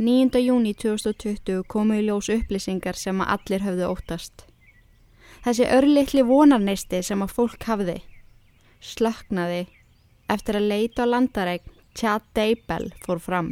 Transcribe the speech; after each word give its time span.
9. 0.00 0.38
júni 0.38 0.74
2020 0.78 1.64
komu 1.66 1.96
í 1.98 2.04
ljós 2.06 2.28
upplýsingar 2.30 2.94
sem 2.94 3.18
að 3.18 3.30
allir 3.34 3.62
höfðu 3.66 3.86
óttast. 3.90 4.44
Þessi 5.42 5.64
örlittli 5.74 6.22
vonarneisti 6.22 7.00
sem 7.02 7.24
að 7.24 7.32
fólk 7.34 7.64
hafði 7.66 7.96
slöknaði 8.78 9.64
eftir 10.30 10.58
að 10.60 10.68
leita 10.70 11.02
á 11.02 11.10
landaregn 11.10 11.72
Chad 11.98 12.22
Daybell 12.38 12.92
fór 13.02 13.18
fram. 13.24 13.48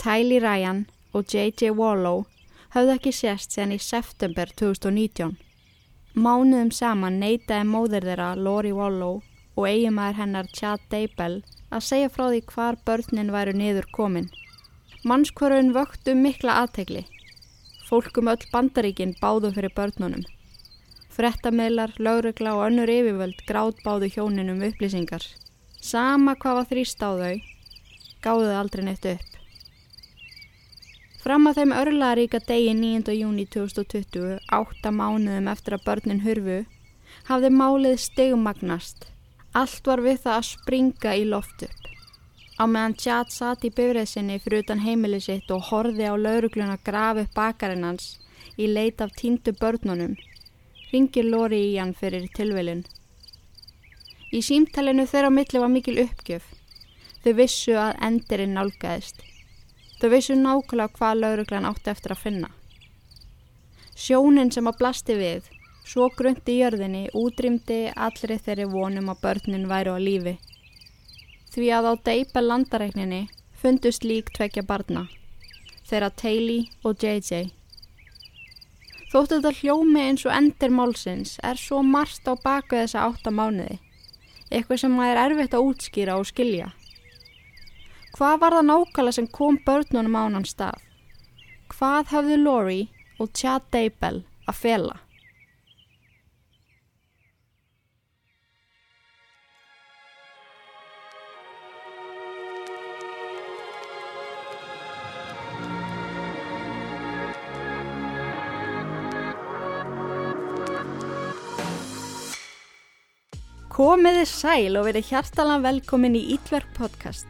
Tylee 0.00 0.40
Ryan 0.40 0.86
og 1.12 1.28
J.J. 1.28 1.74
Wallow 1.76 2.24
höfðu 2.72 2.96
ekki 2.96 3.12
sést 3.12 3.52
sen 3.52 3.76
í 3.76 3.78
september 3.90 4.48
2019. 4.56 5.36
Mánuðum 6.16 6.72
saman 6.72 7.20
neytaði 7.20 7.68
móður 7.68 8.08
þeirra 8.08 8.32
Lori 8.40 8.72
Wallow 8.72 9.20
og 9.60 9.68
eigumæður 9.68 10.22
hennar 10.22 10.50
Chad 10.56 10.88
Daybell 10.88 11.42
að 11.68 11.84
segja 11.92 12.08
frá 12.08 12.30
því 12.30 12.42
hvar 12.48 12.80
börnin 12.88 13.36
væru 13.36 13.52
niður 13.52 13.92
komin. 13.92 14.32
Mannskvarun 15.06 15.68
vöktu 15.70 16.16
mikla 16.18 16.56
aðtegli. 16.64 17.04
Fólkum 17.86 18.26
öll 18.32 18.42
bandaríkin 18.50 19.12
báðu 19.20 19.52
fyrir 19.54 19.70
börnunum. 19.76 20.24
Frettamelar, 21.14 21.92
laurugla 22.02 22.56
og 22.56 22.64
önnur 22.64 22.90
yfirvöld 22.90 23.44
gráð 23.46 23.78
báðu 23.84 24.08
hjóninum 24.16 24.64
upplýsingar. 24.66 25.22
Sama 25.78 26.34
hvað 26.34 26.58
var 26.58 26.68
þrýst 26.72 27.06
á 27.06 27.10
þau, 27.22 27.38
gáðu 28.26 28.50
aldrei 28.58 28.84
neitt 28.88 29.06
upp. 29.12 29.38
Fram 31.22 31.46
að 31.46 31.62
þeim 31.62 31.78
örlaríka 31.84 32.42
degi 32.50 32.74
9. 32.74 33.14
júni 33.20 33.46
2020, 33.46 34.40
átta 34.50 34.90
mánuðum 34.90 35.52
eftir 35.54 35.78
að 35.78 35.86
börnin 35.86 36.24
hurfu, 36.26 36.64
hafði 37.30 37.54
málið 37.54 38.00
stegmagnast. 38.10 39.12
Allt 39.54 39.86
var 39.86 40.02
við 40.02 40.24
það 40.26 40.40
að 40.40 40.48
springa 40.50 41.14
í 41.14 41.28
loft 41.30 41.62
upp. 41.70 41.85
Á 42.56 42.64
meðan 42.64 42.94
Tjad 42.96 43.32
satt 43.32 43.64
í 43.68 43.70
bifræðsinni 43.76 44.38
fyrir 44.40 44.62
utan 44.64 44.80
heimili 44.80 45.18
sitt 45.20 45.50
og 45.52 45.66
horfi 45.68 46.06
á 46.08 46.16
laurugluna 46.16 46.78
grafi 46.86 47.26
upp 47.26 47.34
bakarinn 47.36 47.84
hans 47.84 48.06
í 48.56 48.68
leit 48.70 49.02
af 49.04 49.12
tíndu 49.18 49.52
börnunum, 49.60 50.14
ringir 50.92 51.28
Lóri 51.28 51.58
í 51.66 51.74
hann 51.76 51.92
fyrir 51.92 52.24
tilvelin. 52.38 52.86
Í 54.32 54.40
símtælinu 54.48 55.04
þeirra 55.04 55.34
milli 55.36 55.62
var 55.64 55.72
mikil 55.74 55.98
uppgjöf. 56.06 56.48
Þau 57.20 57.32
vissu 57.42 57.76
að 57.76 58.00
endirinn 58.08 58.56
nálgæðist. 58.56 59.20
Þau 60.00 60.08
vissu 60.16 60.40
nákvæmlega 60.40 60.96
hvað 60.96 61.20
lauruglan 61.20 61.68
átti 61.68 61.92
eftir 61.92 62.16
að 62.16 62.24
finna. 62.24 62.52
Sjónin 63.92 64.52
sem 64.52 64.72
að 64.72 64.80
blasti 64.80 65.20
við, 65.20 65.52
svo 65.84 66.08
grundi 66.16 66.56
í 66.56 66.60
jörðinni, 66.64 67.06
útrýmdi 67.12 67.80
allri 67.92 68.40
þeirri 68.40 68.70
vonum 68.72 69.12
að 69.12 69.24
börnin 69.28 69.68
væru 69.68 70.00
á 70.00 70.00
lífi 70.00 70.38
því 71.56 71.68
að 71.72 71.86
á 71.88 71.92
deipa 72.04 72.42
landareikninni 72.44 73.22
fundust 73.56 74.04
lík 74.04 74.28
tvekja 74.36 74.62
barna, 74.68 75.06
þeirra 75.88 76.10
Taylor 76.20 76.66
og 76.84 77.00
JJ. 77.00 77.48
Þóttu 79.08 79.38
þetta 79.38 79.52
hljómi 79.60 80.02
eins 80.02 80.26
og 80.26 80.34
endir 80.36 80.74
málsins 80.74 81.38
er 81.40 81.56
svo 81.56 81.80
marst 81.80 82.28
á 82.28 82.36
baku 82.36 82.76
þessa 82.76 83.06
átta 83.08 83.32
mánuði, 83.32 83.78
eitthvað 84.50 84.82
sem 84.82 84.92
maður 84.92 85.22
er 85.22 85.22
erfitt 85.30 85.56
að 85.56 85.70
útskýra 85.70 86.18
og 86.20 86.28
skilja. 86.28 86.68
Hvað 88.16 88.36
var 88.42 88.58
það 88.58 88.68
nákvæmlega 88.68 89.16
sem 89.16 89.30
kom 89.38 89.56
börnunum 89.64 90.20
á 90.20 90.22
hann 90.28 90.48
stað? 90.48 90.84
Hvað 91.72 92.12
hafðu 92.12 92.38
Lori 92.42 92.82
og 93.20 93.32
Chad 93.32 93.64
Daybell 93.72 94.24
að 94.44 94.60
fela? 94.60 95.00
Komiði 113.76 114.22
sæl 114.24 114.78
og 114.80 114.86
verið 114.86 115.10
hjartalega 115.10 115.60
velkomin 115.66 116.14
í 116.16 116.22
Ítverk 116.32 116.70
podcast. 116.78 117.26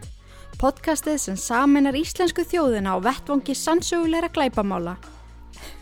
Podcastið 0.60 1.16
sem 1.18 1.38
saminar 1.42 1.96
íslensku 1.98 2.44
þjóðina 2.46 2.92
á 2.94 3.02
vettvangi 3.02 3.56
sannsögulegra 3.58 4.28
glæpamála. 4.30 4.92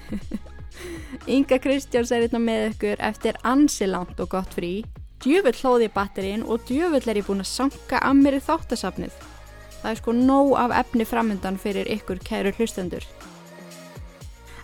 Inga 1.34 1.58
Kristjáns 1.60 2.14
er 2.16 2.24
hérna 2.24 2.40
með 2.40 2.64
ykkur 2.70 3.02
eftir 3.10 3.36
ansilant 3.44 4.22
og 4.24 4.30
gott 4.32 4.56
frí. 4.56 4.70
Djöfull 5.20 5.52
hlóði 5.58 5.90
batterinn 5.92 6.46
og 6.48 6.64
djöfull 6.64 7.12
er 7.12 7.20
ég 7.20 7.28
búin 7.28 7.44
að 7.44 7.50
sanka 7.50 8.00
að 8.00 8.24
mér 8.24 8.38
í 8.38 8.42
þáttasafnið. 8.48 9.20
Það 9.82 9.90
er 9.92 10.00
sko 10.00 10.16
nóg 10.16 10.54
af 10.62 10.78
efni 10.80 11.04
framöndan 11.04 11.60
fyrir 11.60 11.92
ykkur 11.98 12.24
kæru 12.24 12.54
hlustendur. 12.56 13.04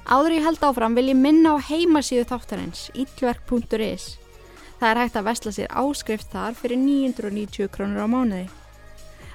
Áður 0.09 0.39
ég 0.39 0.49
held 0.49 0.65
áfram 0.65 0.97
vil 0.97 1.11
ég 1.13 1.23
minna 1.29 1.59
á 1.61 1.69
heimasíðu 1.69 2.25
þáttarins, 2.33 2.89
ítverk.is. 2.97 4.15
Það 4.81 4.91
er 4.91 4.99
hægt 5.03 5.17
að 5.21 5.27
vestla 5.29 5.51
sér 5.53 5.73
áskrift 5.77 6.31
þar 6.33 6.55
fyrir 6.57 6.79
990 6.81 7.69
krónur 7.69 8.01
á 8.01 8.09
mánuði. 8.09 8.47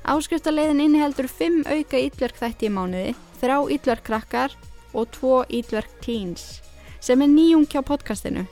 Áskriftaleiðin 0.06 0.82
inniheldur 0.82 1.28
5 1.30 1.64
auka 1.70 2.00
ítlverk 2.02 2.40
þætti 2.40 2.66
í 2.66 2.74
mánuði, 2.74 3.12
3 3.42 3.60
ítlverk 3.76 4.04
krakkar 4.10 4.56
og 4.98 5.12
2 5.14 5.44
ítlverk 5.60 5.94
teens, 6.02 6.64
sem 6.98 7.22
er 7.22 7.30
nýjung 7.30 7.68
hjá 7.70 7.84
podcastinu. 7.86 8.48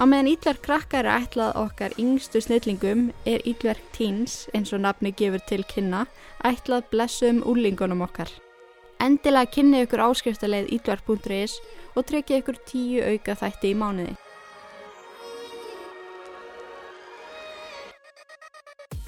Á 0.00 0.02
meðan 0.08 0.32
ítlverk 0.32 0.64
krakkar 0.64 1.04
er 1.04 1.26
ætlað 1.26 1.60
okkar 1.60 1.92
yngstu 2.00 2.40
snillingum 2.40 3.06
er 3.28 3.44
ítlverk 3.44 3.84
teens, 3.92 4.46
eins 4.56 4.72
og 4.72 4.80
nafni 4.80 5.12
gefur 5.12 5.44
til 5.44 5.60
kynna, 5.68 6.06
ætlað 6.40 6.88
blessum 6.90 7.44
úrlingunum 7.44 8.00
okkar. 8.08 8.32
Endilega 8.96 9.52
kynni 9.52 9.84
ykkur 9.84 10.08
áskriftarleið 10.08 10.72
ítlverk.is 10.72 11.60
og 11.94 12.08
tryggja 12.08 12.40
ykkur 12.40 12.60
10 12.64 13.10
auka 13.12 13.36
þætti 13.44 13.74
í 13.74 13.78
mánuði. 13.78 14.23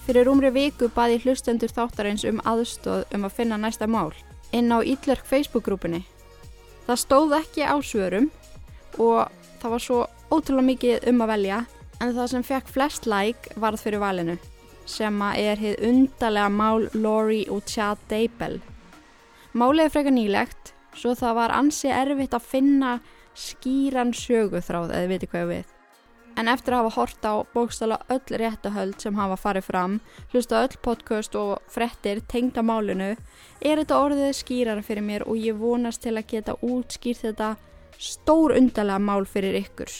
Fyrir 0.07 0.29
umri 0.31 0.53
viku 0.55 0.87
baði 0.95 1.17
hlustendur 1.25 1.73
þáttarins 1.75 2.23
um 2.29 2.37
aðstóð 2.47 3.09
um 3.17 3.25
að 3.27 3.33
finna 3.41 3.57
næsta 3.59 3.89
mál 3.91 4.13
inn 4.55 4.71
á 4.71 4.79
Ítlerk 4.79 5.27
Facebook-grúpunni. 5.27 6.05
Það 6.87 7.01
stóð 7.03 7.35
ekki 7.41 7.67
á 7.67 7.75
svörum 7.83 8.29
og 9.03 9.27
það 9.59 9.73
var 9.75 9.83
svo 9.83 9.99
ótrúlega 10.31 10.69
mikið 10.69 11.09
um 11.11 11.25
að 11.27 11.33
velja 11.33 11.59
en 11.99 12.15
það 12.15 12.31
sem 12.33 12.47
fekk 12.47 12.71
flest 12.71 13.11
like 13.11 13.59
varð 13.59 13.83
fyrir 13.83 14.05
valinu 14.05 14.39
sem 14.87 15.23
er 15.35 15.59
heið 15.59 15.83
undarlega 15.91 16.55
mál 16.55 16.87
Lori 16.95 17.43
og 17.51 17.67
Chad 17.67 17.99
Daybell. 18.07 18.61
Málið 19.59 19.89
er 19.89 19.95
frekar 19.97 20.15
nýlegt 20.15 20.75
svo 20.95 21.17
það 21.19 21.41
var 21.43 21.57
ansi 21.59 21.91
erfitt 21.91 22.39
að 22.39 22.47
finna 22.55 22.99
skýran 23.35 24.15
söguþráð 24.15 24.95
eða 24.95 25.11
viti 25.11 25.35
hvað 25.35 25.51
við 25.51 25.76
en 26.37 26.49
eftir 26.53 26.75
að 26.75 26.85
hafa 26.85 27.01
hort 27.01 27.25
á 27.25 27.35
bókstala 27.55 27.99
öll 28.13 28.39
réttahöld 28.41 29.01
sem 29.01 29.17
hafa 29.17 29.37
farið 29.41 29.69
fram, 29.71 30.01
hlusta 30.33 30.63
öll 30.65 30.77
podcast 30.83 31.37
og 31.39 31.63
frettir 31.73 32.21
tengda 32.29 32.63
málinu, 32.63 33.15
er 33.61 33.81
þetta 33.81 34.01
orðið 34.05 34.35
skýrara 34.41 34.85
fyrir 34.85 35.07
mér 35.07 35.27
og 35.27 35.41
ég 35.41 35.57
vonast 35.57 36.05
til 36.05 36.17
að 36.17 36.29
geta 36.35 36.59
útskýrt 36.61 37.25
þetta 37.25 37.55
stór 37.99 38.57
undarlega 38.57 39.01
mál 39.01 39.25
fyrir 39.25 39.57
ykkur. 39.63 39.93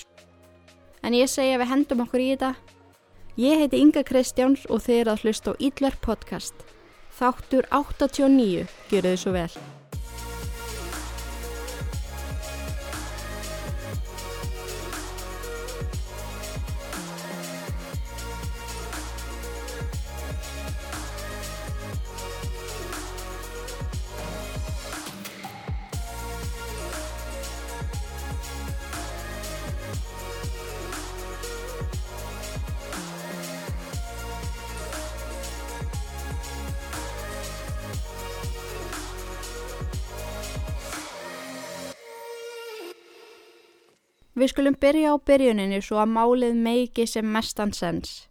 En 1.03 1.15
ég 1.17 1.31
segja 1.31 1.61
við 1.61 1.73
hendum 1.73 2.05
okkur 2.05 2.25
í 2.25 2.33
þetta. 2.35 2.55
Ég 3.37 3.61
heiti 3.61 3.81
Inga 3.81 4.03
Kristjáns 4.05 4.67
og 4.73 4.89
er 4.89 5.13
að 5.13 5.25
hlusta 5.25 5.53
á 5.53 5.61
Ídlar 5.61 5.97
podcast. 6.01 6.55
Þáttur 7.17 7.69
89, 7.73 8.69
gjör 8.91 9.11
þið 9.11 9.19
svo 9.21 9.33
vel. 9.37 9.76
Við 44.37 44.51
skulum 44.53 44.75
byrja 44.77 45.13
á 45.13 45.17
byrjuninni 45.17 45.79
svo 45.81 45.97
að 46.03 46.13
málið 46.13 46.57
meiki 46.61 47.07
sem 47.09 47.25
mestan 47.25 47.71
sens. 47.73 48.27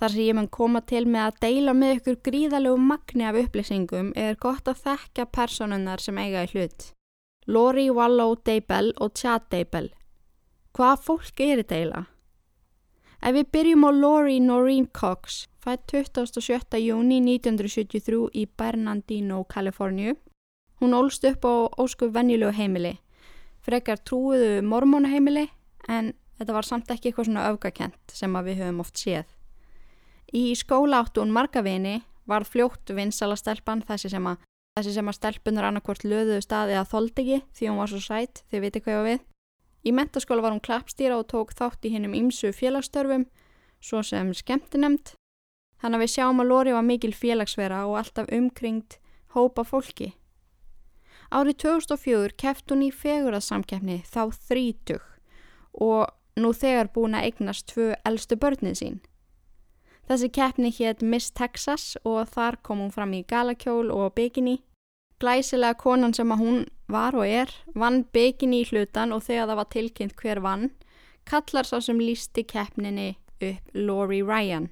Þar 0.00 0.14
sem 0.14 0.24
ég 0.24 0.36
mun 0.38 0.48
koma 0.48 0.80
til 0.88 1.04
með 1.04 1.26
að 1.26 1.40
deila 1.44 1.74
með 1.76 1.98
ykkur 1.98 2.16
gríðalegu 2.28 2.78
magni 2.80 3.26
af 3.28 3.36
upplýsingum 3.42 4.08
er 4.16 4.38
gott 4.40 4.70
að 4.72 4.80
þekka 4.86 5.26
personunnar 5.36 6.00
sem 6.00 6.16
eiga 6.18 6.46
í 6.46 6.50
hlut. 6.54 6.88
Lori 7.46 7.90
Wallow 7.90 8.38
Daybell 8.40 8.94
og 8.96 9.12
Chad 9.20 9.50
Daybell. 9.52 9.92
Hvað 10.72 11.04
fólk 11.04 11.44
er 11.44 11.60
í 11.60 11.68
deila? 11.68 12.06
Ef 13.22 13.36
við 13.36 13.52
byrjum 13.54 13.86
á 13.86 13.90
Laurie 13.92 14.40
Noreen 14.40 14.88
Cox, 14.96 15.44
fætt 15.62 15.92
27. 15.92 16.80
júni 16.80 17.20
1973 17.20 18.32
í 18.32 18.48
Bernardino, 18.58 19.44
Kaliforníu. 19.44 20.16
Hún 20.80 20.96
ólst 20.96 21.28
upp 21.28 21.44
á 21.44 21.68
ósku 21.78 22.08
venjulegu 22.10 22.56
heimili. 22.56 22.96
Frekar 23.62 24.00
trúiðu 24.02 24.62
mormónaheimili 24.66 25.46
en 25.88 26.12
þetta 26.38 26.56
var 26.56 26.66
samt 26.66 26.90
ekki 26.90 27.10
eitthvað 27.10 27.28
svona 27.28 27.48
öfgakent 27.52 28.14
sem 28.14 28.38
við 28.42 28.62
höfum 28.62 28.82
oft 28.82 28.98
séð. 28.98 29.28
Í 30.32 30.54
skóla 30.58 31.02
áttu 31.02 31.22
hún 31.22 31.34
marga 31.34 31.62
vini, 31.62 32.00
var 32.26 32.46
fljótt 32.48 32.90
vinsala 32.94 33.36
stelpan 33.36 33.82
þessi 33.86 34.10
sem 34.14 34.26
að, 34.26 34.40
þessi 34.78 34.94
sem 34.96 35.10
að 35.10 35.18
stelpunar 35.18 35.68
annarkvort 35.68 36.06
löðuðu 36.06 36.40
staði 36.42 36.78
að 36.78 36.90
þoldegi 36.94 37.38
því 37.52 37.68
hún 37.68 37.80
var 37.82 37.92
svo 37.92 38.00
sætt, 38.02 38.42
þið 38.50 38.64
viti 38.64 38.82
hvað 38.82 38.94
ég 38.94 39.00
var 39.00 39.08
við. 39.10 39.24
Í 39.82 39.94
mentaskóla 39.98 40.44
var 40.44 40.54
hún 40.54 40.62
klappstýra 40.62 41.18
og 41.18 41.28
tók 41.30 41.52
þátt 41.58 41.86
í 41.86 41.92
hinnum 41.92 42.14
ímsu 42.14 42.52
félagsstörfum, 42.54 43.26
svo 43.82 44.02
sem 44.06 44.30
skemmtinemt. 44.34 45.16
Þannig 45.82 45.98
að 45.98 46.04
við 46.04 46.12
sjáum 46.14 46.42
að 46.42 46.50
Lóri 46.52 46.74
var 46.74 46.86
mikil 46.86 47.12
félagsvera 47.14 47.82
og 47.90 47.98
alltaf 47.98 48.30
umkringt 48.30 49.00
hópa 49.34 49.66
fólki. 49.66 50.12
Árið 51.32 51.62
2004 51.64 52.34
keft 52.36 52.68
hún 52.68 52.82
í 52.84 52.90
fegurðarsamkeppni 52.92 54.02
þá 54.04 54.34
þrítug 54.50 55.06
og 55.80 56.10
nú 56.36 56.50
þegar 56.52 56.90
búin 56.92 57.16
að 57.16 57.30
eignast 57.30 57.70
tvö 57.72 57.94
eldstu 58.04 58.36
börnin 58.36 58.76
sín. 58.76 59.00
Þessi 60.10 60.28
keppni 60.28 60.68
hétt 60.76 61.00
Miss 61.00 61.32
Texas 61.32 61.96
og 62.04 62.28
þar 62.34 62.58
kom 62.60 62.82
hún 62.84 62.92
fram 62.92 63.14
í 63.16 63.22
galakjól 63.24 63.88
og 63.94 64.12
bikini. 64.18 64.58
Glæsilega 65.22 65.78
konan 65.80 66.12
sem 66.12 66.32
að 66.34 66.42
hún 66.44 66.62
var 66.92 67.16
og 67.16 67.24
er 67.24 67.52
vann 67.72 68.02
bygginni 68.12 68.60
í 68.60 68.68
hlutan 68.68 69.14
og 69.16 69.24
þegar 69.24 69.48
það 69.48 69.60
var 69.62 69.72
tilkynnt 69.72 70.16
hver 70.20 70.42
vann 70.44 70.70
kallar 71.24 71.64
svo 71.64 71.80
sem 71.80 72.00
lísti 72.02 72.44
keppninni 72.44 73.14
upp 73.40 73.72
Lori 73.72 74.20
Ryan. 74.22 74.68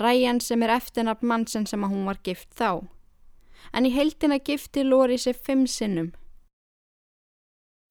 Ryan 0.00 0.40
sem 0.40 0.62
er 0.62 0.74
eftirnafn 0.80 1.26
mannsen 1.26 1.66
sem 1.66 1.84
að 1.84 1.94
hún 1.94 2.08
var 2.08 2.18
gift 2.24 2.50
þá. 2.58 2.88
En 3.72 3.86
í 3.86 3.92
heildina 3.94 4.38
gifti 4.38 4.84
Lori 4.84 5.18
sig 5.18 5.36
fimm 5.36 5.66
sinnum. 5.66 6.12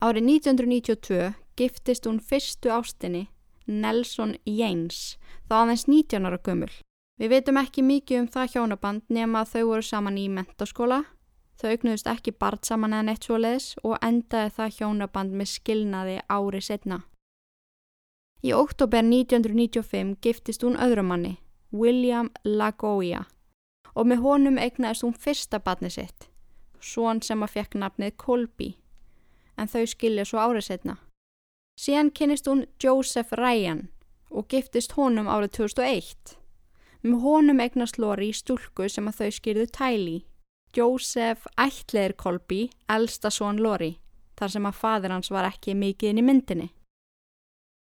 Árið 0.00 0.24
1992 0.24 1.32
giftist 1.56 2.06
hún 2.08 2.20
fyrstu 2.20 2.72
ástinni 2.72 3.28
Nelson 3.66 4.36
James 4.46 5.18
þá 5.48 5.62
aðeins 5.62 5.86
19 5.88 6.26
ára 6.26 6.40
gömul. 6.40 6.72
Við 7.20 7.34
veitum 7.34 7.60
ekki 7.60 7.84
mikið 7.84 8.22
um 8.22 8.28
það 8.32 8.52
hjónaband 8.54 9.02
nema 9.12 9.42
að 9.42 9.50
þau 9.54 9.64
voru 9.68 9.84
saman 9.84 10.18
í 10.18 10.28
mentaskóla 10.32 11.02
Þau 11.60 11.74
auknuðust 11.74 12.06
ekki 12.08 12.32
bart 12.40 12.64
saman 12.64 12.94
eða 12.96 13.04
neitt 13.10 13.26
svo 13.26 13.36
leiðis 13.36 13.74
og 13.84 13.98
endaði 14.00 14.52
það 14.56 14.76
hjónaband 14.78 15.34
með 15.36 15.48
skilnaði 15.52 16.14
ári 16.32 16.60
setna. 16.64 17.02
Í 18.40 18.54
oktober 18.56 19.04
1995 19.04 20.14
giftist 20.24 20.64
hún 20.64 20.78
öðrumanni, 20.80 21.34
William 21.76 22.30
Lagoya, 22.48 23.26
og 23.94 24.06
með 24.06 24.24
honum 24.24 24.58
eignaðist 24.58 25.04
hún 25.06 25.16
fyrsta 25.16 25.60
batni 25.62 25.90
sitt, 25.90 26.28
svon 26.80 27.22
sem 27.22 27.42
að 27.42 27.56
fekk 27.56 27.78
nafnið 27.82 28.16
Colby, 28.16 28.74
en 29.56 29.68
þau 29.68 29.86
skilja 29.86 30.24
svo 30.24 30.40
árið 30.40 30.66
setna. 30.68 30.96
Síðan 31.80 32.10
kynist 32.12 32.48
hún 32.48 32.66
Joseph 32.82 33.32
Ryan 33.32 33.88
og 34.30 34.48
giftist 34.52 34.94
honum 34.98 35.28
árið 35.28 35.54
2001. 35.58 36.36
Með 37.02 37.22
honum 37.24 37.62
eignast 37.64 37.96
Lori 37.98 38.34
stúlku 38.36 38.88
sem 38.92 39.08
að 39.08 39.22
þau 39.22 39.30
skilðu 39.38 39.66
Tylee. 39.72 40.26
Jósef 40.76 41.48
ætleir 41.58 42.12
Kolby, 42.14 42.68
elsta 42.86 43.30
són 43.32 43.58
Lori, 43.58 43.96
þar 44.38 44.52
sem 44.52 44.68
að 44.68 44.76
fadir 44.78 45.10
hans 45.10 45.32
var 45.32 45.48
ekki 45.48 45.74
mikið 45.74 46.12
inn 46.12 46.20
í 46.20 46.26
myndinni. 46.28 46.68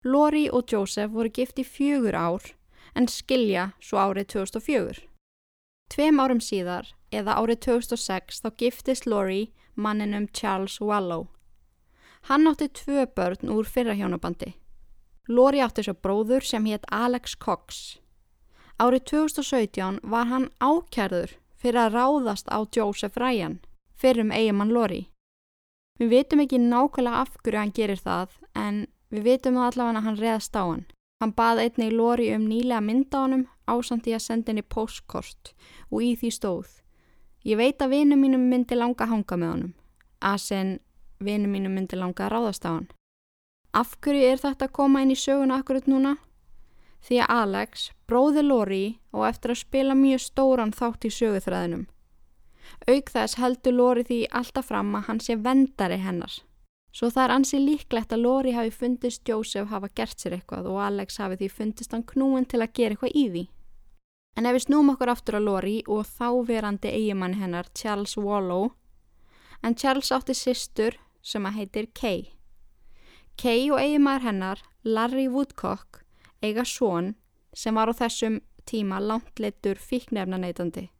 Lori 0.03 0.49
og 0.51 0.67
Jósef 0.67 1.13
voru 1.13 1.31
gift 1.31 1.61
í 1.61 1.63
fjögur 1.63 2.17
ár 2.17 2.49
en 2.97 3.07
skilja 3.07 3.69
svo 3.79 4.01
árið 4.01 4.33
2004. 4.33 5.12
Tveim 5.91 6.19
árum 6.19 6.39
síðar, 6.41 6.87
eða 7.11 7.37
árið 7.41 7.59
2006, 7.67 8.41
þá 8.43 8.49
giftist 8.57 9.05
Lori 9.05 9.53
manninum 9.75 10.27
Charles 10.33 10.79
Wallow. 10.81 11.27
Hann 12.29 12.47
átti 12.47 12.69
tvö 12.71 13.05
börn 13.15 13.51
úr 13.51 13.67
fyrra 13.67 13.95
hjónabandi. 13.97 14.53
Lori 15.27 15.59
átti 15.63 15.83
svo 15.83 15.93
bróður 15.93 16.45
sem 16.45 16.65
hétt 16.65 16.87
Alex 16.91 17.35
Cox. 17.35 17.99
Árið 18.79 19.03
2017 19.11 19.99
var 20.03 20.27
hann 20.31 20.49
ákjærður 20.59 21.37
fyrir 21.59 21.79
að 21.79 21.97
ráðast 21.97 22.49
á 22.51 22.59
Joseph 22.75 23.19
Ryan, 23.19 23.59
fyrir 23.95 24.25
um 24.25 24.31
eigimann 24.31 24.73
Lori. 24.73 25.07
Við 25.99 26.09
veitum 26.09 26.41
ekki 26.43 26.59
nákvæmlega 26.59 27.21
af 27.21 27.37
hverju 27.43 27.59
hann 27.59 27.75
gerir 27.75 28.01
það, 28.01 28.33
en 28.55 28.85
við 29.13 29.29
veitum 29.29 29.59
allavega 29.61 30.01
að 30.01 30.07
hann 30.07 30.19
reðast 30.19 30.57
á 30.57 30.63
hann. 30.63 30.85
Hann 31.23 31.31
baði 31.37 31.69
einni 31.69 31.85
í 31.87 31.95
Lori 31.95 32.25
um 32.35 32.49
nýlega 32.49 32.81
mynda 32.83 33.15
á 33.15 33.23
hann 33.23 33.45
ásandi 33.71 34.11
að 34.11 34.25
senda 34.25 34.51
henni 34.51 34.65
postkort 34.75 35.53
og 35.87 36.03
í 36.03 36.09
því 36.19 36.31
stóð. 36.35 36.73
Ég 37.47 37.61
veit 37.61 37.79
að 37.79 37.95
vinum 37.95 38.19
mínum 38.19 38.43
myndi 38.51 38.75
langa 38.75 39.05
að 39.05 39.13
hanga 39.13 39.37
með 39.39 39.51
honum, 39.53 39.71
að 40.19 40.41
sen 40.43 40.73
vinum 41.23 41.55
mínum 41.55 41.79
myndi 41.79 41.95
langa 41.95 42.25
að 42.27 42.33
ráðast 42.35 42.67
á 42.67 42.75
hann. 42.75 42.91
Af 43.71 43.95
hverju 44.03 44.27
er 44.33 44.43
þetta 44.43 44.67
að 44.67 44.75
koma 44.75 44.99
inn 44.99 45.15
í 45.15 45.19
söguna 45.23 45.61
akkurat 45.63 45.87
núna? 45.87 46.17
því 47.07 47.19
að 47.23 47.33
Alex 47.37 47.89
bróði 48.07 48.43
Lori 48.43 48.83
og 49.15 49.27
eftir 49.27 49.53
að 49.53 49.61
spila 49.63 49.95
mjög 49.95 50.23
stóran 50.23 50.75
þátt 50.75 51.07
í 51.07 51.11
söguþræðinum. 51.11 51.85
Auk 52.87 53.11
þess 53.15 53.39
heldur 53.39 53.75
Lori 53.79 54.03
því 54.07 54.19
alltaf 54.31 54.69
fram 54.71 54.91
að 54.95 55.07
hann 55.07 55.23
sé 55.23 55.35
vendari 55.39 55.99
hennar. 56.03 56.35
Svo 56.93 57.09
það 57.09 57.23
er 57.23 57.33
ansi 57.33 57.57
líklegt 57.57 58.13
að 58.13 58.21
Lori 58.21 58.51
hafi 58.53 58.69
fundist 58.71 59.25
Joseph 59.25 59.71
hafa 59.73 59.89
gert 59.97 60.19
sér 60.21 60.35
eitthvað 60.37 60.69
og 60.69 60.77
Alex 60.85 61.17
hafi 61.17 61.39
því 61.39 61.49
fundist 61.49 61.95
hann 61.95 62.05
knúin 62.05 62.45
til 62.45 62.61
að 62.61 62.75
gera 62.77 62.93
eitthvað 62.93 63.17
í 63.17 63.23
því. 63.31 63.43
En 64.37 64.45
ef 64.49 64.55
við 64.57 64.65
snúm 64.67 64.91
okkur 64.93 65.11
aftur 65.13 65.37
á 65.37 65.41
Lori 65.41 65.79
og 65.89 66.05
þáverandi 66.05 66.93
eigimann 66.93 67.39
hennar 67.41 67.69
Charles 67.73 68.13
Wallow, 68.17 68.71
en 69.65 69.73
Charles 69.73 70.11
átti 70.13 70.37
sýstur 70.37 70.99
sem 71.21 71.45
að 71.49 71.57
heitir 71.59 71.89
Kay. 71.97 72.29
Kay 73.41 73.71
og 73.73 73.81
eigimann 73.81 74.21
hennar, 74.21 74.61
Larry 74.83 75.25
Woodcock, 75.27 76.03
eiga 76.45 76.65
són 76.65 77.15
sem 77.53 77.73
var 77.73 77.89
á 77.89 77.93
þessum 77.97 78.41
tíma 78.69 78.99
langt 79.01 79.41
leittur 79.41 79.81
fíknefna 79.81 80.37
neytandi. 80.37 80.91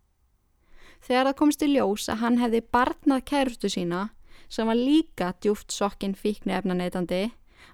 Þegar 1.04 1.30
það 1.30 1.38
komst 1.38 1.64
í 1.66 1.70
ljós 1.70 2.10
að 2.10 2.22
hann 2.24 2.42
hefði 2.42 2.64
barnað 2.74 3.26
kærustu 3.30 3.70
sína 3.70 4.08
sem 4.54 4.70
var 4.70 4.78
líka 4.78 5.32
djúft 5.42 5.74
sokkinn 5.74 6.14
fíknefna 6.14 6.76
neytandi 6.78 7.24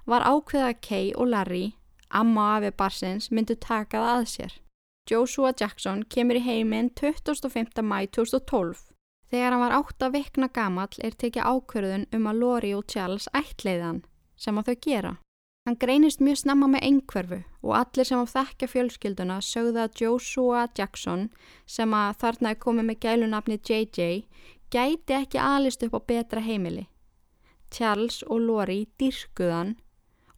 var 0.08 0.24
ákveða 0.24 0.72
Kay 0.80 1.12
og 1.14 1.28
Larry, 1.28 1.72
amma 2.08 2.46
og 2.46 2.52
afi 2.56 2.70
barsins, 2.76 3.30
myndu 3.30 3.56
takað 3.60 4.06
að 4.14 4.26
sér. 4.34 4.52
Joshua 5.10 5.52
Jackson 5.52 6.04
kemur 6.08 6.38
í 6.38 6.44
heiminn 6.44 6.90
25. 6.96 7.82
mæ 7.82 8.06
2012. 8.16 8.86
Þegar 9.30 9.52
hann 9.52 9.62
var 9.62 9.74
átt 9.76 10.04
að 10.06 10.14
vikna 10.16 10.48
gamall 10.48 11.02
er 11.04 11.14
tekið 11.18 11.46
ákverðun 11.46 12.06
um 12.16 12.30
að 12.30 12.40
Lori 12.42 12.70
og 12.74 12.86
Charles 12.90 13.28
ætleiðan 13.36 14.04
sem 14.40 14.58
að 14.58 14.70
þau 14.70 14.78
gera. 14.86 15.12
Hann 15.68 15.76
greinist 15.76 16.22
mjög 16.24 16.40
snemma 16.40 16.66
með 16.72 16.86
einhverfu 16.88 17.38
og 17.60 17.74
allir 17.76 18.08
sem 18.08 18.22
á 18.22 18.26
þekkja 18.32 18.68
fjölskylduna 18.72 19.36
sögða 19.44 19.84
að 19.86 20.00
Joshua 20.02 20.64
Jackson 20.78 21.28
sem 21.68 21.94
að 21.94 22.16
þarna 22.22 22.54
er 22.54 22.62
komið 22.64 22.88
með 22.88 23.00
gælunafni 23.04 23.58
JJ 23.60 24.24
gæti 24.70 25.14
ekki 25.16 25.38
alist 25.38 25.82
upp 25.82 25.98
á 25.98 26.00
betra 26.06 26.40
heimili. 26.40 26.86
Charles 27.70 28.22
og 28.22 28.40
Lori 28.40 28.86
dýrkuðan 28.98 29.76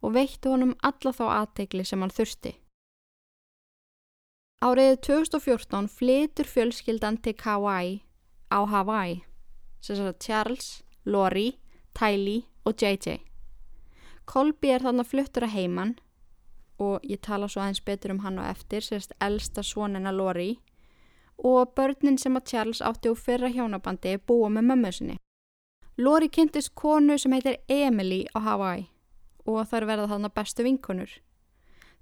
og 0.01 0.13
veittu 0.13 0.51
honum 0.53 0.75
alla 0.83 1.13
þá 1.13 1.23
aðtegli 1.39 1.85
sem 1.85 2.01
hann 2.01 2.13
þurfti. 2.13 2.53
Áriðið 4.63 4.99
2014 5.07 5.89
flytur 5.91 6.47
fjölskyldan 6.47 7.17
til 7.23 7.35
Kauai 7.35 8.03
á 8.53 8.59
Hawaii, 8.63 9.23
sem 9.81 9.97
sagt 9.97 10.23
Charles, 10.23 10.83
Lori, 11.05 11.59
Tylee 11.93 12.45
og 12.63 12.79
JJ. 12.79 13.19
Kolby 14.25 14.71
er 14.71 14.85
þannig 14.85 15.09
fluttur 15.09 15.43
að 15.43 15.55
heiman 15.57 15.97
og 16.79 17.03
ég 17.03 17.19
tala 17.21 17.49
svo 17.51 17.61
aðeins 17.63 17.83
betur 17.83 18.13
um 18.13 18.23
hann 18.23 18.39
og 18.39 18.47
eftir, 18.47 18.81
sérst 18.81 19.11
elsta 19.19 19.63
svonina 19.63 20.13
Lori 20.15 20.61
og 21.37 21.73
börnin 21.75 22.17
sem 22.17 22.37
að 22.37 22.47
Charles 22.51 22.81
átti 22.81 23.11
úr 23.11 23.19
fyrra 23.19 23.49
hjónabandi 23.49 24.17
búa 24.27 24.49
með 24.49 24.67
mömmu 24.69 24.91
sinni. 24.91 25.17
Lori 25.97 26.29
kynntist 26.29 26.73
konu 26.75 27.17
sem 27.17 27.33
heitir 27.33 27.59
Emily 27.69 28.25
á 28.33 28.39
Hawaii 28.41 28.89
og 29.45 29.67
þar 29.69 29.85
verða 29.85 30.09
þannig 30.13 30.33
bestu 30.33 30.63
vinkonur. 30.63 31.11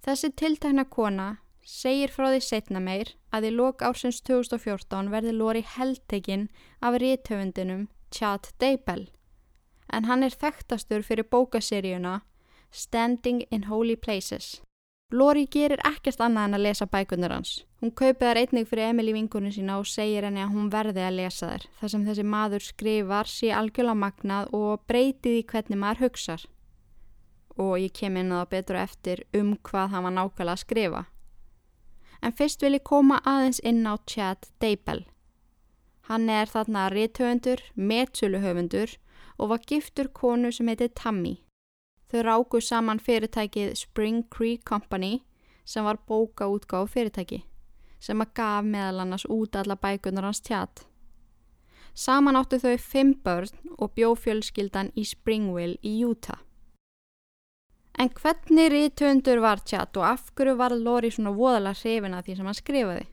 Þessi 0.01 0.31
tiltækna 0.37 0.85
kona 0.89 1.29
segir 1.65 2.11
frá 2.13 2.29
því 2.31 2.41
setna 2.45 2.79
meir 2.79 3.15
að 3.31 3.49
í 3.49 3.55
lok 3.55 3.81
ársins 3.85 4.21
2014 4.25 5.11
verði 5.13 5.33
Lori 5.35 5.63
heldtekinn 5.65 6.49
af 6.81 6.97
ríthöfundinum 7.01 7.87
Chad 8.11 8.51
Daybell 8.59 9.09
en 9.91 10.07
hann 10.07 10.23
er 10.23 10.35
þekktastur 10.35 11.03
fyrir 11.05 11.27
bókaseríuna 11.27 12.21
Standing 12.71 13.43
in 13.51 13.67
Holy 13.67 13.95
Places. 13.95 14.61
Lori 15.11 15.43
gerir 15.51 15.81
ekkert 15.83 16.21
annað 16.23 16.45
en 16.47 16.55
að 16.55 16.63
lesa 16.65 16.85
bækunar 16.87 17.33
hans. 17.35 17.65
Hún 17.81 17.91
kaupið 17.91 18.27
þar 18.27 18.39
einnig 18.39 18.67
fyrir 18.69 18.91
Emil 18.91 19.09
í 19.11 19.15
vingunum 19.17 19.51
sína 19.51 19.75
og 19.81 19.89
segir 19.89 20.23
henni 20.23 20.39
að 20.39 20.53
hún 20.55 20.69
verði 20.71 21.03
að 21.03 21.17
lesa 21.17 21.49
þær 21.49 21.65
þar 21.79 21.91
sem 21.93 22.05
þessi 22.07 22.25
maður 22.31 22.65
skrifar 22.67 23.27
sé 23.27 23.51
algjörlega 23.51 24.01
magnað 24.05 24.53
og 24.55 24.85
breytið 24.87 25.39
í 25.41 25.45
hvernig 25.51 25.81
maður 25.81 26.03
hugsar. 26.05 26.45
og 27.57 27.77
ég 27.79 27.91
kem 27.93 28.17
inn 28.17 28.31
á 28.31 28.41
það 28.41 28.51
betur 28.53 28.77
eftir 28.79 29.23
um 29.37 29.55
hvað 29.57 29.91
hann 29.93 30.05
var 30.07 30.13
nákvæmlega 30.15 30.55
að 30.55 30.61
skrifa. 30.63 31.01
En 32.21 32.35
fyrst 32.37 32.61
vil 32.63 32.77
ég 32.77 32.83
koma 32.87 33.19
aðeins 33.25 33.59
inn 33.59 33.83
á 33.85 33.97
Chad 34.07 34.47
Daybell. 34.61 35.05
Hann 36.07 36.29
er 36.29 36.47
þarna 36.47 36.89
rithöfundur, 36.93 37.61
metsöluhöfundur 37.75 38.97
og 39.37 39.49
var 39.49 39.65
giftur 39.67 40.07
konu 40.07 40.51
sem 40.51 40.67
heitir 40.67 40.93
Tammy. 40.95 41.41
Þau 42.11 42.21
ráku 42.27 42.59
saman 42.59 42.99
fyrirtækið 42.99 43.75
Spring 43.79 44.25
Creek 44.27 44.65
Company 44.67 45.21
sem 45.63 45.85
var 45.87 46.01
bóka 46.07 46.49
útgáð 46.51 46.89
fyrirtæki 46.91 47.43
sem 48.01 48.21
að 48.23 48.33
gaf 48.35 48.65
meðal 48.65 49.03
annars 49.03 49.27
út 49.29 49.55
alla 49.55 49.77
bækunar 49.77 50.25
hans 50.25 50.41
tjat. 50.41 50.81
Saman 51.93 52.39
áttu 52.39 52.57
þau 52.59 52.77
fimm 52.81 53.13
börn 53.23 53.51
og 53.77 53.93
bjófjölskyldan 53.95 54.89
í 54.97 55.05
Springville 55.05 55.77
í 55.85 55.99
Utah. 56.07 56.39
En 57.99 58.09
hvernig 58.09 58.71
rítundur 58.71 59.41
var 59.43 59.61
tjat 59.67 59.97
og 59.99 60.07
af 60.07 60.31
hverju 60.35 60.55
var 60.57 60.73
Lóri 60.73 61.11
svona 61.11 61.35
voðalega 61.35 61.77
hrifin 61.83 62.15
að 62.17 62.25
því 62.25 62.37
sem 62.37 62.49
hann 62.49 62.59
skrifaði? 62.59 63.05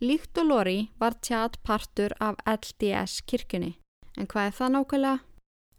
Líkt 0.00 0.38
og 0.40 0.46
Lóri 0.46 0.78
var 1.00 1.16
tjat 1.20 1.58
partur 1.66 2.14
af 2.20 2.38
LDS 2.46 3.24
kirkjunni. 3.26 3.74
En 4.16 4.28
hvað 4.30 4.50
er 4.50 4.56
það 4.60 4.72
nákvæmlega? 4.76 5.29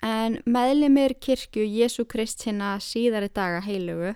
En 0.01 0.39
meðlimir 0.49 1.13
kirkju 1.21 1.61
Jésu 1.61 2.07
Krist 2.09 2.41
sinna 2.41 2.77
síðari 2.81 3.29
daga 3.29 3.61
heilugu 3.61 4.15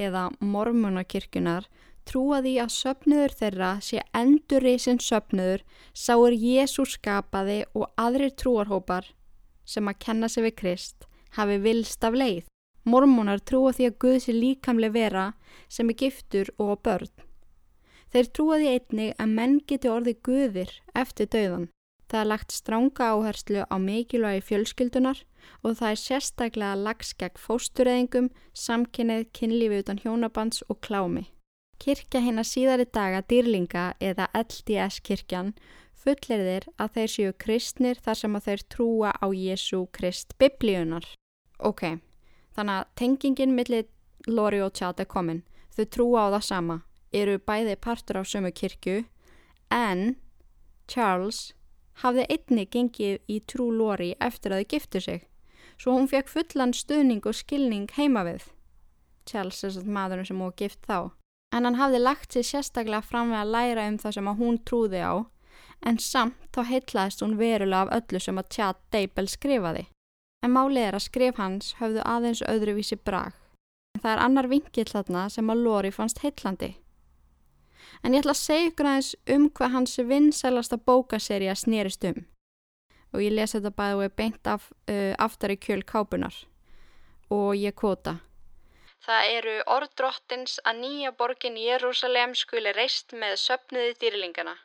eða 0.00 0.30
mormunarkirkjunar 0.40 1.66
trúa 2.08 2.38
því 2.44 2.54
að 2.62 2.72
söpnuður 2.72 3.34
þeirra 3.40 3.70
sé 3.84 4.00
endurrisin 4.16 5.00
söpnuður 5.02 5.64
sáur 5.92 6.32
Jésús 6.32 6.96
skapaði 6.96 7.64
og 7.74 7.90
aðrir 8.00 8.32
trúarhópar 8.32 9.12
sem 9.66 9.88
að 9.90 10.00
kenna 10.06 10.30
sig 10.32 10.46
við 10.46 10.56
Krist 10.62 11.08
hafi 11.36 11.58
vilst 11.60 12.04
af 12.06 12.16
leið. 12.16 12.44
Mormónar 12.86 13.42
trúa 13.42 13.72
því 13.74 13.90
að 13.90 13.96
Guð 14.02 14.18
sé 14.22 14.32
líkamlega 14.32 14.94
vera 14.94 15.24
sem 15.68 15.88
er 15.90 15.98
giftur 16.00 16.52
og 16.62 16.78
börn. 16.86 17.10
Þeir 18.14 18.28
trúa 18.32 18.58
því 18.62 18.68
einnig 18.72 19.16
að 19.18 19.32
menn 19.38 19.56
geti 19.66 19.90
orðið 19.90 20.20
Guðir 20.28 20.76
eftir 20.94 21.28
döðan. 21.34 21.66
Það 22.06 22.20
er 22.20 22.28
lagt 22.30 22.52
stránga 22.54 23.06
áherslu 23.12 23.62
á 23.66 23.76
mikilvægi 23.82 24.44
fjölskyldunar 24.48 25.22
og 25.62 25.78
það 25.78 25.90
er 25.90 26.02
sérstaklega 26.02 26.74
lags 26.78 27.14
gegn 27.18 27.40
fóstureyðingum, 27.42 28.28
samkynnið, 28.54 29.26
kynlífi 29.34 29.80
utan 29.82 30.02
hjónabands 30.02 30.62
og 30.70 30.80
klámi. 30.86 31.26
Kirkja 31.82 32.22
hinn 32.24 32.40
að 32.40 32.50
síðari 32.52 32.86
daga 32.88 33.24
dýrlinga 33.26 33.88
eða 34.00 34.30
LDS 34.38 35.02
kirkjan 35.04 35.52
fullerðir 36.06 36.68
að 36.78 36.94
þeir 36.94 37.12
séu 37.12 37.34
kristnir 37.42 38.00
þar 38.02 38.20
sem 38.20 38.38
að 38.38 38.46
þeir 38.46 38.64
trúa 38.72 39.10
á 39.12 39.26
Jésu 39.34 39.82
Krist 39.92 40.36
biblíunar. 40.38 41.04
Ok, 41.58 41.98
þannig 42.54 42.78
að 42.78 42.90
tengingin 43.00 43.56
millir 43.56 43.88
Lori 44.26 44.62
og 44.62 44.72
Tját 44.78 45.00
er 45.02 45.10
komin. 45.10 45.42
Þau 45.74 45.84
trúa 45.90 46.26
á 46.30 46.34
það 46.36 46.46
sama, 46.46 46.78
eru 47.12 47.38
bæði 47.38 47.76
partur 47.76 48.22
af 48.22 48.30
sömu 48.30 48.52
kirkju 48.54 49.04
en 49.74 50.16
Charles 50.86 51.55
hafði 52.02 52.26
einni 52.30 52.66
gengið 52.66 53.20
í 53.28 53.40
trú 53.48 53.70
Lori 53.72 54.14
eftir 54.20 54.52
að 54.52 54.64
þau 54.64 54.70
giftu 54.74 55.00
sig 55.00 55.24
svo 55.76 55.92
hún 55.92 56.08
fekk 56.08 56.30
fullan 56.32 56.72
stuðning 56.72 57.26
og 57.28 57.36
skilning 57.36 57.90
heima 57.98 58.22
við. 58.24 58.46
Charles 59.28 59.64
er 59.64 59.74
svona 59.74 59.92
maðurinn 59.92 60.28
sem 60.28 60.40
hún 60.40 60.54
gift 60.56 60.86
þá 60.88 61.12
en 61.54 61.64
hann 61.64 61.78
hafði 61.78 62.02
lagt 62.02 62.34
sér 62.34 62.46
sérstaklega 62.46 63.04
fram 63.04 63.32
við 63.32 63.40
að 63.40 63.52
læra 63.54 63.88
um 63.90 63.98
það 64.02 64.16
sem 64.16 64.30
hún 64.40 64.58
trúði 64.68 65.02
á, 65.02 65.14
en 65.88 65.98
samt 66.02 66.48
þá 66.54 66.62
heitlaðist 66.70 67.22
hún 67.24 67.36
verulega 67.40 67.86
af 67.86 67.92
öllu 68.00 68.20
sem 68.22 68.40
að 68.40 68.50
Chad 68.56 68.80
Daybell 68.92 69.28
skrifaði. 69.30 69.86
En 70.44 70.52
málið 70.52 70.88
er 70.88 70.98
að 70.98 71.06
skrif 71.06 71.38
hans 71.40 71.74
höfðu 71.80 72.02
aðeins 72.04 72.42
öðruvísi 72.46 72.98
brag. 73.02 73.32
En 73.96 74.02
það 74.02 74.12
er 74.12 74.24
annar 74.26 74.50
vingill 74.52 74.88
þarna 74.90 75.28
sem 75.32 75.50
að 75.50 75.62
Lori 75.64 75.92
fannst 75.94 76.20
heitlandi. 76.22 76.74
En 78.04 78.14
ég 78.14 78.22
ætla 78.22 78.34
að 78.34 78.42
segja 78.42 78.70
ykkur 78.70 78.88
aðeins 78.90 79.12
um 79.36 79.48
hvað 79.50 79.74
hans 79.76 79.96
vinsælasta 80.10 80.78
bókaserja 80.88 81.54
snýrist 81.56 82.04
um. 82.10 82.22
Og 83.14 83.22
ég 83.24 83.32
lesi 83.32 83.58
þetta 83.58 83.72
bæði 83.78 83.96
og 83.96 84.04
er 84.06 84.14
beint 84.20 84.52
af, 84.52 84.70
uh, 84.90 85.14
aftar 85.18 85.54
í 85.54 85.58
kjöl 85.60 85.82
kápunar. 85.86 86.36
Og 87.30 87.54
ég 87.56 87.74
kvota. 87.74 88.18
Það 89.06 89.30
eru 89.38 89.54
orð 89.72 89.90
drottins 90.00 90.58
að 90.68 90.80
nýja 90.82 91.12
borgin 91.20 91.58
Jérúsalem 91.60 92.34
skuli 92.34 92.72
reist 92.74 93.12
með 93.12 93.36
söpnuði 93.42 93.94
dýrlingana. 94.02 94.56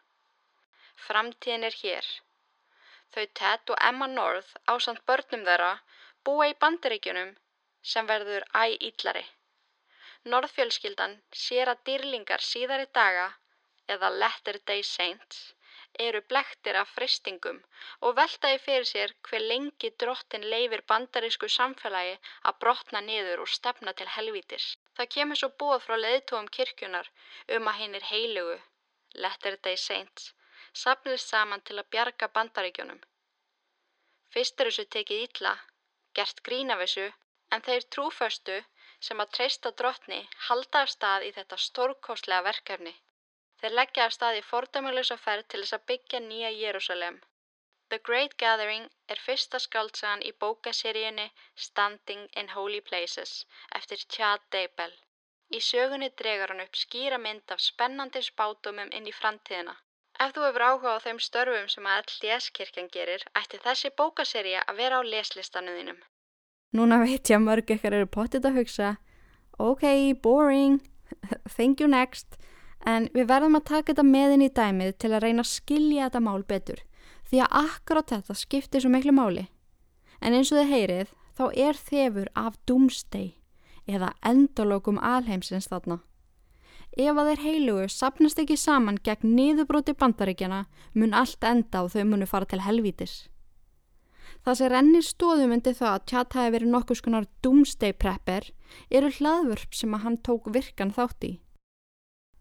Framtíðin 1.07 1.67
er 1.69 1.77
hér. 1.81 2.07
Þau 3.13 3.25
Ted 3.39 3.73
og 3.73 3.81
Emma 3.89 4.07
North 4.07 4.55
á 4.71 4.73
samt 4.79 5.03
börnum 5.09 5.45
þeirra 5.47 5.73
búa 6.25 6.47
í 6.51 6.57
bandaríkjunum 6.63 7.35
sem 7.93 8.07
verður 8.07 8.45
æg 8.63 8.77
íllari. 8.89 9.23
Norðfjölskyldan 10.29 11.13
sér 11.43 11.69
að 11.71 11.79
dýrlingar 11.89 12.43
síðari 12.47 12.85
daga 12.97 13.23
eða 13.93 14.09
Latter 14.23 14.59
Day 14.69 14.83
Saints 14.89 15.39
eru 16.07 16.21
blektir 16.33 16.77
af 16.81 16.91
fristingum 16.97 17.57
og 18.07 18.13
veltaði 18.19 18.59
fyrir 18.65 18.85
sér 18.89 19.13
hver 19.29 19.43
lengi 19.51 19.89
drottin 20.03 20.45
leifir 20.53 20.83
bandarísku 20.91 21.49
samfélagi 21.55 22.13
að 22.51 22.59
brotna 22.65 23.01
niður 23.07 23.41
og 23.45 23.49
stefna 23.55 23.93
til 24.01 24.07
helvítis. 24.15 24.67
Það 24.95 25.11
kemur 25.15 25.39
svo 25.41 25.49
bóð 25.63 25.79
frá 25.87 25.97
leðtóum 26.03 26.51
kirkjunar 26.57 27.09
um 27.57 27.71
að 27.71 27.79
hinn 27.81 27.97
er 27.99 28.07
heilugu, 28.11 28.59
Letter 29.25 29.57
Day 29.57 29.77
Saints, 29.87 30.33
sapnist 30.83 31.33
saman 31.33 31.65
til 31.65 31.79
að 31.81 31.89
bjarga 31.95 32.29
bandaríkjunum. 32.37 33.01
Fyrst 34.31 34.61
er 34.61 34.69
þessu 34.69 34.85
tekið 34.97 35.25
ítla, 35.25 35.57
gert 36.13 36.45
grín 36.47 36.71
af 36.71 36.85
þessu, 36.85 37.09
en 37.51 37.65
þeir 37.65 37.89
trúföstu 37.95 38.61
sem 39.07 39.23
að 39.23 39.31
treysta 39.37 39.71
drottni 39.81 40.19
halda 40.47 40.85
af 40.85 40.93
stað 40.95 41.25
í 41.27 41.31
þetta 41.37 41.57
stórkostlega 41.65 42.47
verkefni. 42.49 42.93
Þeir 43.61 43.77
leggja 43.79 44.05
af 44.05 44.15
stað 44.17 44.39
í 44.39 44.47
fordæmalösa 44.51 45.17
ferð 45.25 45.47
til 45.53 45.61
þess 45.63 45.77
að 45.77 45.85
byggja 45.91 46.19
nýja 46.27 46.51
Jérúsalem. 46.61 47.21
The 47.91 47.99
Great 48.07 48.37
Gathering 48.43 48.85
er 49.13 49.19
fyrsta 49.27 49.59
skaldsagan 49.59 50.21
í 50.29 50.31
bókaseríunni 50.43 51.25
Standing 51.65 52.27
in 52.41 52.51
Holy 52.55 52.81
Places 52.89 53.33
eftir 53.79 54.05
Chad 54.15 54.45
Daybell. 54.55 54.93
Í 55.57 55.59
sögunni 55.69 56.09
dregar 56.21 56.53
hann 56.53 56.63
upp 56.65 56.77
skýra 56.81 57.17
mynd 57.25 57.53
af 57.55 57.63
spennandi 57.65 58.21
spátumum 58.27 58.93
inn 58.99 59.09
í 59.11 59.15
framtíðina. 59.17 59.75
Ef 60.25 60.31
þú 60.37 60.47
hefur 60.47 60.67
áhuga 60.69 60.95
á 60.95 61.03
þeim 61.05 61.19
störfum 61.27 61.67
sem 61.73 61.91
að 61.91 62.01
LDS-kirkjan 62.05 62.89
gerir, 62.95 63.27
ætti 63.41 63.59
þessi 63.65 63.91
bókaseríja 64.01 64.63
að 64.67 64.81
vera 64.83 65.01
á 65.01 65.09
leslistanum 65.13 65.77
þínum. 65.81 66.01
Núna 66.71 67.01
veit 67.03 67.29
ég 67.29 67.35
að 67.35 67.45
mörg 67.45 67.73
ekkar 67.75 67.97
eru 67.97 68.07
pottit 68.07 68.45
að 68.47 68.61
hugsa 68.61 68.95
Ok, 69.59 69.83
boring, 70.23 70.79
thank 71.55 71.81
you 71.81 71.89
next 71.91 72.37
en 72.87 73.09
við 73.13 73.27
verðum 73.29 73.59
að 73.59 73.67
taka 73.69 73.91
þetta 73.91 74.05
meðin 74.07 74.45
í 74.45 74.53
dæmið 74.53 74.95
til 74.97 75.11
að 75.11 75.23
reyna 75.25 75.43
að 75.43 75.51
skilja 75.51 76.07
þetta 76.07 76.21
mál 76.25 76.43
betur 76.47 76.81
því 77.29 77.41
að 77.45 77.57
akkurát 77.61 78.11
þetta 78.11 78.35
skiptir 78.35 78.83
svo 78.83 78.91
miklu 78.91 79.13
máli. 79.15 79.47
En 80.21 80.35
eins 80.35 80.51
og 80.51 80.59
þið 80.59 80.71
heyrið 80.71 81.11
þá 81.37 81.43
er 81.65 81.77
þefur 81.79 82.31
af 82.37 82.57
doomsday 82.67 83.29
eða 83.87 84.11
endalókum 84.27 84.99
alheimsins 84.99 85.69
þarna. 85.71 86.01
Ef 86.91 87.15
að 87.15 87.29
þeir 87.29 87.43
heilugu 87.45 87.87
sapnast 87.89 88.41
ekki 88.41 88.57
saman 88.59 88.99
gegn 88.99 89.31
niðurbróti 89.37 89.95
bandaríkjana 89.95 90.65
mun 90.93 91.15
allt 91.15 91.43
enda 91.47 91.85
og 91.85 91.93
þau 91.93 92.03
munu 92.09 92.27
fara 92.27 92.45
til 92.45 92.59
helvítis. 92.65 93.29
Það 94.41 94.57
sem 94.57 94.71
rennir 94.73 95.05
stóðum 95.05 95.53
undir 95.53 95.77
það 95.77 95.93
að 95.93 96.05
tjata 96.09 96.41
hefur 96.41 96.57
verið 96.57 96.73
nokkuð 96.73 97.01
skonar 97.01 97.29
doomsday 97.45 97.93
prepper 97.93 98.49
eru 98.89 99.13
hlaðvörp 99.19 99.77
sem 99.77 99.93
að 99.93 100.03
hann 100.07 100.21
tók 100.25 100.49
virkan 100.55 100.93
þátt 100.95 101.27
í 101.29 101.33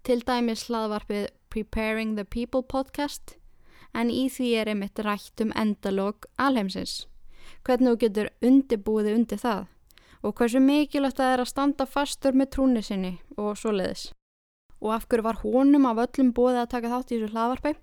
til 0.07 0.23
dæmis 0.25 0.65
hlaðvarpið 0.69 1.29
Preparing 1.53 2.15
the 2.17 2.25
People 2.25 2.63
podcast 2.65 3.35
en 3.97 4.11
í 4.13 4.29
því 4.33 4.49
er 4.61 4.71
einmitt 4.73 5.03
rætt 5.05 5.43
um 5.45 5.53
endalók 5.59 6.29
alheimsins. 6.41 7.05
Hvernig 7.67 7.93
þú 7.93 8.01
getur 8.05 8.31
undirbúið 8.47 9.11
undir 9.15 9.43
það 9.43 9.67
og 10.25 10.35
hversu 10.39 10.61
mikilvægt 10.63 11.21
það 11.21 11.35
er 11.35 11.43
að 11.45 11.51
standa 11.53 11.87
fastur 11.89 12.37
með 12.37 12.51
trúni 12.57 12.83
sinni 12.85 13.13
og 13.37 13.59
svo 13.59 13.75
leiðis. 13.75 14.11
Og 14.81 14.95
af 14.97 15.07
hverju 15.09 15.27
var 15.27 15.41
honum 15.45 15.89
af 15.91 16.01
öllum 16.07 16.33
bóðið 16.37 16.63
að 16.63 16.73
taka 16.75 16.93
þátt 16.95 17.13
í 17.13 17.19
þessu 17.19 17.33
hlaðvarpi? 17.35 17.75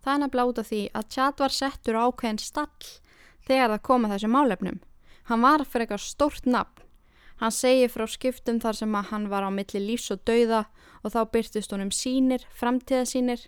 Það 0.00 0.12
er 0.14 0.20
nefnilega 0.22 0.50
út 0.50 0.60
af 0.62 0.70
því 0.70 0.82
að 0.94 1.08
Chad 1.14 1.40
var 1.42 1.56
settur 1.56 1.98
ákveðin 1.98 2.42
stall 2.42 2.90
þegar 3.50 3.74
það 3.74 3.88
koma 3.90 4.12
þessu 4.14 4.30
málefnum. 4.30 4.78
Hann 5.28 5.44
var 5.44 5.66
fyrir 5.66 5.88
eitthvað 5.88 6.06
stórt 6.06 6.46
nafn 6.46 6.86
Hann 7.40 7.54
segir 7.56 7.88
frá 7.88 8.04
skiptum 8.04 8.58
þar 8.60 8.76
sem 8.76 8.96
að 8.98 9.06
hann 9.14 9.30
var 9.32 9.46
á 9.48 9.50
milli 9.50 9.80
lífs 9.80 10.10
og 10.12 10.20
dauða 10.28 10.66
og 11.00 11.14
þá 11.14 11.20
byrtist 11.32 11.72
honum 11.72 11.92
sínir, 11.94 12.44
framtíðasínir. 12.52 13.46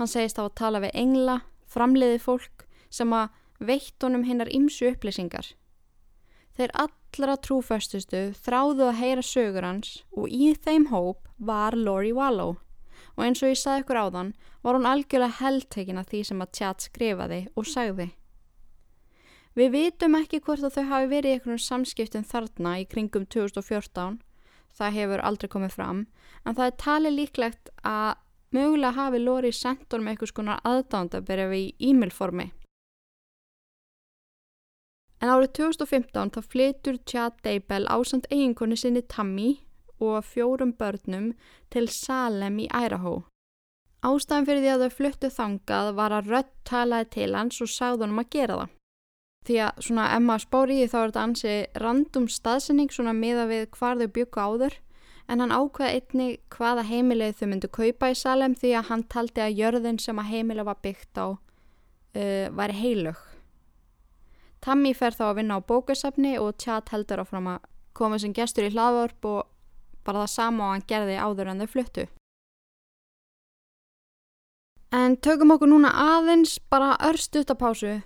Hann 0.00 0.10
segist 0.10 0.40
á 0.42 0.42
að 0.42 0.56
tala 0.58 0.80
við 0.82 0.96
engla, 0.98 1.36
framleiði 1.70 2.18
fólk 2.24 2.66
sem 2.90 3.14
að 3.14 3.30
veitt 3.62 4.02
honum 4.02 4.26
hinnar 4.26 4.50
ymsu 4.50 4.90
upplýsingar. 4.90 5.52
Þeir 6.58 6.74
allra 6.82 7.38
trúföstustu 7.38 8.24
þráðu 8.34 8.88
að 8.88 8.98
heyra 8.98 9.22
sögur 9.22 9.68
hans 9.68 10.00
og 10.10 10.26
í 10.26 10.50
þeim 10.58 10.90
hóp 10.90 11.30
var 11.38 11.78
Lori 11.78 12.10
Wallow 12.10 12.58
og 13.14 13.22
eins 13.22 13.42
og 13.44 13.52
ég 13.52 13.60
saði 13.60 13.84
ykkur 13.84 14.00
áðan 14.00 14.34
var 14.64 14.74
hún 14.74 14.90
algjörlega 14.90 15.38
heldtekin 15.38 16.02
af 16.02 16.10
því 16.10 16.24
sem 16.26 16.42
að 16.42 16.52
Tjat 16.58 16.90
skrifaði 16.90 17.44
og 17.54 17.68
sagði. 17.68 18.10
Við 19.60 19.74
vitum 19.74 20.14
ekki 20.16 20.38
hvort 20.40 20.62
að 20.64 20.78
þau 20.78 20.84
hafi 20.88 21.08
verið 21.10 21.30
í 21.34 21.36
einhvern 21.36 21.58
samskiptum 21.60 22.22
þarna 22.24 22.78
í 22.80 22.84
kringum 22.88 23.26
2014, 23.28 24.14
það 24.78 24.94
hefur 24.94 25.22
aldrei 25.28 25.50
komið 25.52 25.74
fram, 25.74 26.00
en 26.46 26.56
það 26.56 26.70
er 26.70 26.78
talið 26.80 27.16
líklegt 27.18 27.72
að 27.84 28.22
mögulega 28.56 28.96
hafi 28.96 29.20
Lori 29.20 29.50
sendt 29.52 29.92
honum 29.92 30.08
eitthvað 30.08 30.32
skonar 30.32 30.64
aðdándaberfi 30.64 31.60
í 31.66 31.90
e-mailformi. 31.90 32.48
En 35.20 35.34
árið 35.34 35.52
2015 35.60 36.32
þá 36.38 36.40
flytur 36.54 37.02
Chad 37.04 37.36
Daybell 37.44 37.84
ásand 37.92 38.30
eiginkonni 38.32 38.80
sinni 38.80 39.04
Tammy 39.04 39.58
og 40.00 40.24
fjórum 40.24 40.72
börnum 40.72 41.34
til 41.68 41.84
Salem 41.92 42.62
í 42.64 42.70
Idaho. 42.72 43.26
Ástæðan 44.00 44.48
fyrir 44.48 44.64
því 44.64 44.72
að 44.72 44.82
þau 44.86 44.96
fluttu 44.96 45.34
þangað 45.36 45.94
var 46.00 46.16
að 46.16 46.32
rött 46.32 46.54
talaði 46.64 47.12
til 47.18 47.32
hans 47.36 47.60
og 47.60 47.68
sagði 47.68 48.06
honum 48.06 48.24
að 48.24 48.30
gera 48.32 48.62
það. 48.62 48.76
Því 49.48 49.56
að 49.64 49.82
svona 49.86 50.06
ef 50.12 50.22
maður 50.24 50.44
spór 50.44 50.70
í 50.70 50.76
því 50.80 50.86
þá 50.92 50.96
er 51.00 51.10
þetta 51.10 51.24
ansi 51.24 51.52
randum 51.80 52.26
staðsending 52.28 52.90
svona 52.92 53.14
miða 53.16 53.46
við 53.48 53.68
hvar 53.76 54.00
þau 54.00 54.10
byggu 54.18 54.42
áður 54.44 54.76
en 55.30 55.40
hann 55.40 55.54
ákveða 55.54 55.94
einni 55.96 56.28
hvaða 56.52 56.84
heimilið 56.90 57.38
þau 57.38 57.46
myndu 57.48 57.70
kaupa 57.72 58.10
í 58.10 58.18
Salem 58.18 58.56
því 58.58 58.74
að 58.76 58.90
hann 58.90 59.04
taldi 59.14 59.44
að 59.44 59.56
jörðin 59.62 60.00
sem 60.02 60.20
að 60.20 60.30
heimilið 60.34 60.68
var 60.68 60.80
byggt 60.84 61.20
á 61.22 61.26
uh, 61.30 62.46
væri 62.58 62.76
heilug. 62.82 63.20
Tammy 64.60 64.92
fer 64.92 65.16
þá 65.16 65.30
að 65.30 65.36
vinna 65.40 65.56
á 65.56 65.64
bókasafni 65.64 66.34
og 66.36 66.58
Chad 66.60 66.90
heldur 66.92 67.22
áfram 67.22 67.48
að 67.54 67.64
koma 67.96 68.18
sem 68.20 68.34
gestur 68.36 68.68
í 68.68 68.74
hlaðvörp 68.74 69.24
og 69.30 69.46
bara 70.04 70.26
það 70.26 70.34
sama 70.34 70.66
og 70.66 70.74
hann 70.74 70.88
gerði 70.90 71.16
áður 71.16 71.52
en 71.52 71.64
þau 71.64 71.70
fluttu. 71.78 72.06
En 74.90 75.16
tökum 75.22 75.54
okkur 75.54 75.70
núna 75.70 75.94
aðeins 75.94 76.58
bara 76.68 76.96
örst 77.06 77.36
utapásu 77.38 78.00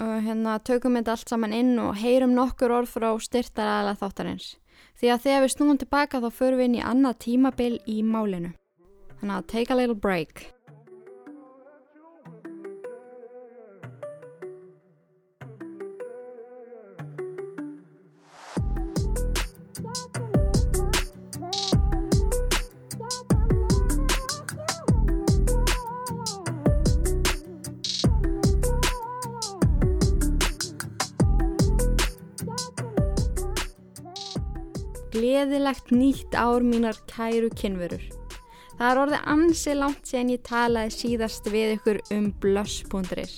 og 0.00 0.22
hérna 0.24 0.56
tökum 0.64 0.96
við 0.96 1.04
þetta 1.04 1.16
allt 1.16 1.32
saman 1.32 1.56
inn 1.56 1.74
og 1.82 1.98
heyrum 2.00 2.32
nokkur 2.36 2.72
orð 2.80 2.94
frá 2.94 3.10
styrtaræðala 3.20 3.98
þáttarins. 4.00 4.54
Því 5.00 5.12
að 5.12 5.22
þegar 5.26 5.44
við 5.44 5.52
snúum 5.54 5.80
tilbaka 5.80 6.20
þá 6.20 6.30
förum 6.38 6.60
við 6.60 6.70
inn 6.70 6.78
í 6.80 6.86
annað 6.92 7.20
tímabil 7.26 7.74
í 7.88 8.00
málinu. 8.04 8.54
Þannig 9.20 9.36
að 9.36 9.46
take 9.52 9.72
a 9.72 9.76
little 9.76 9.96
break. 9.96 10.46
Gleðilegt 35.20 35.90
nýtt 35.92 36.32
ár 36.32 36.64
mínar 36.64 36.96
kæru 37.04 37.50
kynverur. 37.52 38.00
Það 38.78 38.86
er 38.86 38.98
orðið 39.02 39.26
ansi 39.28 39.72
langt 39.76 40.06
sen 40.08 40.30
ég 40.32 40.40
talaði 40.48 40.94
síðast 40.94 41.50
við 41.52 41.74
ykkur 41.74 41.98
um 42.16 42.30
blöss.is. 42.40 43.34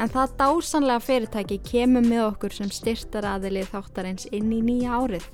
En 0.00 0.08
það 0.14 0.32
dásanlega 0.38 1.02
fyrirtæki 1.04 1.58
kemur 1.66 2.06
með 2.08 2.22
okkur 2.30 2.56
sem 2.56 2.70
styrtar 2.72 3.28
aðilið 3.34 3.68
þáttarins 3.74 4.30
inn 4.32 4.48
í 4.56 4.62
nýja 4.64 5.02
árið. 5.02 5.26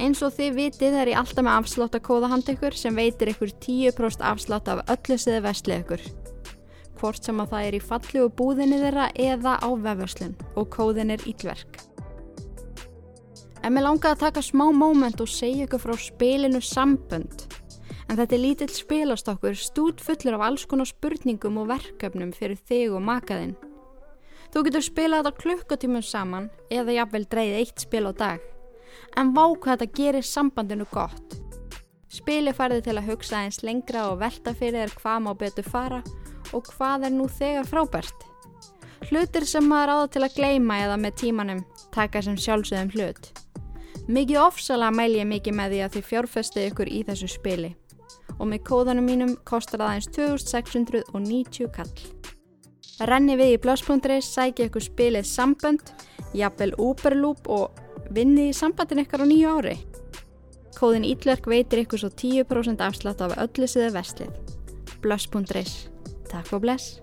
Eins 0.00 0.24
og 0.24 0.32
þið 0.38 0.56
vitið 0.56 0.96
er 1.02 1.12
ég 1.12 1.20
alltaf 1.20 1.44
með 1.44 1.58
afslátt 1.58 2.00
að 2.00 2.06
kóða 2.08 2.32
hand 2.32 2.48
ykkur 2.54 2.80
sem 2.80 2.96
veitir 2.96 3.34
ykkur 3.34 3.52
10% 3.60 4.24
afslátt 4.30 4.72
af 4.72 4.80
öllu 4.96 5.20
siði 5.20 5.44
vestlið 5.50 5.84
ykkur. 5.84 6.08
Hvort 6.96 7.28
sem 7.28 7.44
að 7.44 7.52
það 7.52 7.68
er 7.68 7.76
í 7.76 7.84
falli 7.92 8.24
og 8.24 8.32
búðinni 8.40 8.80
þeirra 8.86 9.12
eða 9.20 9.58
á 9.60 9.68
vefverslun 9.68 10.34
og 10.56 10.72
kóðin 10.72 11.12
er 11.12 11.28
ílverk. 11.28 11.89
En 13.60 13.74
mér 13.74 13.84
langaði 13.84 14.14
að 14.14 14.22
taka 14.24 14.42
smá 14.44 14.66
móment 14.72 15.20
og 15.20 15.28
segja 15.28 15.66
ykkur 15.66 15.82
frá 15.82 15.96
spilinu 16.00 16.62
Sambönd. 16.64 17.42
En 18.08 18.16
þetta 18.16 18.34
er 18.34 18.40
lítill 18.42 18.72
spilastokkur 18.72 19.58
stút 19.58 20.00
fullur 20.02 20.38
af 20.38 20.46
alls 20.46 20.64
konar 20.66 20.88
spurningum 20.88 21.60
og 21.60 21.68
verkefnum 21.70 22.32
fyrir 22.34 22.56
þig 22.56 22.96
og 22.96 23.04
makaðinn. 23.04 23.52
Þú 24.50 24.64
getur 24.66 24.82
spilað 24.82 25.28
þetta 25.28 25.42
klukkutímum 25.44 26.02
saman 26.02 26.48
eða 26.72 26.96
jafnvel 26.96 27.28
dreyð 27.30 27.58
eitt 27.60 27.84
spil 27.84 28.08
á 28.08 28.12
dag. 28.16 28.40
En 29.20 29.30
vá 29.36 29.44
hvað 29.44 29.84
þetta 29.84 29.98
gerir 30.00 30.26
sambandinu 30.26 30.88
gott. 30.90 31.36
Spili 32.10 32.50
farði 32.56 32.80
til 32.88 32.96
að 32.98 33.12
hugsa 33.12 33.44
eins 33.44 33.60
lengra 33.62 34.08
og 34.10 34.18
velta 34.24 34.56
fyrir 34.56 34.80
þér 34.80 34.96
hvað 34.98 35.20
má 35.26 35.30
betur 35.38 35.68
fara 35.68 36.00
og 36.50 36.66
hvað 36.72 37.06
er 37.06 37.14
nú 37.14 37.28
þegar 37.30 37.68
frábært. 37.70 38.26
Hlutir 39.06 39.46
sem 39.46 39.68
maður 39.68 39.94
áða 39.94 40.10
til 40.16 40.24
að 40.26 40.34
gleima 40.40 40.80
eða 40.82 40.98
með 40.98 41.14
tímanum 41.22 41.62
taka 41.94 42.24
sem 42.26 42.34
sjálfsögum 42.34 42.90
hlut. 42.96 43.30
Mikið 44.08 44.40
ofsalega 44.40 44.94
mæl 44.96 45.12
ég 45.18 45.28
mikið 45.28 45.56
með 45.56 45.74
því 45.74 45.80
að 45.84 45.94
þið 45.96 46.08
fjárfestið 46.08 46.68
ykkur 46.70 46.90
í 46.90 47.00
þessu 47.10 47.28
spili 47.30 47.70
og 48.38 48.48
með 48.48 48.62
kóðanum 48.70 49.06
mínum 49.06 49.34
kostar 49.44 49.82
það 49.82 49.94
eins 49.96 50.08
2690 50.16 51.68
kall. 51.74 51.92
Renni 53.08 53.36
við 53.40 53.54
í 53.54 53.60
blöss.is, 53.60 54.28
sækja 54.28 54.68
ykkur 54.68 54.84
spilið 54.84 55.28
sambönd, 55.28 55.92
jafnvel 56.36 56.74
Uberloop 56.80 57.48
og 57.48 57.80
vinni 58.12 58.50
í 58.50 58.56
sambandin 58.56 59.02
ykkar 59.04 59.24
á 59.24 59.26
nýju 59.28 59.54
ári. 59.60 59.76
Kóðin 60.76 61.04
Ítlerk 61.08 61.48
veitir 61.50 61.84
ykkur 61.84 62.00
svo 62.00 62.10
10% 62.12 62.80
afslátt 62.84 63.24
af 63.24 63.36
öllu 63.40 63.68
siðu 63.68 63.92
vestlið. 63.96 64.32
Blöss.is. 65.04 65.88
Takk 66.30 66.52
og 66.56 66.64
bless. 66.64 67.00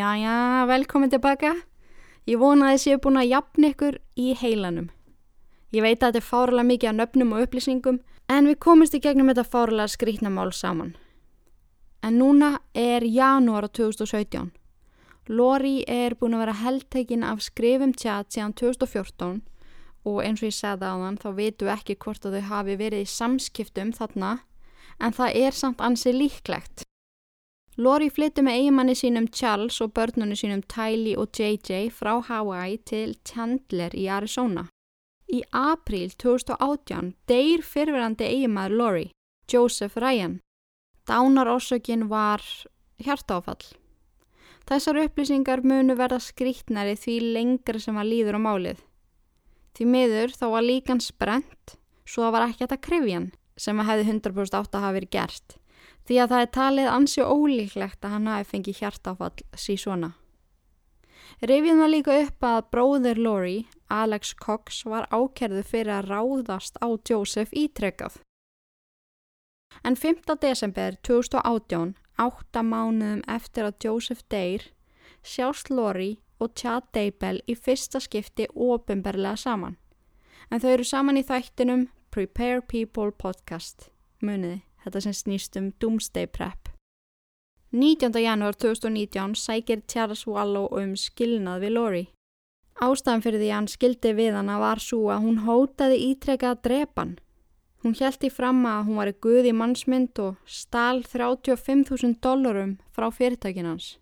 Já, 0.00 0.16
já, 0.16 0.66
velkomin 0.66 1.10
tilbaka. 1.12 1.50
Ég 2.24 2.38
vona 2.40 2.70
að 2.70 2.72
þið 2.72 2.82
séu 2.82 3.00
búin 3.04 3.18
að 3.20 3.26
jafna 3.34 3.68
ykkur 3.74 3.98
í 4.16 4.30
heilanum. 4.40 4.86
Ég 5.76 5.84
veit 5.84 5.98
að 5.98 6.06
þetta 6.06 6.20
er 6.22 6.24
fárlega 6.28 6.68
mikið 6.68 6.90
af 6.90 6.96
nöfnum 6.96 7.34
og 7.36 7.42
upplýsingum 7.44 7.98
en 8.32 8.48
við 8.48 8.56
komumst 8.64 8.96
í 8.96 9.02
gegnum 9.04 9.28
þetta 9.28 9.44
fárlega 9.44 9.92
skrítnamál 9.92 10.54
saman. 10.56 10.94
En 12.00 12.16
núna 12.16 12.50
er 12.72 13.04
janúar 13.04 13.68
á 13.68 13.70
2017. 13.76 14.48
Lori 15.28 15.76
er 15.84 16.16
búin 16.16 16.38
að 16.38 16.46
vera 16.46 16.58
heldtekinn 16.64 17.26
af 17.26 17.44
skrifum 17.44 17.92
tjat 17.92 18.32
síðan 18.32 18.56
2014 18.56 19.42
og 20.08 20.22
eins 20.24 20.40
og 20.40 20.48
ég 20.48 20.60
segði 20.62 20.88
á 20.88 20.96
þann 20.96 21.20
þá 21.20 21.30
veitum 21.36 21.68
við 21.68 21.76
ekki 21.76 22.02
hvort 22.06 22.24
að 22.24 22.38
þau 22.38 22.52
hafi 22.54 22.82
verið 22.86 23.04
í 23.04 23.16
samskiptum 23.20 23.92
þarna 24.00 24.38
en 24.96 25.12
það 25.12 25.42
er 25.44 25.64
samt 25.64 25.84
ansið 25.84 26.22
líklegt. 26.24 26.86
Lori 27.80 28.10
flytti 28.12 28.42
með 28.44 28.58
eigimanni 28.58 28.92
sínum 28.98 29.26
Charles 29.32 29.78
og 29.80 29.94
börnunni 29.96 30.36
sínum 30.36 30.60
Tylee 30.68 31.16
og 31.16 31.30
JJ 31.32 31.86
frá 31.96 32.18
Hawaii 32.26 32.74
til 32.84 33.14
Chandler 33.24 33.94
í 33.96 34.02
Arizona. 34.12 34.66
Í 35.32 35.40
april 35.56 36.10
2018 36.20 37.14
deyr 37.30 37.62
fyrverandi 37.64 38.26
eigimaður 38.26 38.74
Lori, 38.76 39.06
Joseph 39.48 39.96
Ryan. 39.96 40.34
Dánarorsökin 41.08 42.04
var 42.10 42.44
hjartáfall. 43.00 43.64
Þessar 44.68 45.00
upplýsingar 45.06 45.64
munu 45.64 45.96
verða 45.96 46.20
skrítnari 46.20 46.98
því 47.00 47.16
lengri 47.38 47.80
sem 47.80 47.96
að 47.96 48.10
líður 48.12 48.36
á 48.36 48.40
málið. 48.44 48.84
Því 49.72 49.88
miður 49.94 50.36
þá 50.36 50.46
var 50.52 50.68
líkan 50.68 51.00
sprent 51.00 51.78
svo 52.04 52.28
að 52.28 52.36
var 52.36 52.46
ekki 52.50 52.66
þetta 52.66 52.80
krifjan 52.90 53.32
sem 53.56 53.80
að 53.80 53.94
hefði 53.94 54.08
100% 54.18 54.60
átt 54.60 54.76
að 54.76 54.84
hafa 54.84 54.98
verið 54.98 55.14
gert 55.16 55.59
því 56.10 56.16
að 56.18 56.32
það 56.32 56.40
er 56.42 56.48
talið 56.56 56.88
ansi 56.90 57.22
ólíklegt 57.22 58.02
að 58.02 58.12
hann 58.16 58.24
hafi 58.26 58.46
fengið 58.50 58.78
hjartáfall 58.80 59.44
sí 59.54 59.76
svona. 59.78 60.08
Rifjum 61.46 61.78
það 61.78 61.92
líka 61.92 62.14
upp 62.24 62.46
að 62.48 62.64
bróður 62.74 63.20
Lori, 63.22 63.58
Alex 63.86 64.32
Cox, 64.34 64.80
var 64.90 65.06
ákerðu 65.14 65.62
fyrir 65.62 65.92
að 66.00 66.08
ráðast 66.10 66.80
á 66.82 66.90
Joseph 67.06 67.54
ítrekkað. 67.54 68.16
En 69.86 69.94
5. 69.94 70.34
desember 70.42 70.96
2018, 71.06 71.94
átta 72.18 72.62
mánuðum 72.66 73.22
eftir 73.30 73.68
að 73.68 73.86
Joseph 73.86 74.24
deyr, 74.34 74.64
sjást 75.22 75.70
Lori 75.70 76.16
og 76.42 76.56
Chad 76.58 76.88
Daybell 76.90 77.38
í 77.46 77.54
fyrsta 77.54 78.02
skipti 78.02 78.48
ofinberlega 78.50 79.38
saman. 79.38 79.78
En 80.50 80.58
þau 80.58 80.72
eru 80.74 80.88
saman 80.90 81.22
í 81.22 81.22
þættinum 81.22 81.86
Prepare 82.10 82.66
People 82.66 83.14
podcast, 83.14 83.92
muniði 84.18 84.64
þetta 84.84 85.00
sem 85.04 85.16
snýst 85.16 85.56
um 85.60 85.70
Doomsday 85.80 86.26
Prep. 86.26 86.68
19. 87.70 88.16
janúar 88.18 88.56
2019 88.58 89.36
sækir 89.38 89.82
Charles 89.86 90.26
Wallow 90.26 90.66
um 90.74 90.96
skilnað 90.98 91.64
við 91.64 91.74
Lori. 91.76 92.04
Ástæðan 92.80 93.22
fyrir 93.22 93.42
því 93.42 93.50
hann 93.54 93.68
skildi 93.68 94.12
við 94.16 94.34
hana 94.34 94.56
var 94.58 94.80
svo 94.82 95.10
að 95.12 95.26
hún 95.26 95.42
hótaði 95.44 95.98
ítrekka 96.10 96.54
að 96.54 96.62
drepa 96.66 97.04
hann. 97.04 97.18
Hún 97.84 97.94
hjælti 97.96 98.28
fram 98.32 98.64
að 98.68 98.88
hún 98.88 98.98
var 99.00 99.08
í 99.08 99.16
guði 99.24 99.52
mannsmynd 99.56 100.18
og 100.20 100.40
stál 100.44 101.04
35.000 101.04 102.18
dólarum 102.20 102.74
frá 102.92 103.06
fyrirtækinans. 103.14 103.98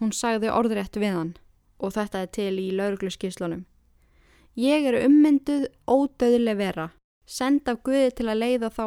Hún 0.00 0.12
sagði 0.12 0.50
orðrétt 0.50 0.96
við 0.98 1.14
hann 1.14 1.34
og 1.78 1.92
þetta 1.92 2.22
er 2.24 2.32
til 2.32 2.54
í 2.58 2.70
laurugluskíslunum. 2.74 3.66
Ég 4.56 4.88
er 4.88 5.02
ummynduð 5.04 5.66
ódöðileg 5.84 6.56
vera, 6.56 6.88
send 7.28 7.68
af 7.68 7.82
guði 7.84 8.08
til 8.16 8.30
að 8.32 8.40
leiða 8.40 8.70
þá 8.72 8.84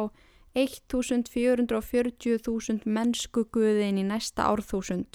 1440.000 0.58 2.82
mennsku 2.84 3.44
guðin 3.54 4.02
í 4.02 4.04
næsta 4.08 4.42
árþúsund 4.50 5.10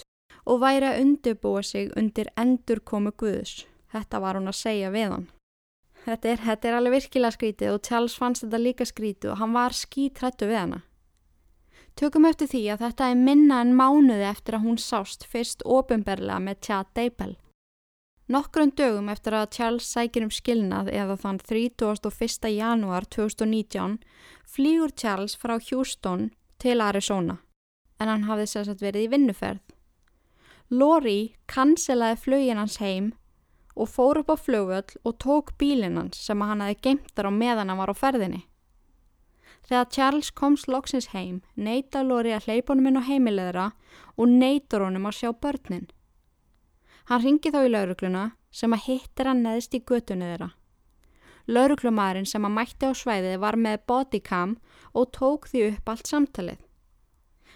og 0.45 0.61
væri 0.61 0.85
að 0.89 0.99
undirbúa 1.03 1.61
sig 1.65 1.91
undir 1.97 2.27
endur 2.37 2.79
komu 2.79 3.11
guðs. 3.11 3.65
Þetta 3.91 4.19
var 4.21 4.35
hún 4.39 4.51
að 4.51 4.59
segja 4.59 4.89
við 4.93 5.09
hann. 5.11 5.27
Þetta 6.05 6.29
er, 6.29 6.39
þetta 6.45 6.67
er 6.67 6.75
alveg 6.77 6.93
virkilega 6.99 7.33
skrítið 7.33 7.69
og 7.73 7.83
Charles 7.87 8.17
fannst 8.19 8.43
þetta 8.45 8.59
líka 8.61 8.85
skrítið 8.85 9.29
og 9.33 9.39
hann 9.41 9.53
var 9.55 9.71
skítrættu 9.73 10.45
við 10.49 10.59
hana. 10.61 10.79
Tökum 11.95 12.27
eftir 12.27 12.47
því 12.51 12.61
að 12.73 12.81
þetta 12.83 13.03
er 13.09 13.17
minna 13.17 13.55
en 13.63 13.73
mánuði 13.77 14.25
eftir 14.27 14.53
að 14.57 14.65
hún 14.67 14.79
sást 14.81 15.21
fyrst 15.31 15.59
ofinberlega 15.63 16.39
með 16.43 16.55
Chad 16.67 16.87
Daybell. 16.93 17.35
Nokkrum 18.25 18.71
dögum 18.73 19.09
eftir 19.13 19.35
að 19.37 19.51
Charles 19.53 19.85
sækir 19.85 20.23
um 20.25 20.31
skilnað 20.33 20.87
eða 20.89 21.13
þann 21.21 21.37
31. 21.45 22.47
janúar 22.49 23.05
2019 23.13 23.99
flýgur 24.49 24.93
Charles 24.97 25.35
frá 25.37 25.59
Houston 25.67 26.31
til 26.57 26.81
Arizona 26.81 27.35
en 28.01 28.09
hann 28.09 28.23
hafði 28.25 28.47
sérstaklega 28.49 28.87
verið 28.87 29.05
í 29.05 29.11
vinnuferð. 29.13 29.61
Lori 30.73 31.19
kanselaði 31.45 32.17
flögin 32.23 32.57
hans 32.57 32.79
heim 32.81 33.11
og 33.75 33.91
fór 33.93 34.23
upp 34.23 34.33
á 34.33 34.37
flugvöll 34.41 34.97
og 35.05 35.19
tók 35.21 35.53
bílinn 35.61 35.99
hans 36.01 36.17
sem 36.25 36.41
hann 36.41 36.63
hefði 36.65 36.81
geimtar 36.81 37.29
á 37.29 37.31
meðan 37.31 37.69
hann 37.69 37.81
var 37.83 37.93
á 37.93 37.95
ferðinni. 37.99 38.41
Þegar 39.69 39.91
Charles 39.93 40.31
komst 40.33 40.65
loksins 40.65 41.11
heim, 41.13 41.43
neyta 41.53 42.01
Lori 42.01 42.33
að 42.33 42.49
hleypa 42.49 42.73
honum 42.73 42.89
inn 42.89 43.01
á 43.01 43.05
heimileðra 43.05 43.67
og 44.17 44.33
neytur 44.33 44.87
honum 44.89 45.05
að 45.05 45.19
sjá 45.19 45.29
börnin. 45.29 45.85
Hann 47.09 47.21
ringi 47.21 47.51
þá 47.53 47.59
í 47.67 47.71
laurugluna 47.71 48.23
sem 48.55 48.73
að 48.73 48.85
hittir 48.87 49.27
hann 49.29 49.43
neðist 49.45 49.75
í 49.77 49.81
götunni 49.85 50.25
þeirra. 50.31 50.51
Lauruglumærin 51.47 52.25
sem 52.25 52.45
að 52.47 52.55
mætti 52.57 52.87
á 52.89 52.93
svæðið 52.97 53.35
var 53.43 53.57
með 53.61 53.83
bodycam 53.89 54.55
og 54.97 55.11
tók 55.13 55.45
því 55.51 55.65
upp 55.73 55.91
allt 55.93 56.09
samtalið. 56.09 56.61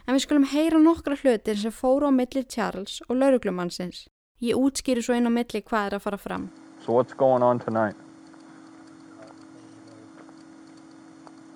En 0.05 0.15
við 0.15 0.23
skulum 0.25 0.45
heyra 0.51 0.79
nokkra 0.81 1.17
hlutir 1.17 1.57
sem 1.57 1.73
fóru 1.73 2.09
á 2.09 2.13
milli 2.13 2.43
Charles 2.45 2.99
og 3.09 3.17
lauruglumannsins. 3.17 4.05
Ég 4.41 4.55
útskýri 4.57 5.01
svo 5.03 5.17
inn 5.17 5.27
á 5.27 5.33
milli 5.33 5.61
hvað 5.65 5.87
er 5.89 5.97
að 5.97 6.05
fara 6.05 6.17
fram. 6.21 6.45
So 6.85 6.93
what's 6.93 7.13
going 7.17 7.43
on 7.43 7.59
tonight? 7.59 7.97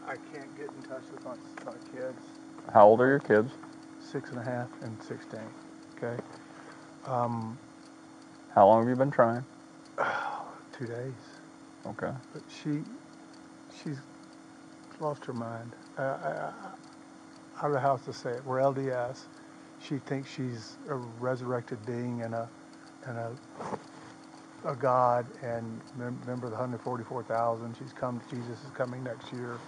I 0.07 0.17
can't 0.33 0.51
get 0.57 0.69
in 0.75 0.81
touch 0.83 1.05
with 1.13 1.23
my, 1.25 1.35
my 1.65 1.77
kids, 1.93 2.21
How 2.73 2.87
old 2.87 3.01
are 3.01 3.07
your 3.09 3.19
kids? 3.19 3.51
six 3.99 4.29
and 4.31 4.39
a 4.39 4.43
half 4.43 4.67
and 4.83 5.01
16. 5.01 5.39
Okay. 5.97 6.17
Um, 7.07 7.57
How 8.55 8.67
long 8.67 8.81
have 8.81 8.89
you 8.89 8.95
been 8.97 9.11
trying? 9.11 9.45
two 10.73 10.87
days. 10.87 11.13
Okay. 11.85 12.11
But 12.33 12.43
she, 12.49 12.83
she's 13.83 13.99
lost 14.99 15.25
her 15.25 15.33
mind. 15.33 15.75
I, 15.97 16.03
I, 16.03 16.05
I, 16.07 16.53
I 17.59 17.63
don't 17.63 17.73
know 17.73 17.79
how 17.79 17.91
else 17.91 18.05
to 18.05 18.13
say 18.13 18.31
it. 18.31 18.45
We're 18.45 18.59
LDS. 18.59 19.27
She 19.79 19.99
thinks 19.99 20.31
she's 20.33 20.77
a 20.89 20.95
resurrected 20.95 21.85
being 21.85 22.23
and 22.23 22.35
a, 22.35 22.49
and 23.05 23.17
a, 23.17 23.37
a 24.65 24.75
God 24.75 25.27
and 25.43 25.81
mem- 25.97 26.21
member 26.27 26.47
of 26.47 26.51
the 26.51 26.57
144,000. 26.57 27.75
She's 27.77 27.93
come. 27.93 28.21
Jesus 28.29 28.63
is 28.63 28.71
coming 28.71 29.03
next 29.03 29.33
year. 29.33 29.59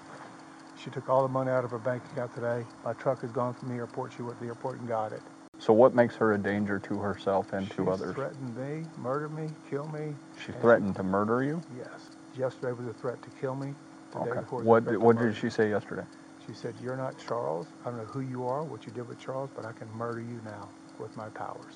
She 0.77 0.89
took 0.91 1.09
all 1.09 1.23
the 1.23 1.29
money 1.29 1.51
out 1.51 1.65
of 1.65 1.71
her 1.71 1.79
bank 1.79 2.03
account 2.13 2.33
today. 2.33 2.65
My 2.85 2.93
truck 2.93 3.21
has 3.21 3.31
gone 3.31 3.53
from 3.55 3.69
the 3.69 3.75
airport. 3.75 4.13
She 4.13 4.23
went 4.23 4.37
to 4.39 4.43
the 4.43 4.49
airport 4.49 4.79
and 4.79 4.87
got 4.87 5.13
it. 5.13 5.23
So 5.65 5.73
what 5.73 5.95
makes 5.95 6.15
her 6.17 6.33
a 6.33 6.37
danger 6.37 6.77
to 6.77 6.99
herself 6.99 7.51
and 7.51 7.67
to 7.71 7.85
She's 7.85 7.93
others? 7.95 8.13
threatened 8.13 8.55
me, 8.55 8.85
murder 8.95 9.29
me, 9.29 9.49
kill 9.67 9.87
me. 9.87 10.15
She 10.39 10.51
threatened 10.51 10.95
to 10.97 11.03
murder 11.03 11.41
you? 11.41 11.63
Yes. 11.75 12.11
Yesterday 12.35 12.73
was 12.73 12.85
a 12.85 12.93
threat 12.93 13.19
to 13.23 13.31
kill 13.31 13.55
me. 13.55 13.73
Okay. 14.15 14.41
What 14.51 14.85
to 14.85 14.99
what 14.99 15.17
did 15.17 15.35
she 15.35 15.49
say 15.49 15.71
yesterday? 15.71 16.05
She 16.45 16.53
said, 16.53 16.75
"You're 16.79 16.95
not 16.95 17.17
Charles. 17.17 17.67
I 17.83 17.89
don't 17.89 17.97
know 17.97 18.05
who 18.05 18.19
you 18.19 18.45
are, 18.45 18.63
what 18.63 18.85
you 18.85 18.91
did 18.91 19.07
with 19.07 19.17
Charles, 19.17 19.49
but 19.55 19.65
I 19.65 19.73
can 19.73 19.89
murder 19.89 20.21
you 20.21 20.39
now 20.45 20.69
with 20.99 21.15
my 21.17 21.29
powers." 21.29 21.73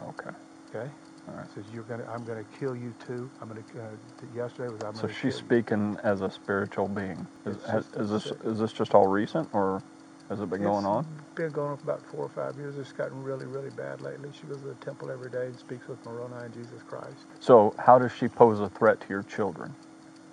Okay. 0.00 0.30
Okay. 0.72 0.90
All 1.28 1.34
right. 1.34 1.50
Says 1.50 1.64
you're 1.72 1.82
gonna. 1.82 2.06
I'm 2.06 2.24
gonna 2.24 2.44
kill 2.44 2.76
you 2.76 2.94
too. 3.04 3.32
I'm 3.40 3.48
gonna. 3.48 3.64
Uh, 3.76 3.96
yesterday 4.32 4.68
was 4.68 4.80
I'm 4.82 4.94
So 4.94 5.08
she's 5.08 5.34
kill 5.34 5.40
you." 5.40 5.46
speaking 5.46 5.98
as 6.04 6.20
a 6.20 6.30
spiritual 6.30 6.86
being. 6.88 7.26
Is, 7.44 7.62
has, 7.64 7.90
is 7.94 8.10
this 8.10 8.26
is 8.44 8.60
this 8.60 8.72
just 8.72 8.94
all 8.94 9.08
recent 9.08 9.48
or 9.52 9.82
has 10.30 10.40
it 10.40 10.50
been 10.50 10.64
going 10.64 10.86
on? 10.86 11.06
Been 11.36 11.52
going 11.52 11.72
on 11.72 11.78
for 11.78 11.84
about 11.84 12.06
four 12.06 12.24
or 12.26 12.30
five 12.30 12.58
years. 12.58 12.78
It's 12.78 12.92
gotten 12.92 13.22
really, 13.22 13.46
really 13.46 13.70
bad 13.70 14.02
lately. 14.02 14.32
She 14.32 14.46
goes 14.48 14.62
to 14.62 14.68
the 14.68 14.76
temple 14.76 15.10
every 15.10 15.30
day 15.30 15.46
and 15.46 15.58
speaks 15.58 15.88
with 15.88 16.04
Moroni 16.06 16.46
and 16.46 16.54
Jesus 16.54 16.82
Christ. 16.84 17.26
So 17.40 17.74
how 17.78 17.98
does 17.98 18.12
she 18.12 18.28
pose 18.28 18.60
a 18.60 18.70
threat 18.70 19.00
to 19.02 19.06
your 19.10 19.24
children? 19.24 19.76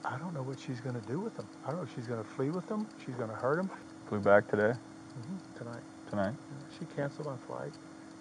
I 0.06 0.18
don't 0.20 0.34
know 0.34 0.44
what 0.44 0.60
she's 0.60 0.82
gonna 0.82 1.02
do 1.02 1.20
with 1.22 1.36
them. 1.36 1.48
I 1.66 1.70
don't 1.70 1.78
know 1.78 1.84
if 1.84 1.94
she's 1.94 2.08
gonna 2.08 2.24
flee 2.26 2.52
with 2.52 2.68
them. 2.68 2.90
She's 3.06 3.16
gonna 3.16 3.36
hurt 3.36 3.58
them 3.58 3.72
Flew 4.08 4.20
back 4.22 4.48
today, 4.48 4.74
mm-hmm, 5.20 5.38
tonight. 5.56 5.84
tonight. 6.08 6.36
She 6.80 6.86
canceled 6.86 7.28
my 7.28 7.38
flight. 7.38 7.74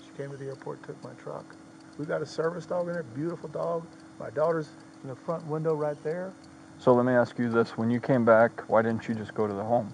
She 0.03 0.13
came 0.17 0.31
to 0.33 0.37
the 0.39 0.47
airport, 0.47 0.83
took 0.85 1.03
my 1.05 1.15
truck. 1.15 1.57
We 1.99 2.07
got 2.07 2.23
a 2.23 2.27
service 2.27 2.67
dog 2.67 2.89
in 2.89 2.95
there, 2.95 3.05
beautiful 3.05 3.49
dog. 3.51 3.89
My 4.21 4.31
daughter's 4.31 4.71
in 5.03 5.11
the 5.11 5.17
front 5.17 5.47
window 5.47 5.75
right 5.75 6.03
there 6.03 6.35
So 6.79 6.93
let 6.95 7.07
me 7.07 7.13
ask 7.15 7.39
you 7.39 7.51
this: 7.51 7.79
When 7.79 7.91
you 7.91 8.01
came 8.01 8.25
back, 8.25 8.63
why 8.69 8.83
didn't 8.83 9.09
you 9.09 9.15
just 9.15 9.35
go 9.35 9.47
to 9.47 9.55
the 9.55 9.65
home? 9.65 9.93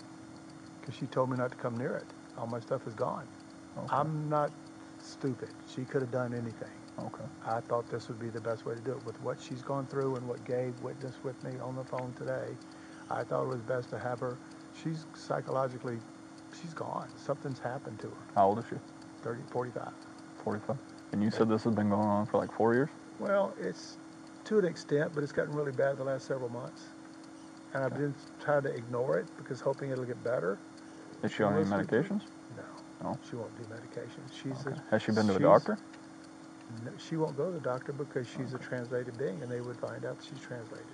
Because 0.83 0.99
she 0.99 1.07
told 1.07 1.31
me 1.31 1.37
not 1.37 1.51
to 1.53 1.57
come 1.57 1.77
near 1.77 1.95
it. 1.95 2.07
All 2.37 2.47
my 2.47 2.61
stuff 2.61 2.87
is 2.87 2.95
gone. 2.95 3.27
Okay. 3.79 3.87
I'm 3.91 4.29
not 4.29 4.51
stupid. 5.01 5.49
She 5.75 5.85
could 5.85 6.03
have 6.03 6.11
done 6.11 6.35
anything. 6.35 6.75
okay. 6.99 7.25
I 7.47 7.61
thought 7.61 7.89
this 7.89 8.09
would 8.09 8.19
be 8.19 8.29
the 8.29 8.41
best 8.41 8.67
way 8.67 8.75
to 8.75 8.81
do 8.81 8.93
it. 8.93 9.07
With 9.07 9.21
what 9.23 9.41
she's 9.41 9.63
gone 9.63 9.87
through 9.87 10.17
and 10.17 10.29
what 10.29 10.45
Gabe 10.45 10.75
witnessed 10.83 11.23
with 11.25 11.43
me 11.45 11.53
on 11.61 11.77
the 11.77 11.85
phone 11.85 12.13
today, 12.19 12.57
I 13.11 13.23
thought 13.23 13.45
it 13.45 13.49
was 13.49 13.61
best 13.63 13.91
to 13.91 13.99
have 13.99 14.21
her. 14.21 14.39
She's 14.83 15.07
psychologically, 15.15 15.99
she's 16.61 16.75
gone. 16.75 17.09
Something's 17.17 17.59
happened 17.59 18.01
to 18.01 18.09
her. 18.09 18.27
How 18.35 18.49
old 18.49 18.59
is 18.59 18.65
she? 18.69 18.77
30, 19.23 19.43
45. 19.51 19.89
45. 20.45 20.77
And 21.13 21.23
you 21.23 21.31
said 21.31 21.49
this 21.49 21.65
has 21.65 21.75
been 21.75 21.91
going 21.91 22.09
on 22.09 22.27
for 22.27 22.39
like 22.39 22.53
four 22.57 22.75
years? 22.75 22.89
Well, 23.19 23.55
it's 23.61 23.99
to 24.45 24.59
an 24.59 24.65
extent, 24.65 25.13
but 25.15 25.23
it's 25.23 25.33
gotten 25.33 25.55
really 25.55 25.73
bad 25.73 25.99
the 25.99 26.05
last 26.05 26.27
several 26.27 26.49
months. 26.49 26.83
And 27.75 27.85
I've 27.85 27.95
been 27.95 28.15
trying 28.43 28.63
to 28.63 28.75
ignore 28.75 29.19
it 29.19 29.27
because 29.37 29.61
hoping 29.61 29.91
it'll 29.91 30.05
get 30.05 30.23
better. 30.25 30.59
Is 31.23 31.33
she 31.33 31.43
on 31.43 31.55
any 31.55 31.65
medications? 31.65 32.23
No, 32.57 32.65
No. 33.03 33.19
she 33.29 33.37
won't 33.37 33.57
do 33.57 33.65
medications. 33.65 34.33
She's 34.33 34.67
Okay. 34.67 34.77
a, 34.77 34.83
Has 34.91 35.03
she 35.03 35.13
been 35.13 35.27
to 35.27 35.33
a 35.35 35.37
she's- 35.39 35.43
doctor? 35.43 35.79
no, 36.85 36.91
she 36.97 37.17
won't 37.17 37.37
go 37.37 37.47
to 37.47 37.53
the 37.53 37.61
doctor 37.61 37.93
because 37.93 38.27
she's 38.27 38.55
a 38.55 38.59
translated 38.59 39.17
being, 39.19 39.41
and 39.43 39.51
they 39.51 39.61
would 39.61 39.77
find 39.79 40.05
out 40.05 40.19
that 40.19 40.25
she's 40.25 40.41
translated. 40.41 40.87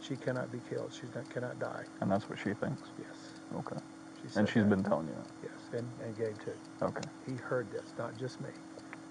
She 0.00 0.16
cannot 0.16 0.50
be 0.50 0.60
killed. 0.68 0.92
She 0.92 1.06
cannot 1.30 1.58
die. 1.58 1.84
And 2.00 2.10
that's 2.10 2.28
what 2.28 2.38
she 2.38 2.54
thinks. 2.54 2.82
Yes. 2.98 3.16
Okay. 3.54 3.76
She 4.16 4.22
And 4.24 4.32
said 4.32 4.48
she's 4.48 4.62
that. 4.64 4.70
been 4.70 4.82
telling 4.84 5.06
you 5.06 5.14
that. 5.14 5.28
Yes, 5.42 5.80
and, 5.80 5.88
and 6.04 6.16
Gabe 6.16 6.38
too. 6.44 6.52
Okay. 6.82 7.08
He 7.26 7.34
heard 7.36 7.70
this, 7.70 7.94
not 7.98 8.16
just 8.18 8.40
me. 8.40 8.50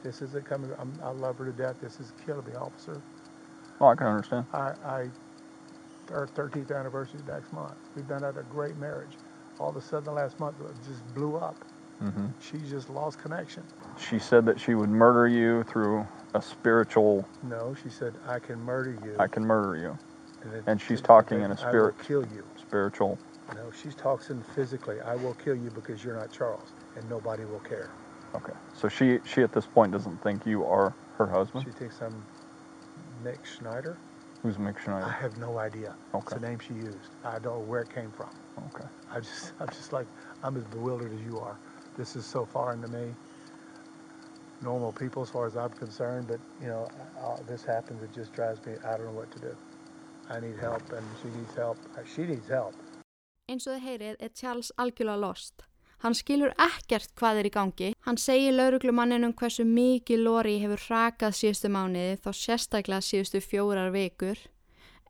This 0.03 0.21
isn't 0.21 0.45
coming. 0.45 0.71
I'm, 0.79 0.93
I 1.03 1.09
love 1.11 1.37
her 1.37 1.45
to 1.45 1.51
death. 1.51 1.75
This 1.81 1.99
is 1.99 2.11
killing 2.25 2.45
me, 2.45 2.53
officer. 2.55 3.01
Well, 3.79 3.89
I 3.91 3.95
can 3.95 4.07
understand. 4.07 4.45
I, 4.53 4.73
I, 4.83 5.09
our 6.11 6.27
13th 6.27 6.77
anniversary 6.77 7.19
is 7.19 7.25
next 7.27 7.53
month. 7.53 7.75
We've 7.95 8.07
been 8.07 8.23
at 8.23 8.37
a 8.37 8.43
great 8.43 8.75
marriage. 8.77 9.11
All 9.61 9.69
of 9.69 9.75
a 9.77 9.81
sudden, 9.81 10.05
the 10.05 10.11
last 10.11 10.39
month 10.39 10.55
just 10.83 11.05
blew 11.13 11.35
up. 11.35 11.63
hmm 11.99 12.27
She 12.39 12.57
just 12.67 12.89
lost 12.89 13.19
connection. 13.19 13.63
She 13.99 14.17
said 14.17 14.43
that 14.47 14.59
she 14.59 14.73
would 14.73 14.89
murder 14.89 15.27
you 15.27 15.63
through 15.65 16.07
a 16.33 16.41
spiritual, 16.41 17.27
No, 17.43 17.75
she 17.75 17.89
said, 17.89 18.15
I 18.27 18.39
can 18.39 18.59
murder 18.59 18.97
you. 19.05 19.15
I 19.19 19.27
can 19.27 19.45
murder 19.45 19.79
you, 19.79 19.99
it- 20.51 20.63
and 20.65 20.81
she's 20.81 20.99
it- 20.99 21.05
talking 21.05 21.41
in 21.41 21.51
a 21.51 21.57
spirit- 21.57 21.93
I 21.95 21.97
will 21.99 22.23
kill 22.23 22.25
you. 22.35 22.43
spiritual. 22.55 23.19
No, 23.55 23.69
she's 23.69 23.93
talking 23.93 24.41
physically. 24.41 24.99
I 24.99 25.13
will 25.15 25.35
kill 25.35 25.55
you 25.55 25.69
because 25.69 26.03
you're 26.03 26.15
not 26.17 26.31
Charles, 26.31 26.73
and 26.95 27.07
nobody 27.07 27.45
will 27.45 27.59
care. 27.59 27.91
Okay. 28.33 28.53
So 28.73 28.87
she, 28.89 29.19
she 29.25 29.43
at 29.43 29.51
this 29.51 29.67
point 29.67 29.91
doesn't 29.91 30.21
think 30.23 30.45
you 30.47 30.65
are 30.65 30.95
her 31.17 31.27
husband? 31.27 31.63
She 31.65 31.71
thinks 31.71 32.01
I'm 32.01 32.25
Nick 33.23 33.45
Schneider. 33.45 33.99
Who's 34.41 34.57
Mick 34.57 34.79
Schneider? 34.79 35.05
I 35.05 35.11
have 35.11 35.37
no 35.37 35.59
idea. 35.59 35.95
It's 36.15 36.31
Okay. 36.33 36.39
the 36.39 36.47
name 36.47 36.57
she 36.57 36.73
used. 36.73 37.11
I 37.23 37.33
don't 37.37 37.53
know 37.53 37.59
where 37.59 37.81
it 37.83 37.89
came 37.93 38.11
from. 38.11 38.29
Okay. 38.57 38.87
I 39.11 39.19
just, 39.19 39.53
I'm 39.59 39.67
just 39.67 39.93
like, 39.93 40.07
I'm 40.43 40.55
as 40.57 40.63
bewildered 40.65 41.13
as 41.13 41.21
you 41.21 41.39
are. 41.39 41.57
This 41.97 42.15
is 42.15 42.25
so 42.25 42.45
foreign 42.45 42.81
to 42.81 42.87
me. 42.87 43.13
Normal 44.61 44.91
people, 44.91 45.23
as 45.23 45.29
far 45.29 45.47
as 45.47 45.57
I'm 45.57 45.71
concerned, 45.71 46.27
but 46.27 46.39
you 46.61 46.67
know, 46.67 46.87
uh, 47.19 47.37
this 47.47 47.63
happens. 47.63 48.03
It 48.03 48.13
just 48.13 48.31
drives 48.33 48.63
me. 48.65 48.73
I 48.85 48.97
don't 48.97 49.05
know 49.07 49.11
what 49.11 49.31
to 49.31 49.39
do. 49.39 49.55
I 50.29 50.39
need 50.39 50.57
help, 50.59 50.83
and 50.91 51.05
she 51.21 51.27
needs 51.37 51.55
help. 51.55 51.77
Uh, 51.97 52.03
She 52.05 52.21
needs 52.23 52.47
help. 52.47 52.75
Eins 53.49 53.65
og 53.67 53.73
þið 53.75 53.85
heyrið 53.87 54.15
er 54.23 54.29
Charles 54.37 54.71
algjörlega 54.79 55.19
lost. 55.19 55.65
Hann 56.01 56.15
skilur 56.17 56.53
ekkert 56.57 57.11
hvað 57.19 57.41
er 57.41 57.49
í 57.49 57.51
gangi. 57.53 57.89
Hann 58.05 58.17
segir 58.17 58.55
lauruglumanninum 58.55 59.33
hversu 59.37 59.65
mikið 59.67 60.23
Lori 60.23 60.55
hefur 60.61 60.81
hrakað 60.87 61.35
síðustu 61.37 61.69
mánuði 61.69 62.15
þá 62.23 62.31
sérstaklega 62.37 63.05
síðustu 63.05 63.41
fjórar 63.43 63.91
vikur. 63.93 64.39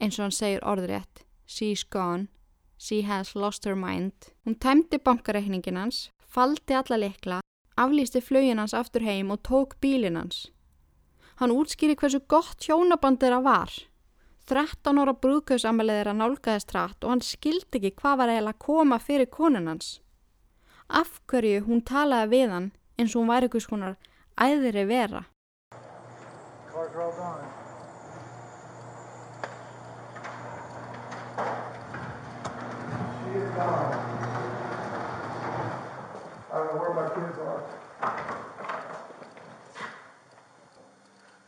Eins 0.01 0.17
og 0.17 0.25
hann 0.25 0.35
segir 0.35 0.65
orðrétt. 0.67 1.23
She's 1.45 1.83
gone. 1.83 2.27
She 2.81 3.03
has 3.03 3.35
lost 3.35 3.65
her 3.65 3.75
mind. 3.75 4.13
Hún 4.45 4.55
tæmdi 4.55 4.97
bankareikningin 4.97 5.77
hans, 5.77 6.09
faldi 6.25 6.73
alla 6.73 6.97
likla, 6.97 7.37
aflýsti 7.77 8.23
flögin 8.25 8.57
hans 8.57 8.73
aftur 8.73 9.05
heim 9.05 9.29
og 9.29 9.43
tók 9.45 9.75
bílin 9.81 10.17
hans. 10.17 10.47
Hann 11.35 11.53
útskýri 11.53 11.93
hversu 11.93 12.23
gott 12.25 12.65
hjónaband 12.65 13.21
þeirra 13.21 13.43
var. 13.45 13.69
13 14.49 14.97
ára 14.97 15.13
brúðkausamælið 15.13 15.99
þeirra 15.99 16.17
nálgæðist 16.17 16.73
rætt 16.73 17.05
og 17.05 17.13
hann 17.13 17.21
skildi 17.21 17.77
ekki 17.77 17.93
hvað 18.01 18.17
var 18.23 18.33
eiginlega 18.33 18.57
að 18.57 18.65
koma 18.65 18.97
fyrir 18.97 19.29
konun 19.29 19.69
hans. 19.69 19.93
Af 20.89 21.21
hverju 21.29 21.61
hún 21.69 21.85
talaði 21.85 22.33
við 22.33 22.57
hann 22.57 22.71
eins 22.97 23.13
og 23.13 23.21
hún 23.21 23.33
væri 23.35 23.45
einhvers 23.51 23.69
konar 23.69 23.97
æðri 24.41 24.89
vera. 24.89 25.27
Cars 26.73 26.95
are 26.95 27.01
all 27.05 27.13
gone. 27.13 27.45
She 27.45 27.50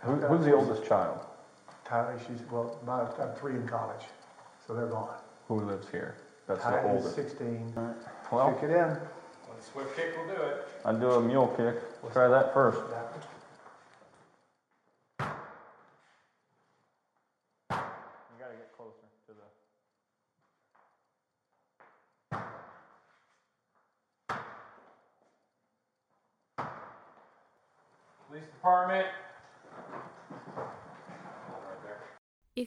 Who, 0.03 0.15
who's 0.15 0.45
the 0.45 0.53
oldest 0.53 0.83
child? 0.85 1.19
Tyler, 1.85 2.17
she's, 2.27 2.39
well, 2.51 2.79
my, 2.85 3.01
I'm 3.01 3.33
three 3.35 3.55
in 3.55 3.67
college, 3.67 4.05
so 4.65 4.73
they're 4.73 4.87
gone. 4.87 5.15
Who 5.47 5.61
lives 5.61 5.87
here? 5.91 6.15
That's 6.47 6.63
the 6.63 6.71
Tyler's 6.71 6.97
oldest. 6.97 7.15
sixteen. 7.15 7.73
Well, 8.31 8.53
Kick 8.53 8.63
it 8.63 8.71
in. 8.71 8.89
One 8.89 9.61
Swift 9.61 9.95
kick 9.95 10.17
will 10.17 10.35
do 10.35 10.41
it. 10.41 10.67
I'd 10.85 10.99
do 10.99 11.11
a 11.11 11.21
mule 11.21 11.47
kick. 11.55 11.75
Try 12.11 12.27
that 12.27 12.53
first. 12.53 12.79
You 12.79 12.85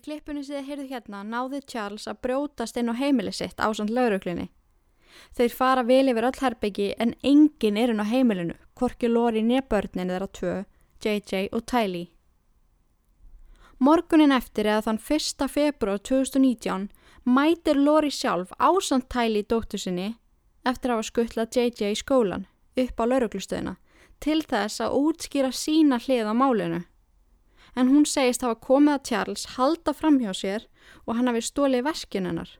Í 0.06 0.08
klippunni 0.12 0.44
sem 0.46 0.60
þið 0.60 0.66
heyrðu 0.70 0.84
hérna 0.86 1.20
náði 1.26 1.58
Charles 1.66 2.04
að 2.06 2.20
brjótast 2.22 2.76
inn 2.78 2.92
á 2.94 2.94
heimili 2.94 3.32
sitt 3.34 3.58
á 3.58 3.66
samt 3.74 3.90
lauruglinni. 3.90 4.44
Þeir 5.34 5.56
fara 5.58 5.82
vel 5.82 6.12
yfir 6.12 6.28
öll 6.28 6.38
herbyggi 6.38 6.86
en 7.02 7.16
enginn 7.26 7.80
er 7.80 7.90
inn 7.90 7.98
á 7.98 8.06
heimilinu, 8.06 8.54
hvorki 8.78 9.10
Lori 9.10 9.42
nefbörnin 9.42 10.12
þeirra 10.14 10.30
tvö, 10.30 10.54
JJ 11.02 11.50
og 11.50 11.66
Tylee. 11.66 12.06
Morgunin 13.82 14.36
eftir 14.38 14.70
eða 14.70 14.86
þann 14.86 15.02
1. 15.18 15.48
februar 15.50 15.98
2019 15.98 16.86
mætir 17.26 17.82
Lori 17.82 18.14
sjálf 18.14 18.54
ásand 18.62 19.10
Tylee 19.10 19.42
dóttur 19.42 19.82
sinni 19.82 20.12
eftir 20.62 20.94
að 20.94 21.00
hafa 21.00 21.10
skuttlað 21.10 21.58
JJ 21.58 21.96
í 21.96 21.98
skólan 21.98 22.46
upp 22.78 22.94
á 22.94 23.04
lauruglustöðina 23.10 23.74
til 24.22 24.44
þess 24.46 24.86
að 24.86 25.00
útskýra 25.02 25.50
sína 25.50 25.98
hlið 25.98 26.30
á 26.30 26.34
málinu 26.46 26.86
en 27.76 27.92
hún 27.92 28.06
segist 28.08 28.44
hafa 28.44 28.58
komið 28.66 28.94
að 28.94 29.06
Charles 29.10 29.44
halda 29.56 29.92
fram 29.94 30.18
hjá 30.22 30.32
sér 30.34 30.66
og 31.04 31.16
hann 31.18 31.28
hafi 31.30 31.44
stólið 31.44 31.86
veskin 31.86 32.28
hennar. 32.28 32.50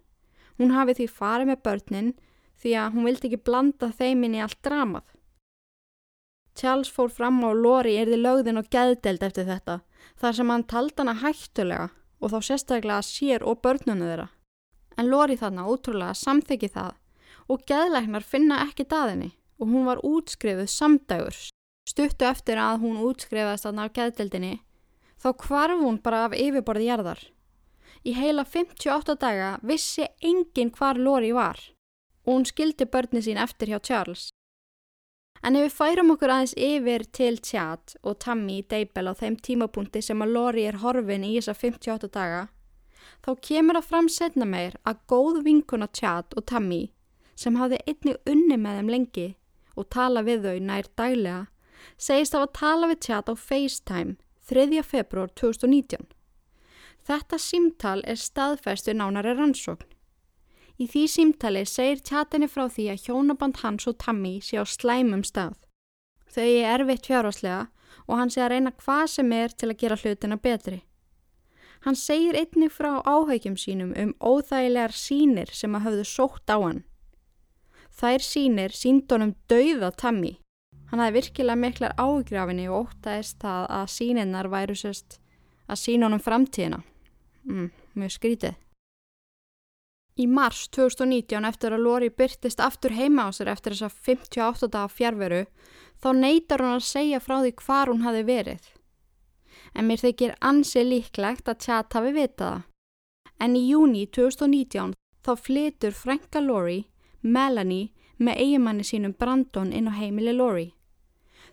Hún 0.61 0.72
hafi 0.76 0.96
því 0.98 1.07
farið 1.18 1.50
með 1.50 1.62
börnin 1.68 2.14
því 2.61 2.72
að 2.81 2.94
hún 2.94 3.09
vildi 3.09 3.31
ekki 3.31 3.44
blanda 3.48 3.90
þeim 3.92 4.24
inn 4.26 4.37
í 4.37 4.42
allt 4.44 4.61
dramað. 4.64 5.07
Charles 6.57 6.88
fór 6.92 7.11
fram 7.12 7.42
á 7.44 7.52
Lori 7.52 7.96
erði 8.00 8.16
lögðin 8.20 8.61
og 8.61 8.70
geðdeld 8.72 9.24
eftir 9.26 9.48
þetta 9.48 9.81
þar 10.20 10.37
sem 10.38 10.52
hann 10.52 10.64
taldi 10.64 11.02
hana 11.02 11.16
hættulega 11.20 11.88
og 12.20 12.33
þá 12.33 12.38
sérstaklega 12.48 13.02
sér 13.05 13.44
og 13.44 13.61
börnunu 13.64 14.09
þeirra. 14.09 14.29
En 14.96 15.11
Lori 15.12 15.37
þarna 15.37 15.66
ótrúlega 15.68 16.16
samþyggi 16.16 16.72
það 16.72 16.94
og 17.52 17.66
geðleiknar 17.68 18.24
finna 18.24 18.62
ekki 18.64 18.88
daðinni 18.88 19.35
og 19.61 19.68
hún 19.72 19.85
var 19.88 20.00
útskrifuð 20.05 20.70
samdægur. 20.72 21.37
Stuttu 21.87 22.26
eftir 22.26 22.59
að 22.59 22.81
hún 22.83 23.02
útskrifaðist 23.05 23.68
þarna 23.68 23.87
á 23.87 23.94
geðdeldinni 23.98 24.55
þá 25.22 25.31
hvarf 25.46 25.81
hún 25.83 26.00
bara 26.02 26.26
af 26.26 26.37
yfirborði 26.37 26.90
jarðar. 26.90 27.20
Í 28.07 28.14
heila 28.14 28.44
58 28.44 29.16
daga 29.18 29.57
vissi 29.66 30.07
enginn 30.22 30.70
hvar 30.74 30.98
Lori 31.00 31.33
var 31.35 31.59
og 32.26 32.33
hún 32.35 32.46
skildi 32.46 32.87
börni 32.90 33.22
sín 33.22 33.38
eftir 33.38 33.70
hjá 33.70 33.79
Charles. 33.79 34.29
En 35.46 35.55
ef 35.55 35.66
við 35.66 35.74
færum 35.76 36.11
okkur 36.14 36.33
aðeins 36.33 36.55
yfir 36.59 37.05
til 37.14 37.38
Chad 37.38 37.94
og 38.02 38.18
Tammy 38.24 38.62
Deibel 38.66 39.07
á 39.07 39.14
þeim 39.14 39.37
tímapunkti 39.38 40.02
sem 40.02 40.22
að 40.24 40.33
Lori 40.35 40.64
er 40.66 40.81
horfin 40.83 41.26
í 41.26 41.37
þessa 41.37 41.55
58 41.55 42.11
daga, 42.16 42.48
þá 43.22 43.31
kemur 43.48 43.79
að 43.79 43.88
fram 43.90 44.09
setna 44.11 44.48
meir 44.48 44.74
að 44.83 45.02
góð 45.12 45.42
vinkuna 45.46 45.87
Chad 45.94 46.35
og 46.35 46.46
Tammy 46.50 46.83
sem 47.38 47.59
hafði 47.61 47.79
einnig 47.87 48.18
unni 48.26 48.59
með 48.59 48.81
þeim 48.81 48.92
lengi 48.96 49.29
og 49.76 49.90
tala 49.92 50.24
við 50.26 50.48
þau 50.48 50.59
nær 50.66 50.90
daglega, 50.98 51.46
segist 51.98 52.35
af 52.35 52.48
að 52.48 52.55
tala 52.59 52.90
við 52.90 53.02
Chad 53.07 53.31
á 53.31 53.35
FaceTime 53.37 54.16
3. 54.46 54.82
februar 54.87 55.26
2019. 55.35 56.06
Þetta 57.02 57.38
símtal 57.42 58.02
er 58.06 58.18
staðfæst 58.20 58.87
við 58.87 59.00
nánari 59.00 59.32
rannsókn. 59.35 59.88
Í 60.78 60.87
því 60.87 61.02
símtali 61.11 61.64
segir 61.66 62.02
tjatinni 62.04 62.46
frá 62.46 62.68
því 62.70 62.85
að 62.92 63.09
hjónaband 63.09 63.59
hans 63.64 63.88
og 63.90 63.96
Tammy 63.98 64.37
sé 64.44 64.61
á 64.62 64.64
slæmum 64.68 65.24
stað. 65.26 65.56
Þau 66.30 66.46
er 66.46 66.68
erfitt 66.76 67.11
fjárháslega 67.11 67.64
og 68.06 68.20
hann 68.20 68.30
sé 68.30 68.44
að 68.44 68.52
reyna 68.54 68.74
hvað 68.85 69.04
sem 69.16 69.35
er 69.35 69.50
til 69.50 69.72
að 69.72 69.78
gera 69.82 69.98
hlutina 69.98 70.38
betri. 70.38 70.80
Hann 71.82 71.98
segir 71.98 72.38
einnig 72.38 72.70
frá 72.70 73.02
áhægjum 73.02 73.59
sínum 73.59 73.94
um 73.98 74.14
óþægilegar 74.22 74.94
sínir 74.94 75.50
sem 75.50 75.74
að 75.74 75.88
hafðu 75.88 76.06
sótt 76.06 76.54
á 76.54 76.59
hann. 76.62 76.85
Þær 77.98 78.22
sínir 78.22 78.78
sínd 78.78 79.11
honum 79.11 79.35
dauða 79.50 79.90
Tammy. 79.90 80.37
Hann 80.90 81.03
hafði 81.03 81.18
virkilega 81.18 81.59
miklar 81.59 81.96
áhugrafinni 81.99 82.68
og 82.70 82.87
óttaðist 82.87 83.40
það 83.42 83.64
að 83.79 83.88
síninnar 83.94 84.51
væru 84.53 84.77
sérst 84.79 85.18
að 85.66 85.83
sína 85.83 86.07
honum 86.07 86.22
framtíðina. 86.22 86.83
Mm, 87.46 87.72
mjög 87.99 88.14
skrítið. 88.14 88.55
Í 90.16 90.25
mars 90.33 90.62
2019 90.72 91.44
eftir 91.44 91.75
að 91.77 91.83
Lori 91.85 92.09
byrtist 92.09 92.62
aftur 92.64 92.94
heima 92.96 93.27
á 93.29 93.31
sér 93.37 93.51
eftir 93.53 93.75
þessa 93.75 93.90
58 93.92 94.70
daga 94.72 94.88
fjárveru 94.88 95.42
þá 96.01 96.09
neytar 96.16 96.64
hún 96.64 96.79
að 96.79 96.87
segja 96.88 97.20
frá 97.20 97.37
því 97.42 97.53
hvar 97.61 97.92
hún 97.92 98.07
hafi 98.07 98.22
verið. 98.25 98.62
En 99.77 99.90
mér 99.90 100.01
þykir 100.01 100.38
ansi 100.40 100.85
líklegt 100.87 101.51
að 101.53 101.61
tjat 101.66 101.99
hafi 101.99 102.14
vitað 102.16 102.55
það. 102.55 102.64
En 103.44 103.57
í 103.59 103.66
júni 103.68 104.07
2019 104.09 104.94
þá 105.27 105.33
flytur 105.37 105.92
Franka 105.92 106.40
Lori, 106.40 106.87
Melanie, 107.20 107.90
með 108.16 108.40
eigimanni 108.40 108.87
sínum 108.88 109.12
Brandon 109.12 109.75
inn 109.77 109.90
á 109.90 109.99
heimili 109.99 110.33
Lori. 110.33 110.70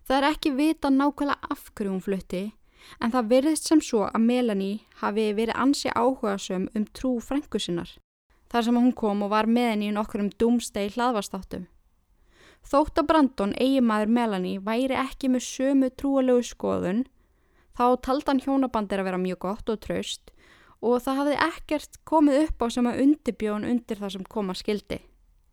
Það 0.04 0.18
er 0.18 0.30
ekki 0.30 0.52
vita 0.58 0.92
nákvæmlega 0.92 1.52
af 1.54 1.70
hverju 1.72 1.92
hún 1.94 2.04
flutti 2.04 2.44
en 3.00 3.14
það 3.14 3.30
virðist 3.32 3.70
sem 3.70 3.82
svo 3.82 4.04
að 4.10 4.26
Melanie 4.26 4.82
hafi 5.00 5.30
verið 5.36 5.60
ansi 5.66 5.92
áhugasum 5.94 6.68
um 6.76 6.88
trú 6.92 7.14
frængu 7.24 7.62
sinnar. 7.62 7.92
Þar 8.52 8.66
sem 8.68 8.78
hún 8.78 8.92
kom 8.94 9.24
og 9.26 9.32
var 9.34 9.48
með 9.48 9.70
henni 9.72 9.90
í 9.90 9.96
nokkur 9.96 10.26
um 10.26 10.34
dúmstegi 10.40 10.94
hlaðvastáttum. 10.98 11.66
Þótt 12.64 13.00
að 13.02 13.08
Brandon, 13.10 13.56
eigimaður 13.60 14.12
Melanie, 14.18 14.60
væri 14.60 14.96
ekki 14.96 15.32
með 15.32 15.48
sömu 15.48 15.90
trúalegu 16.00 16.46
skoðun, 16.48 17.04
þá 17.76 17.86
taldan 18.06 18.40
hjónabandir 18.44 19.02
að 19.02 19.10
vera 19.10 19.20
mjög 19.20 19.42
gott 19.48 19.74
og 19.74 19.82
traust 19.84 20.32
og 20.84 21.00
það 21.00 21.20
hafði 21.22 21.36
ekkert 21.46 22.00
komið 22.04 22.40
upp 22.42 22.64
á 22.64 22.68
sem 22.76 22.88
að 22.90 23.02
undirbjón 23.06 23.68
undir 23.68 24.00
það 24.00 24.16
sem 24.18 24.26
koma 24.36 24.56
skildi, 24.56 25.00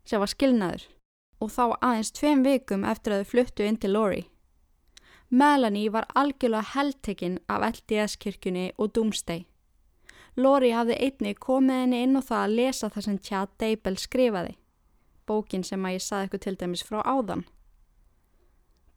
sem 0.02 0.18
var 0.18 0.30
skilnaður, 0.30 0.82
og 1.38 1.52
þá 1.54 1.64
aðeins 1.78 2.10
tveim 2.18 2.42
vikum 2.42 2.86
eftir 2.90 3.14
að 3.14 3.22
þau 3.22 3.30
fluttu 3.30 3.66
inn 3.66 3.78
til 3.78 3.94
Lori. 3.94 4.24
Melanie 5.30 5.92
var 5.92 6.08
algjörlega 6.14 6.74
heldtekinn 6.74 7.38
af 7.48 7.62
LDS-kirkjunni 7.62 8.72
og 8.78 8.90
Doomsday. 8.94 9.44
Lori 10.36 10.72
hafði 10.74 10.96
einni 10.98 11.34
komið 11.38 11.82
henni 11.84 12.00
inn 12.02 12.18
á 12.18 12.22
það 12.22 12.42
að 12.42 12.54
lesa 12.58 12.88
það 12.90 13.04
sem 13.06 13.18
Chad 13.28 13.52
Deibel 13.62 13.96
skrifaði, 13.98 14.56
bókin 15.26 15.62
sem 15.66 15.84
að 15.86 15.94
ég 15.94 16.02
saði 16.02 16.26
eitthvað 16.26 16.42
til 16.46 16.56
dæmis 16.58 16.82
frá 16.86 16.98
áðan. 17.06 17.44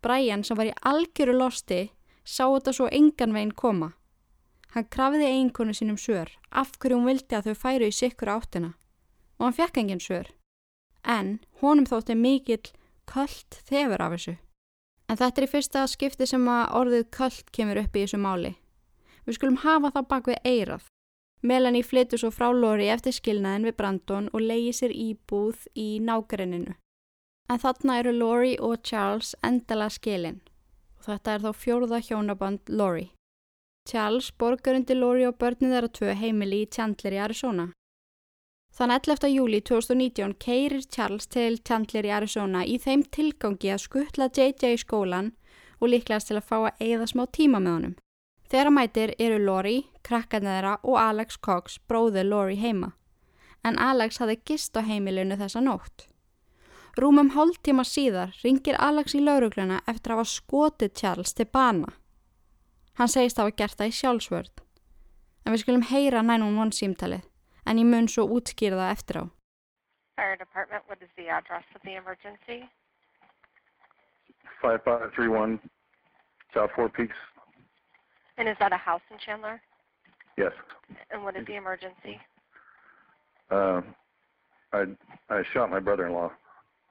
Brian 0.02 0.43
sem 0.43 0.58
var 0.58 0.72
í 0.72 0.78
algjöru 0.82 1.36
losti 1.38 1.84
sá 2.26 2.48
þetta 2.48 2.74
svo 2.74 2.88
engan 2.89 3.36
veginn 3.38 3.54
koma. 3.54 3.91
Hann 4.74 4.89
krafiði 4.89 5.28
eiginkonu 5.30 5.76
sínum 5.78 6.00
svör 6.02 6.32
af 6.50 6.74
hverju 6.80 6.98
hún 6.98 7.12
vildi 7.12 7.38
að 7.38 7.52
þau 7.52 7.62
færu 7.62 7.91
í 7.91 7.93
sikkur 7.93 8.32
áttina 8.34 8.74
og 9.38 9.46
hann 9.46 9.58
fekk 9.60 9.78
engin 9.84 10.02
svör. 10.02 10.34
En 11.06 11.38
honum 11.62 11.86
þótti 11.86 12.17
mikill 12.17 12.74
köllt 13.06 13.62
þefur 13.69 14.02
af 14.02 14.17
þessu. 14.17 14.36
En 15.09 15.19
þetta 15.19 15.41
er 15.41 15.47
í 15.47 15.51
fyrsta 15.51 15.85
skipti 15.91 16.27
sem 16.29 16.47
að 16.47 16.75
orðið 16.79 17.09
köllt 17.17 17.51
kemur 17.55 17.81
upp 17.83 17.95
í 17.95 18.05
þessu 18.05 18.19
máli. 18.23 18.53
Við 19.25 19.37
skulum 19.37 19.59
hafa 19.63 19.91
það 19.95 20.09
bak 20.11 20.29
við 20.31 20.39
eirað. 20.47 20.87
Melanie 21.43 21.83
flyttur 21.83 22.21
svo 22.21 22.31
frá 22.31 22.47
Lori 22.55 22.87
eftir 22.87 23.15
skilnaðin 23.15 23.67
við 23.67 23.75
Brandon 23.79 24.29
og 24.31 24.45
leiði 24.47 24.71
sér 24.77 24.93
íbúð 24.95 25.67
í 25.75 25.99
nágrenninu. 25.99 26.77
En 27.51 27.59
þarna 27.59 27.99
eru 27.99 28.13
Lori 28.15 28.55
og 28.59 28.79
Charles 28.87 29.35
endala 29.43 29.89
skilin 29.91 30.39
og 31.03 31.09
þetta 31.09 31.33
er 31.33 31.43
þá 31.43 31.51
fjórða 31.59 31.99
hjónaband 31.99 32.69
Lori. 32.71 33.09
Charles 33.89 34.31
borgar 34.39 34.77
undir 34.79 34.95
Lori 34.95 35.25
og 35.27 35.35
börnin 35.35 35.73
þeirra 35.75 35.91
tvö 35.91 36.13
heimili 36.15 36.61
í 36.63 36.69
Chandler 36.71 37.17
í 37.17 37.19
Arizona. 37.19 37.65
Þann 38.73 38.89
11. 38.89 39.27
júli 39.29 39.59
2019 39.62 40.31
keirir 40.41 40.81
Charles 40.89 41.27
til 41.29 41.59
Chandler 41.62 42.07
í 42.07 42.12
Arizona 42.17 42.63
í 42.65 42.79
þeim 42.81 43.03
tilgangi 43.05 43.69
að 43.69 43.83
skuttla 43.83 44.31
JJ 44.33 44.71
í 44.73 44.79
skólan 44.81 45.27
og 45.77 45.91
líklegast 45.91 46.31
til 46.31 46.39
að 46.39 46.47
fá 46.47 46.55
að 46.57 46.81
eigða 46.81 47.05
smá 47.12 47.21
tíma 47.38 47.59
með 47.62 47.75
honum. 47.75 47.91
Þeirra 48.49 48.71
mætir 48.73 49.13
eru 49.21 49.38
Lori, 49.43 49.75
krakkarna 50.01 50.55
þeirra 50.55 50.71
og 50.81 50.97
Alex 50.97 51.38
Cox, 51.38 51.77
bróði 51.86 52.23
Lori 52.25 52.57
heima. 52.57 52.95
En 53.62 53.77
Alex 53.77 54.17
hafði 54.17 54.39
gist 54.41 54.73
á 54.73 54.81
heimilinu 54.81 55.38
þessa 55.38 55.62
nótt. 55.62 56.07
Rúmum 56.97 57.29
hálf 57.38 57.59
tíma 57.62 57.86
síðar 57.86 58.33
ringir 58.41 58.79
Alex 58.81 59.13
í 59.13 59.21
laurugluna 59.21 59.83
eftir 59.86 60.15
að 60.15 60.23
hafa 60.23 60.31
skotið 60.31 60.95
Charles 60.97 61.33
til 61.38 61.45
bana. 61.45 61.93
Hann 62.97 63.09
segist 63.09 63.38
að 63.38 63.51
hafa 63.51 63.57
gert 63.62 63.77
það 63.77 63.93
í 63.93 63.95
sjálfsvörð. 63.99 64.65
En 65.45 65.53
við 65.53 65.62
skulum 65.62 65.86
heyra 65.89 66.25
911 66.25 66.77
símtalið, 66.79 67.23
en 67.65 67.78
ég 67.78 67.86
mun 67.86 68.08
svo 68.08 68.26
útskýra 68.28 68.78
það 68.80 68.91
eftir 68.95 69.17
á. 69.21 69.23
Fire 70.15 70.36
department, 70.38 70.84
what 70.88 71.02
is 71.02 71.10
the 71.17 71.28
address 71.30 71.63
of 71.76 71.82
the 71.84 71.95
emergency? 71.95 72.69
5531 74.62 75.60
South 76.54 76.69
Four 76.76 76.89
Peaks. 76.89 77.15
And 78.38 78.47
is 78.47 78.56
that 78.60 78.71
a 78.73 78.78
house 78.78 79.02
in 79.12 79.17
Chandler? 79.26 79.62
Yes. 80.38 80.52
And 81.12 81.23
what 81.23 81.36
is 81.36 81.45
the 81.47 81.56
emergency? 81.56 82.19
Uh, 83.52 83.82
I 84.71 84.86
I 85.30 85.43
shot 85.54 85.69
my 85.69 85.80
brother-in-law 85.80 86.32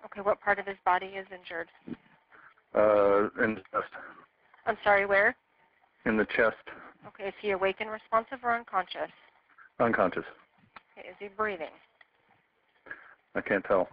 Okay, 0.04 0.20
what 0.20 0.40
part 0.40 0.58
of 0.58 0.66
his 0.66 0.76
body 0.84 1.06
is 1.06 1.26
injured? 1.32 1.68
uh, 2.74 3.28
in 3.44 3.54
the 3.54 3.62
chest. 3.72 3.92
I'm 4.66 4.76
sorry, 4.84 5.06
where? 5.06 5.34
In 6.06 6.16
the 6.16 6.24
chest, 6.36 6.56
Okay, 7.08 7.28
is 7.28 7.34
he 7.40 7.50
awake 7.50 7.76
and 7.80 7.90
responsive 7.90 8.38
or 8.42 8.54
unconscious? 8.56 9.10
unconscious. 9.80 10.24
Okay, 11.02 11.10
is 11.10 11.16
he 11.18 11.28
breathing? 11.36 11.66
I 13.34 13.40
can't 13.40 13.64
tell. 13.64 13.88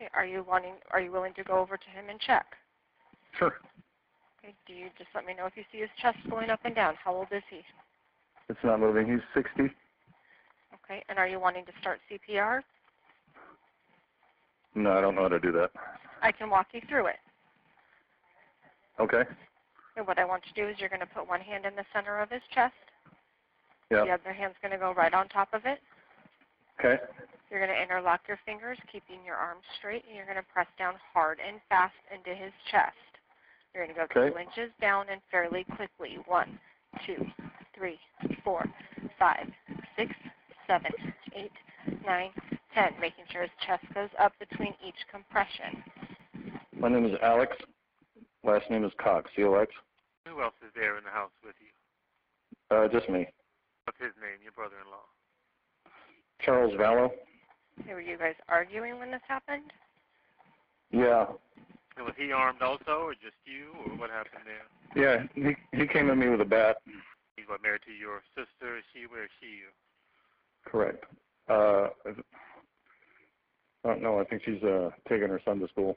Okay, 0.00 0.10
are 0.14 0.26
you 0.26 0.44
wanting? 0.46 0.74
Are 0.90 1.00
you 1.00 1.10
willing 1.10 1.34
to 1.34 1.44
go 1.44 1.58
over 1.58 1.76
to 1.76 1.88
him 1.90 2.06
and 2.10 2.20
check? 2.20 2.46
Sure. 3.38 3.54
Okay, 4.38 4.54
do 4.66 4.74
you 4.74 4.88
just 4.98 5.10
let 5.14 5.24
me 5.26 5.34
know 5.34 5.46
if 5.46 5.56
you 5.56 5.64
see 5.72 5.78
his 5.78 5.90
chest 6.00 6.18
going 6.30 6.50
up 6.50 6.60
and 6.64 6.74
down? 6.74 6.94
How 7.02 7.14
old 7.14 7.28
is 7.32 7.42
he? 7.50 7.60
It's 8.48 8.58
not 8.62 8.80
moving. 8.80 9.10
He's 9.10 9.20
60. 9.34 9.62
Okay, 9.64 11.02
and 11.08 11.18
are 11.18 11.26
you 11.26 11.40
wanting 11.40 11.64
to 11.64 11.72
start 11.80 12.00
CPR? 12.10 12.60
No, 14.74 14.92
I 14.92 15.00
don't 15.00 15.14
know 15.14 15.22
how 15.22 15.28
to 15.28 15.40
do 15.40 15.52
that. 15.52 15.70
I 16.22 16.30
can 16.32 16.50
walk 16.50 16.68
you 16.72 16.80
through 16.88 17.06
it. 17.06 17.16
Okay. 19.00 19.22
And 19.96 20.06
what 20.06 20.18
I 20.18 20.24
want 20.24 20.42
you 20.46 20.54
to 20.54 20.66
do 20.66 20.70
is 20.70 20.78
you're 20.78 20.90
going 20.90 21.00
to 21.00 21.06
put 21.06 21.26
one 21.26 21.40
hand 21.40 21.64
in 21.64 21.74
the 21.74 21.84
center 21.94 22.20
of 22.20 22.30
his 22.30 22.42
chest. 22.54 22.74
Yeah. 23.90 24.04
The 24.04 24.10
other 24.10 24.32
hand's 24.32 24.56
going 24.60 24.72
to 24.72 24.78
go 24.78 24.92
right 24.92 25.14
on 25.14 25.28
top 25.28 25.48
of 25.54 25.62
it. 25.64 25.80
Okay. 26.78 26.96
You're 27.50 27.64
going 27.64 27.74
to 27.74 27.80
interlock 27.82 28.20
your 28.28 28.38
fingers, 28.44 28.78
keeping 28.90 29.24
your 29.24 29.36
arms 29.36 29.62
straight, 29.78 30.04
and 30.06 30.16
you're 30.16 30.26
going 30.26 30.36
to 30.36 30.52
press 30.52 30.66
down 30.78 30.94
hard 31.14 31.38
and 31.46 31.60
fast 31.68 31.94
into 32.12 32.34
his 32.34 32.52
chest. 32.70 32.96
You're 33.74 33.84
going 33.86 33.94
to 33.94 34.00
go 34.00 34.08
Okay. 34.10 34.30
two 34.32 34.38
inches 34.38 34.72
down 34.80 35.06
and 35.10 35.20
fairly 35.30 35.64
quickly. 35.76 36.18
One, 36.26 36.58
two, 37.06 37.24
three, 37.76 37.98
four, 38.44 38.64
five, 39.18 39.46
six, 39.96 40.12
seven, 40.66 40.90
eight, 41.34 41.52
nine, 42.04 42.30
ten. 42.74 42.92
Making 43.00 43.24
sure 43.30 43.42
his 43.42 43.50
chest 43.66 43.84
goes 43.94 44.10
up 44.18 44.32
between 44.40 44.74
each 44.84 44.98
compression. 45.10 45.82
My 46.78 46.88
name 46.88 47.06
is 47.06 47.12
Alex. 47.22 47.56
Last 48.44 48.68
name 48.70 48.84
is 48.84 48.92
Cox. 49.02 49.30
You, 49.36 49.54
Alex? 49.54 49.72
Who 50.26 50.42
else 50.42 50.54
is 50.66 50.72
there 50.74 50.98
in 50.98 51.04
the 51.04 51.10
house 51.10 51.30
with 51.44 51.54
you? 51.60 51.70
Uh, 52.76 52.88
just 52.88 53.08
me. 53.08 53.26
What's 53.84 54.00
his 54.00 54.12
name, 54.20 54.42
your 54.42 54.52
brother-in-law? 54.52 55.06
Charles 56.46 56.74
Vallow. 56.74 57.10
Okay, 57.80 57.92
Were 57.92 58.00
you 58.00 58.16
guys 58.16 58.34
arguing 58.48 58.98
when 58.98 59.10
this 59.10 59.20
happened? 59.28 59.70
Yeah. 60.92 61.26
And 61.96 62.06
was 62.06 62.14
he 62.16 62.32
armed 62.32 62.62
also, 62.62 62.92
or 63.02 63.14
just 63.14 63.36
you, 63.44 63.74
or 63.84 63.96
what 63.98 64.10
happened 64.10 64.44
there? 64.46 64.66
Yeah. 64.94 65.26
He 65.34 65.56
he 65.76 65.86
came 65.86 66.08
at 66.08 66.16
me 66.16 66.28
with 66.28 66.40
a 66.40 66.44
bat. 66.44 66.76
He's 67.36 67.48
what, 67.48 67.62
married 67.62 67.82
to 67.86 67.92
your 67.92 68.22
sister? 68.34 68.78
Is 68.78 68.84
she? 68.94 69.06
Where 69.06 69.24
is 69.24 69.30
she? 69.40 69.60
Correct. 70.64 71.04
Uh, 71.48 71.88
I 72.06 73.88
don't 73.88 74.02
know. 74.02 74.20
I 74.20 74.24
think 74.24 74.42
she's 74.44 74.62
uh 74.62 74.90
taking 75.08 75.28
her 75.28 75.40
son 75.44 75.58
to 75.60 75.68
school. 75.68 75.96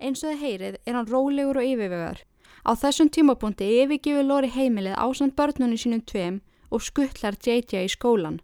Eins 0.00 0.22
og 0.22 0.30
þið 0.30 0.42
heyrið 0.42 0.74
er 0.86 0.94
hann 0.94 1.08
rólegur 1.10 1.58
og 1.58 1.68
yfirvegar. 1.68 2.20
Á 2.62 2.70
þessum 2.78 3.10
tímapunkti 3.10 3.66
yfirgifur 3.82 4.26
Lori 4.26 4.50
heimilið 4.54 4.94
ásand 4.96 5.34
börnunum 5.38 5.80
sínum 5.82 6.04
tveim 6.06 6.40
og 6.70 6.84
skuttlar 6.84 7.34
JJ 7.34 7.88
í 7.88 7.90
skólan. 7.90 8.38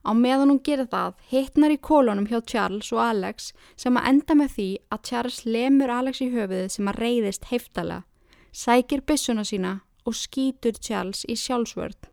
Á 0.00 0.10
meðan 0.16 0.48
hún 0.48 0.62
gerir 0.64 0.88
það, 0.88 1.16
hittnar 1.28 1.74
í 1.74 1.80
kólunum 1.80 2.28
hjá 2.30 2.40
Charles 2.46 2.92
og 2.94 3.02
Alex 3.04 3.50
sem 3.76 3.98
að 4.00 4.06
enda 4.12 4.36
með 4.38 4.54
því 4.56 4.68
að 4.88 5.02
Charles 5.10 5.40
lemur 5.44 5.92
Alex 5.92 6.22
í 6.24 6.30
höfuðið 6.32 6.70
sem 6.72 6.88
að 6.88 7.00
reyðist 7.04 7.50
heiftalega, 7.50 8.06
sækir 8.52 9.04
byssuna 9.04 9.44
sína 9.44 9.74
og 10.08 10.16
skýtur 10.16 10.80
Charles 10.80 11.26
í 11.28 11.36
sjálfsvörð. 11.36 12.08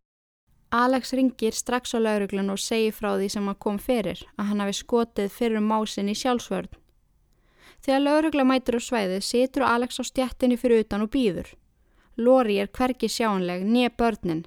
Alex 0.75 1.13
ringir 1.15 1.55
strax 1.55 1.95
á 1.95 1.99
lauruglun 2.03 2.51
og 2.51 2.59
segir 2.59 2.91
frá 2.91 3.13
því 3.15 3.29
sem 3.31 3.47
að 3.47 3.59
kom 3.63 3.77
fyrir 3.79 4.19
að 4.35 4.49
hann 4.49 4.59
hafi 4.59 4.75
skotið 4.81 5.31
fyrir 5.31 5.63
másin 5.63 6.11
í 6.11 6.15
sjálfsvörð. 6.19 6.73
Þegar 7.85 8.03
laurugla 8.03 8.43
mætur 8.43 8.75
á 8.75 8.81
svæðið 8.83 9.23
situr 9.23 9.63
Alex 9.63 10.01
á 10.01 10.03
stjættinni 10.03 10.57
fyrir 10.59 10.83
utan 10.83 11.05
og 11.05 11.13
býður. 11.13 11.53
Lori 12.17 12.57
er 12.59 12.67
hvergi 12.67 13.07
sjáanleg, 13.07 13.63
nýja 13.63 13.93
börnin. 13.95 14.43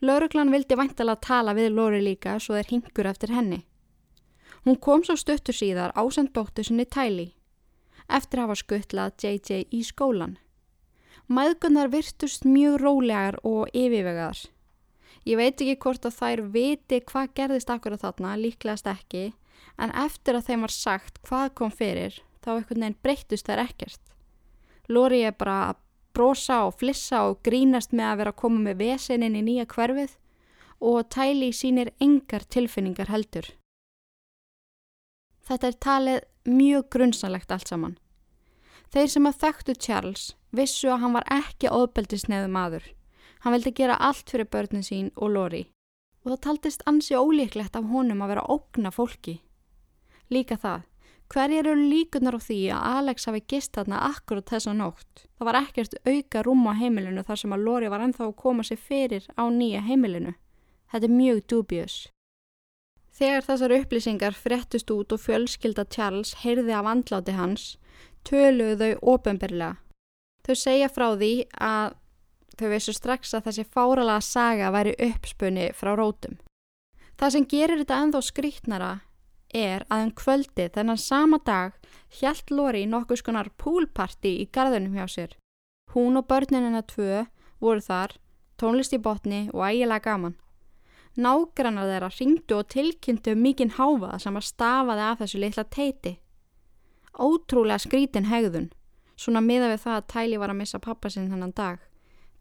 Lauruglan 0.00 0.52
vildi 0.54 0.76
væntalega 0.78 1.18
tala 1.26 1.54
við 1.58 1.72
Lori 1.74 1.98
líka 2.04 2.36
svo 2.38 2.54
þeir 2.54 2.68
hingur 2.70 3.08
eftir 3.10 3.32
henni. 3.34 3.64
Hún 4.64 4.76
kom 4.78 5.02
svo 5.02 5.16
stuttur 5.18 5.56
síðar 5.56 5.94
ásend 5.98 6.30
dóttu 6.34 6.62
sinni 6.62 6.86
Tæli, 6.86 7.32
eftir 8.06 8.38
að 8.38 8.46
hafa 8.46 8.58
skuttlað 8.60 9.16
JJ 9.24 9.64
í 9.74 9.80
skólan. 9.82 10.36
Mæðgunar 11.28 11.90
virtust 11.90 12.46
mjög 12.46 12.78
rólegar 12.82 13.40
og 13.42 13.68
yfirvegaðar. 13.74 14.44
Ég 15.26 15.36
veit 15.36 15.58
ekki 15.60 15.76
hvort 15.82 16.06
að 16.06 16.16
þær 16.20 16.42
viti 16.54 17.00
hvað 17.10 17.34
gerðist 17.34 17.70
akkurat 17.74 18.00
þarna, 18.00 18.36
líklegast 18.38 18.86
ekki, 18.88 19.32
en 19.82 19.92
eftir 19.98 20.38
að 20.38 20.46
þeim 20.46 20.64
var 20.64 20.74
sagt 20.74 21.18
hvað 21.26 21.50
kom 21.58 21.74
fyrir, 21.74 22.22
þá 22.40 22.54
einhvern 22.54 22.86
veginn 22.86 23.00
breyttust 23.02 23.50
þær 23.50 23.64
ekkert. 23.66 24.00
Lori 24.88 25.24
er 25.26 25.34
bara 25.36 25.58
að 25.72 25.82
brosa 26.18 26.64
og 26.66 26.74
flissa 26.80 27.22
og 27.30 27.38
grínast 27.46 27.94
með 27.94 28.10
að 28.10 28.18
vera 28.22 28.34
að 28.34 28.40
koma 28.42 28.64
með 28.64 28.82
veseninn 28.82 29.38
í 29.38 29.44
nýja 29.46 29.68
hverfið 29.70 30.16
og 30.90 31.08
Tæli 31.14 31.52
sínir 31.54 31.92
engar 32.02 32.44
tilfinningar 32.50 33.10
heldur. 33.12 33.46
Þetta 35.48 35.70
er 35.70 35.78
talið 35.86 36.20
mjög 36.58 36.90
grunnsanlegt 36.92 37.54
allt 37.54 37.70
saman. 37.70 37.96
Þeir 38.92 39.10
sem 39.12 39.26
að 39.28 39.40
þekktu 39.42 39.74
Charles 39.84 40.28
vissu 40.50 40.90
að 40.92 41.02
hann 41.04 41.16
var 41.16 41.26
ekki 41.32 41.70
óðbeldisneðu 41.72 42.52
maður. 42.52 42.84
Hann 43.44 43.54
vildi 43.54 43.74
gera 43.76 43.98
allt 44.02 44.30
fyrir 44.30 44.48
börnin 44.50 44.86
sín 44.86 45.10
og 45.16 45.34
Lori 45.34 45.64
og 46.24 46.32
það 46.34 46.40
taldist 46.44 46.82
ansi 46.90 47.16
ólíklegt 47.16 47.76
af 47.78 47.86
honum 47.88 48.22
að 48.24 48.34
vera 48.34 48.46
ógna 48.52 48.90
fólki. 48.92 49.38
Líka 50.28 50.58
það, 50.60 50.82
hverjir 51.32 51.66
eru 51.66 51.88
líkunar 51.90 52.38
á 52.38 52.40
því 52.40 52.58
að 52.72 52.84
Alex 52.98 53.28
hafi 53.28 53.40
gist 53.52 53.74
þarna 53.76 54.00
akkurat 54.08 54.48
þessa 54.48 54.74
nótt? 54.76 55.24
Það 55.38 55.48
var 55.48 55.58
ekkert 55.60 55.96
auka 56.08 56.42
rúm 56.44 56.68
á 56.68 56.72
heimilinu 56.78 57.24
þar 57.24 57.40
sem 57.42 57.54
að 57.54 57.64
Lori 57.66 57.90
var 57.92 58.04
ennþá 58.04 58.28
að 58.28 58.38
koma 58.42 58.64
sér 58.64 58.80
fyrir 58.80 59.26
á 59.36 59.44
nýja 59.52 59.82
heimilinu. 59.84 60.34
Þetta 60.88 61.08
er 61.08 61.18
mjög 61.18 61.42
dubious. 61.52 61.96
Þegar 63.18 63.44
þessar 63.44 63.74
upplýsingar 63.76 64.36
frettust 64.38 64.90
út 64.94 65.12
og 65.12 65.20
fjölskylda 65.20 65.84
Charles 65.90 66.36
heyrði 66.44 66.74
af 66.78 66.86
andláti 66.86 67.34
hans, 67.34 67.64
töluðu 68.24 68.78
þau 68.78 69.14
ofinberlega. 69.14 69.76
Þau 70.46 70.54
segja 70.56 70.88
frá 70.88 71.10
því 71.18 71.32
að 71.60 71.96
þau 72.58 72.68
vissu 72.72 72.94
strax 72.94 73.34
að 73.34 73.48
þessi 73.48 73.64
fáralega 73.68 74.22
saga 74.24 74.70
væri 74.74 74.94
uppspunni 75.08 75.68
frá 75.76 75.92
rótum. 75.98 76.38
Það 77.18 77.34
sem 77.34 77.46
gerir 77.50 77.82
þetta 77.82 77.98
ennþá 78.04 78.22
skrítnara 78.22 78.92
er 79.54 79.84
að 79.88 80.04
um 80.06 80.10
kvöldi 80.12 80.68
þennan 80.74 81.00
sama 81.00 81.38
dag 81.44 81.72
hjælt 82.20 82.50
Lori 82.50 82.86
nokkus 82.86 83.22
konar 83.22 83.50
poolparty 83.56 84.34
í 84.42 84.48
garðunum 84.52 84.96
hjá 84.98 85.06
sér. 85.08 85.36
Hún 85.94 86.18
og 86.20 86.28
börninina 86.28 86.82
tvö 86.82 87.26
voru 87.60 87.80
þar, 87.80 88.12
tónlist 88.60 88.92
í 88.92 89.00
botni 89.00 89.48
og 89.52 89.64
ægilega 89.64 90.04
gaman. 90.04 90.36
Nágrannar 91.16 91.88
þeirra 91.88 92.10
ringdu 92.14 92.58
og 92.58 92.68
tilkynntu 92.70 93.32
um 93.34 93.42
mikinn 93.42 93.74
háfað 93.74 94.18
sem 94.22 94.36
að 94.36 94.48
stafaði 94.52 95.06
af 95.06 95.22
þessu 95.22 95.40
litla 95.42 95.64
teiti. 95.64 96.18
Ótrúlega 97.18 97.82
skrítin 97.82 98.28
hegðun, 98.30 98.68
svona 99.16 99.40
miða 99.42 99.72
við 99.72 99.80
það 99.82 99.96
að 99.96 100.08
Tæli 100.12 100.38
var 100.38 100.52
að 100.52 100.60
missa 100.60 100.78
pappa 100.78 101.10
sinn 101.10 101.32
hennan 101.32 101.56
dag. 101.56 101.80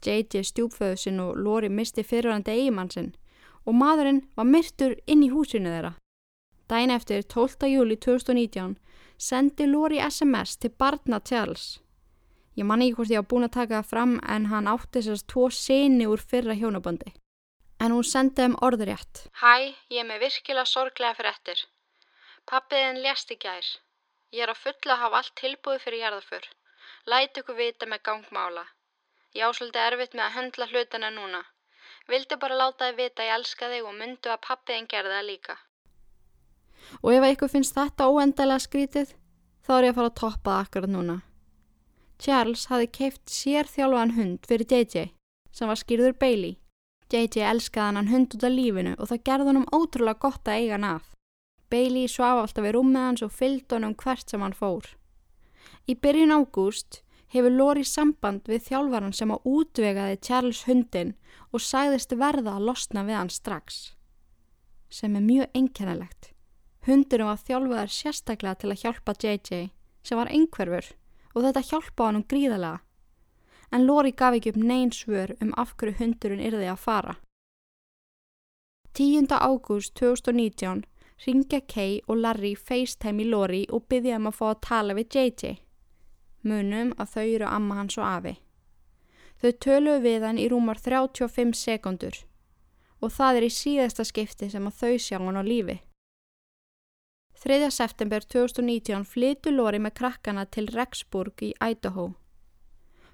JJ 0.06 0.44
stjúpföðu 0.52 0.98
sinn 1.02 1.24
og 1.24 1.40
Lori 1.42 1.70
misti 1.74 2.04
fyrirhandi 2.06 2.54
eigimann 2.54 2.92
sinn 2.94 3.16
og 3.66 3.76
maðurinn 3.76 4.22
var 4.38 4.46
myrtur 4.46 4.94
inn 5.08 5.26
í 5.26 5.32
húsinu 5.34 5.72
þeirra. 5.74 5.96
Dæin 6.70 6.92
eftir 6.92 7.24
12. 7.24 7.68
júli 7.72 7.96
2019 7.96 8.76
sendi 9.18 9.66
Lori 9.68 10.00
SMS 10.10 10.58
til 10.58 10.70
barna 10.70 11.20
Charles. 11.20 11.80
Ég 12.58 12.66
man 12.68 12.82
ekki 12.84 12.96
hvort 12.98 13.12
ég 13.14 13.22
á 13.24 13.30
búin 13.32 13.48
að 13.48 13.54
taka 13.56 13.78
það 13.78 13.92
fram 13.92 14.14
en 14.36 14.48
hann 14.52 14.68
átti 14.68 15.00
þessast 15.00 15.28
tvo 15.32 15.46
seni 15.58 16.08
úr 16.12 16.24
fyrra 16.32 16.56
hjónabandi. 16.60 17.14
En 17.80 17.94
hún 17.96 18.04
sendi 18.10 18.42
þeim 18.42 18.58
orðurétt. 18.68 19.22
Hæ, 19.42 19.78
ég 19.94 20.02
er 20.02 20.08
með 20.10 20.26
virkilega 20.26 20.66
sorglega 20.72 21.16
fyrir 21.20 21.32
ettir. 21.32 21.62
Pappiðin 22.52 23.00
lést 23.06 23.32
í 23.32 23.38
gær. 23.46 23.70
Ég 24.36 24.44
er 24.44 24.52
að 24.52 24.64
fulla 24.64 24.98
að 24.98 25.02
hafa 25.06 25.22
allt 25.22 25.36
tilbúið 25.40 25.86
fyrir 25.86 26.04
jarðaför. 26.04 26.50
Læt 27.14 27.40
ykkur 27.40 27.60
vita 27.62 27.88
með 27.88 28.04
gangmála. 28.10 28.66
Ég 29.38 29.48
á 29.48 29.56
svolítið 29.56 29.86
erfitt 29.86 30.20
með 30.20 30.26
að 30.26 30.36
höndla 30.36 30.70
hlutana 30.74 31.14
núna. 31.16 31.42
Vildi 32.12 32.42
bara 32.44 32.60
láta 32.60 32.90
þið 32.90 33.02
vita 33.04 33.30
ég 33.30 33.38
elska 33.40 33.72
þig 33.72 33.88
og 33.88 33.98
myndu 34.02 34.36
að 34.36 34.44
pappiðin 34.50 34.92
gerði 34.92 35.16
það 35.16 35.28
líka. 35.32 35.58
Og 37.04 37.14
ef 37.14 37.26
ykkur 37.32 37.52
finnst 37.52 37.76
þetta 37.78 38.10
óendalega 38.10 38.64
skrítið, 38.64 39.16
þá 39.66 39.72
er 39.78 39.88
ég 39.88 39.94
að 39.94 40.00
fara 40.00 40.12
að 40.12 40.20
toppa 40.22 40.52
það 40.52 40.62
akkurat 40.66 40.94
núna. 40.94 41.18
Charles 42.18 42.66
hafði 42.72 42.88
keift 42.98 43.30
sér 43.30 43.68
þjálfaðan 43.70 44.16
hund 44.18 44.48
fyrir 44.50 44.72
JJ, 44.72 45.10
sem 45.54 45.70
var 45.70 45.78
skýrður 45.78 46.16
Bailey. 46.18 46.58
JJ 47.12 47.44
elskaði 47.52 48.00
hann 48.00 48.12
hund 48.12 48.34
út 48.36 48.44
af 48.44 48.52
lífinu 48.52 48.94
og 48.98 49.10
það 49.12 49.24
gerði 49.30 49.52
hann 49.52 49.60
um 49.62 49.70
ótrúlega 49.76 50.24
gott 50.26 50.50
að 50.50 50.62
eiga 50.62 50.76
hann 50.76 50.88
að. 50.88 51.04
Bailey 51.72 52.08
svaf 52.12 52.42
alltaf 52.42 52.66
við 52.66 52.74
rúmið 52.76 53.04
hans 53.04 53.24
og 53.24 53.36
fylgd 53.36 53.76
honum 53.76 53.96
hvert 54.00 54.32
sem 54.32 54.44
hann 54.44 54.56
fór. 54.56 54.88
Í 55.88 55.96
byrjun 55.96 56.36
ágúst 56.36 57.02
hefur 57.34 57.54
Lori 57.54 57.84
samband 57.88 58.48
við 58.48 58.66
þjálfaran 58.70 59.16
sem 59.16 59.32
á 59.32 59.38
útvegaði 59.44 60.20
Charles 60.24 60.64
hundin 60.68 61.14
og 61.52 61.64
sagðist 61.64 62.16
verða 62.16 62.58
að 62.58 62.68
losna 62.72 63.04
við 63.08 63.20
hann 63.20 63.32
strax. 63.32 63.94
Sem 64.90 65.16
er 65.16 65.24
mjög 65.24 65.52
einkennalegt. 65.56 66.32
Hundurum 66.88 67.28
var 67.28 67.40
þjálfaðar 67.44 67.92
sérstaklega 67.92 68.60
til 68.62 68.72
að 68.72 68.82
hjálpa 68.84 69.14
JJ 69.20 69.64
sem 70.08 70.20
var 70.20 70.30
einhverfur 70.32 70.94
og 71.36 71.44
þetta 71.44 71.64
hjálpa 71.70 72.06
hann 72.08 72.20
um 72.22 72.28
gríðalega. 72.32 72.80
En 73.76 73.84
Lori 73.84 74.14
gaf 74.16 74.38
ekki 74.38 74.54
upp 74.54 74.60
neyn 74.64 74.94
svör 74.96 75.34
um 75.44 75.52
af 75.60 75.74
hverju 75.76 75.98
hundurinn 76.00 76.44
yrði 76.48 76.70
að 76.72 76.80
fara. 76.80 77.16
10. 78.96 79.28
ágúst 79.28 79.94
2019 80.00 80.86
ringja 81.26 81.60
Kay 81.68 82.00
og 82.08 82.22
Larry 82.24 82.54
FaceTime 82.56 83.26
í 83.26 83.28
Lori 83.28 83.66
og 83.70 83.84
byggja 83.92 84.22
um 84.22 84.30
að 84.32 84.38
fá 84.40 84.46
að 84.50 84.62
tala 84.70 84.96
við 84.96 85.18
JJ. 85.18 85.58
Munum 86.48 86.94
að 86.96 87.12
þau 87.18 87.26
eru 87.26 87.50
amma 87.50 87.82
hans 87.82 87.98
og 88.00 88.08
afi. 88.08 88.38
Þau 89.44 89.52
töluðu 89.66 90.02
við 90.08 90.26
hann 90.26 90.40
í 90.40 90.48
rúmar 90.48 90.80
35 90.80 91.54
sekundur 91.60 92.24
og 93.02 93.12
það 93.14 93.42
er 93.42 93.46
í 93.46 93.54
síðasta 93.54 94.08
skipti 94.08 94.50
sem 94.50 94.66
að 94.66 94.80
þau 94.80 94.96
sjá 94.98 95.20
hann 95.20 95.38
á 95.38 95.44
lífi. 95.46 95.82
3. 97.44 97.72
september 97.72 98.20
2019 98.20 99.04
flytu 99.06 99.52
Lori 99.54 99.78
með 99.78 99.94
krakkana 100.00 100.48
til 100.50 100.66
Rexburg 100.74 101.44
í 101.46 101.52
Idaho. 101.62 102.16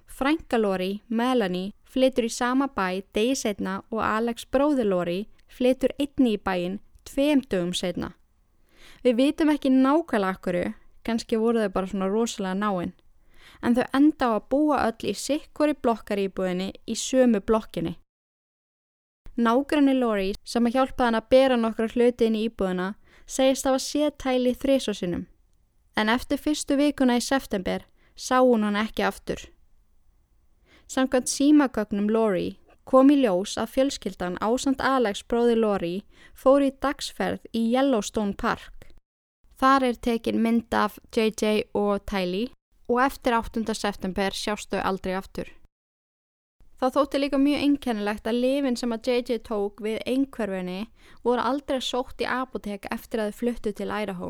Frænka 0.08 0.56
Lori, 0.56 1.02
Melanie, 1.08 1.74
flytur 1.84 2.24
í 2.24 2.30
sama 2.32 2.70
bæ 2.72 3.02
degi 3.12 3.34
setna 3.36 3.82
og 3.92 4.00
Alex 4.00 4.46
bróði 4.48 4.86
Lori 4.88 5.18
flytur 5.52 5.92
einni 6.00 6.38
í 6.38 6.40
bæin 6.40 6.80
tveim 7.04 7.44
dögum 7.44 7.74
setna. 7.76 8.14
Við 9.04 9.20
vitum 9.20 9.52
ekki 9.52 9.68
nákvæmlega 9.68 10.32
akkurju, 10.32 10.72
kannski 11.04 11.36
voru 11.36 11.60
þau 11.60 11.74
bara 11.76 11.92
svona 11.92 12.08
rosalega 12.08 12.56
náinn, 12.64 12.96
en 13.60 13.76
þau 13.76 13.84
enda 13.92 14.32
á 14.32 14.40
að 14.40 14.48
búa 14.48 14.80
öll 14.88 15.12
í 15.12 15.16
sikkori 15.20 15.76
blokkaríbúðinni 15.76 16.72
í 16.88 16.96
sömu 16.96 17.44
blokkinni. 17.44 17.98
Nágranni 19.36 19.98
Lori 20.00 20.32
sem 20.44 20.64
að 20.64 20.78
hjálpa 20.78 21.10
hann 21.10 21.20
að 21.20 21.28
bera 21.28 21.56
nokkra 21.60 21.92
hluti 21.92 22.30
inn 22.30 22.40
í 22.40 22.48
íbúðina 22.48 22.94
segist 23.26 23.66
að 23.66 23.76
var 23.76 23.84
sétæli 23.84 24.52
þrísosinum, 24.54 25.26
en 25.96 26.12
eftir 26.12 26.40
fyrstu 26.40 26.76
vikuna 26.76 27.18
í 27.18 27.24
september 27.24 27.86
sá 28.16 28.40
hún 28.40 28.66
hann 28.66 28.78
ekki 28.78 29.06
aftur. 29.06 29.40
Samkvæmt 30.86 31.30
símagögnum 31.32 32.10
Lori 32.12 32.58
kom 32.84 33.10
í 33.10 33.16
ljós 33.22 33.56
að 33.60 33.72
fjölskyldan 33.74 34.36
ásand 34.44 34.82
Alex 34.84 35.24
bróði 35.24 35.56
Lori 35.56 35.94
fór 36.36 36.66
í 36.66 36.70
dagsferð 36.84 37.46
í 37.56 37.64
Yellowstone 37.72 38.36
Park. 38.36 38.90
Þar 39.56 39.88
er 39.88 40.00
tekin 40.06 40.42
mynd 40.44 40.74
af 40.74 40.98
JJ 41.14 41.70
og 41.72 42.04
Tylee 42.10 42.52
og 42.90 43.00
eftir 43.06 43.36
8. 43.38 43.64
september 43.74 44.34
sjástu 44.36 44.80
aldrei 44.82 45.14
aftur. 45.16 45.48
Það 46.84 46.92
þótti 46.98 47.18
líka 47.22 47.38
mjög 47.40 47.62
einkennilegt 47.64 48.26
að 48.28 48.38
lifin 48.42 48.74
sem 48.76 48.90
að 48.92 49.06
JJ 49.08 49.38
tók 49.46 49.78
við 49.80 50.02
einhverfinni 50.04 50.82
voru 51.24 51.40
aldrei 51.40 51.78
sótt 51.80 52.20
í 52.20 52.26
apotek 52.28 52.84
eftir 52.92 53.22
að 53.22 53.30
þau 53.30 53.38
fluttu 53.38 53.72
til 53.72 53.86
Idaho. 53.88 54.28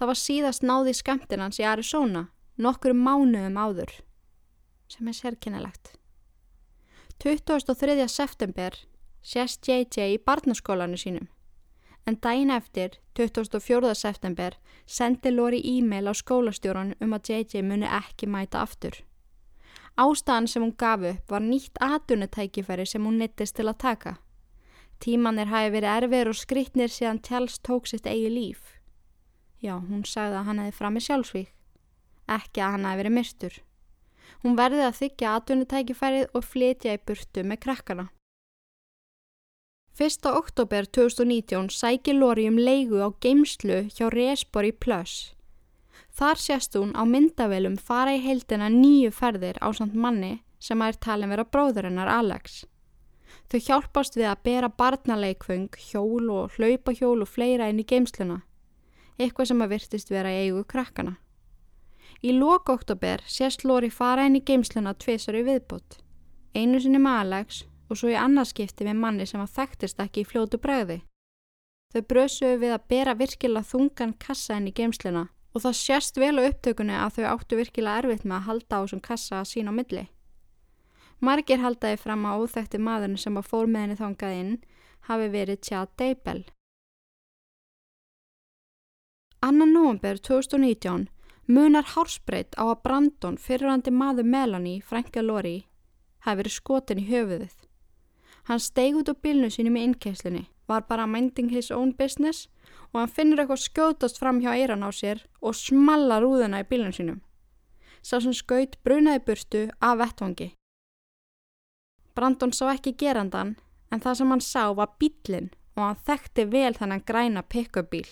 Það 0.00 0.08
var 0.08 0.20
síðast 0.22 0.64
náði 0.64 0.94
skemmtinans 0.96 1.60
í 1.60 1.66
Arizona, 1.68 2.22
nokkur 2.56 2.96
mánuðum 2.96 3.60
áður, 3.60 3.92
sem 4.88 5.12
er 5.12 5.18
sérkennilegt. 5.20 5.92
23. 7.20 8.00
september 8.08 8.80
sést 9.20 9.68
JJ 9.68 10.08
í 10.16 10.18
barnaskólanu 10.24 10.96
sínum, 10.96 11.28
en 12.08 12.16
dæin 12.16 12.48
eftir, 12.48 12.96
24. 13.12 13.92
september, 13.92 14.56
sendi 14.86 15.36
Lori 15.36 15.60
e-mail 15.76 16.08
á 16.08 16.16
skólastjóran 16.16 16.96
um 16.96 17.12
að 17.12 17.34
JJ 17.36 17.60
muni 17.60 17.92
ekki 18.00 18.24
mæta 18.24 18.64
aftur. 18.64 19.02
Ástæðan 20.00 20.46
sem 20.48 20.62
hún 20.64 20.76
gaf 20.76 21.02
upp 21.04 21.30
var 21.30 21.42
nýtt 21.44 21.76
atunutækifæri 21.80 22.86
sem 22.86 23.04
hún 23.04 23.18
nittist 23.20 23.56
til 23.56 23.68
að 23.68 23.80
taka. 23.84 24.14
Tímanir 25.02 25.50
hafi 25.50 25.72
verið 25.74 25.96
erfir 25.96 26.30
og 26.30 26.38
skritnir 26.38 26.88
síðan 26.88 27.20
Tjáls 27.20 27.58
tók 27.60 27.90
sitt 27.90 28.06
eigi 28.06 28.30
líf. 28.30 28.78
Já, 29.60 29.76
hún 29.76 30.06
sagði 30.08 30.38
að 30.38 30.46
hann 30.48 30.62
hefði 30.62 30.78
framið 30.78 31.06
sjálfsvík, 31.06 31.52
ekki 32.26 32.62
að 32.62 32.72
hann 32.76 32.88
hefði 32.88 33.02
verið 33.02 33.16
myrstur. 33.18 33.60
Hún 34.42 34.56
verði 34.58 34.82
að 34.86 34.98
þykja 35.02 35.34
atunutækifærið 35.38 36.24
og 36.32 36.44
flytja 36.46 36.96
í 36.96 37.02
burtu 37.06 37.44
með 37.44 37.62
krakkana. 37.66 38.08
1. 40.00 40.24
oktober 40.32 40.86
2019 40.88 41.68
sækir 41.68 42.16
Lori 42.16 42.48
um 42.48 42.56
leigu 42.56 43.02
á 43.04 43.12
geimslu 43.20 43.90
hjá 43.92 44.08
Resbori 44.08 44.72
Plus. 44.72 45.34
Þar 46.12 46.36
sést 46.36 46.76
hún 46.76 46.92
á 46.92 47.08
myndavelum 47.08 47.78
fara 47.80 48.12
í 48.12 48.20
heildina 48.20 48.68
nýju 48.68 49.14
ferðir 49.16 49.56
á 49.64 49.72
samt 49.72 49.94
manni 49.96 50.42
sem 50.60 50.82
að 50.84 50.92
er 50.92 50.98
talin 51.06 51.32
vera 51.32 51.46
bróður 51.48 51.88
hennar 51.88 52.10
Alex. 52.12 52.66
Þau 53.48 53.60
hjálpast 53.66 54.18
við 54.18 54.28
að 54.28 54.42
bera 54.44 54.68
barnaleikfung, 54.68 55.72
hjól 55.72 56.28
og 56.30 56.58
hlaupahjól 56.58 57.24
og 57.24 57.32
fleira 57.32 57.70
inn 57.72 57.80
í 57.80 57.88
geimsluna. 57.88 58.42
Eitthvað 59.16 59.50
sem 59.50 59.64
að 59.64 59.72
virtist 59.72 60.12
vera 60.12 60.32
í 60.32 60.44
eigu 60.44 60.62
krakkana. 60.68 61.16
Í 62.22 62.36
loka 62.36 62.76
oktober 62.76 63.24
sést 63.26 63.64
Lori 63.64 63.88
fara 63.90 64.28
inn 64.28 64.36
í 64.36 64.44
geimsluna 64.44 64.92
tviðsar 64.94 65.40
í 65.40 65.46
viðbútt. 65.48 66.02
Einu 66.54 66.78
sinni 66.80 67.00
með 67.00 67.20
Alex 67.24 67.64
og 67.88 67.98
svo 67.98 68.12
í 68.12 68.20
annarskipti 68.20 68.84
með 68.84 69.00
manni 69.00 69.26
sem 69.26 69.40
að 69.40 69.56
þekktist 69.56 70.00
ekki 70.04 70.22
í 70.22 70.28
fljótu 70.28 70.60
bregði. 70.60 71.02
Þau 71.92 72.02
brösuðu 72.08 72.58
við 72.60 72.74
að 72.76 72.88
bera 72.92 73.16
virkilega 73.16 73.68
þungan 73.68 74.18
kassa 74.20 74.60
inn 74.60 74.68
í 74.68 74.76
geimsluna 74.76 75.30
og 75.52 75.64
það 75.64 75.78
sést 75.78 76.18
vel 76.20 76.34
á 76.40 76.48
upptökunni 76.48 76.96
að 76.96 77.18
þau 77.18 77.24
áttu 77.34 77.58
virkilega 77.60 78.02
erfitt 78.02 78.24
með 78.24 78.36
að 78.38 78.46
halda 78.48 78.76
á 78.76 78.82
þessum 78.82 79.02
kassa 79.04 79.40
að 79.40 79.50
sína 79.52 79.72
á 79.72 79.78
milli. 79.78 80.04
Margir 81.22 81.60
haldaði 81.62 82.00
fram 82.02 82.24
á 82.26 82.32
óþekti 82.40 82.80
maðurinn 82.82 83.20
sem 83.20 83.36
að 83.38 83.48
fór 83.50 83.68
með 83.70 83.84
henni 83.84 83.98
þangað 84.00 84.38
inn 84.40 84.52
hafi 85.08 85.28
verið 85.30 85.60
Chad 85.68 85.92
Daybell. 86.00 86.44
Annan 89.42 89.72
november 89.74 90.18
2019 90.18 91.08
munar 91.46 91.86
hárspreitt 91.94 92.54
á 92.54 92.64
að 92.64 92.82
Brandon 92.82 93.36
fyrirrandi 93.36 93.90
maður 93.90 94.28
Melanie, 94.34 94.80
Franka 94.80 95.22
Lori, 95.22 95.66
hafi 96.22 96.42
verið 96.42 96.56
skotin 96.56 97.02
í 97.02 97.08
höfuðið. 97.10 97.54
Hann 98.46 98.62
steig 98.62 98.98
út 98.98 99.10
á 99.10 99.14
bílnu 99.14 99.50
sínu 99.50 99.70
með 99.70 99.88
innkesslunni, 99.88 100.44
var 100.66 100.86
bara 100.88 101.06
minding 101.06 101.50
his 101.50 101.70
own 101.70 101.92
business 101.94 102.46
og 102.46 102.61
hann 103.00 103.12
finnur 103.16 103.40
eitthvað 103.40 103.62
skjótast 103.64 104.18
fram 104.20 104.40
hjá 104.42 104.52
eiran 104.52 104.84
á 104.84 104.90
sér 104.92 105.22
og 105.40 105.56
smalla 105.56 106.20
rúðuna 106.20 106.60
í 106.60 106.68
bílun 106.68 106.92
sínum. 106.92 107.20
Sá 108.02 108.18
sem 108.20 108.34
skaut 108.36 108.76
brunaði 108.84 109.22
burtu 109.26 109.62
af 109.80 109.98
vettvangi. 110.00 110.50
Brandon 112.14 112.52
sá 112.52 112.66
ekki 112.74 112.92
gerandan 113.00 113.54
en 113.90 114.00
það 114.04 114.18
sem 114.18 114.32
hann 114.34 114.44
sá 114.44 114.64
var 114.76 114.92
bílinn 115.00 115.48
og 115.76 115.82
hann 115.86 116.04
þekkti 116.08 116.44
vel 116.52 116.74
þennan 116.76 117.06
græna 117.08 117.42
pick-up 117.42 117.88
bíl. 117.92 118.08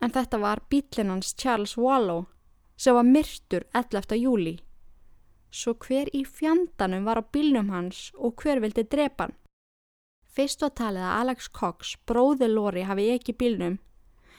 En 0.00 0.12
þetta 0.14 0.40
var 0.40 0.64
bílinn 0.72 1.12
hans 1.12 1.34
Charles 1.36 1.76
Wallow 1.76 2.24
sem 2.80 2.96
var 2.96 3.04
myrtur 3.04 3.66
11. 3.76 4.16
júli. 4.16 4.56
Svo 5.52 5.74
hver 5.84 6.08
í 6.16 6.22
fjandanum 6.24 7.04
var 7.04 7.20
á 7.20 7.24
bílnum 7.34 7.68
hans 7.74 8.08
og 8.16 8.40
hver 8.40 8.62
vildi 8.64 8.86
drepa 8.88 9.26
hann? 9.26 9.36
Fyrst 10.40 10.62
var 10.64 10.70
talið 10.72 11.02
að 11.04 11.14
Alex 11.20 11.48
Cox, 11.52 11.88
bróði 12.08 12.46
Lori, 12.48 12.86
hafi 12.88 13.10
ekki 13.12 13.34
bílnum, 13.36 13.74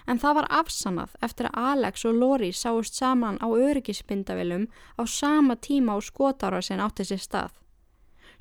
en 0.10 0.18
það 0.18 0.38
var 0.40 0.48
afsannað 0.58 1.12
eftir 1.28 1.46
að 1.52 1.66
Alex 1.72 2.06
og 2.10 2.16
Lori 2.18 2.48
sáist 2.58 2.96
saman 2.98 3.36
á 3.38 3.46
öryggisbindavilum 3.46 4.64
á 4.98 5.06
sama 5.06 5.60
tíma 5.62 5.94
á 5.94 6.02
skotára 6.02 6.58
sem 6.66 6.82
átti 6.82 7.06
sér 7.06 7.22
stað. 7.22 7.52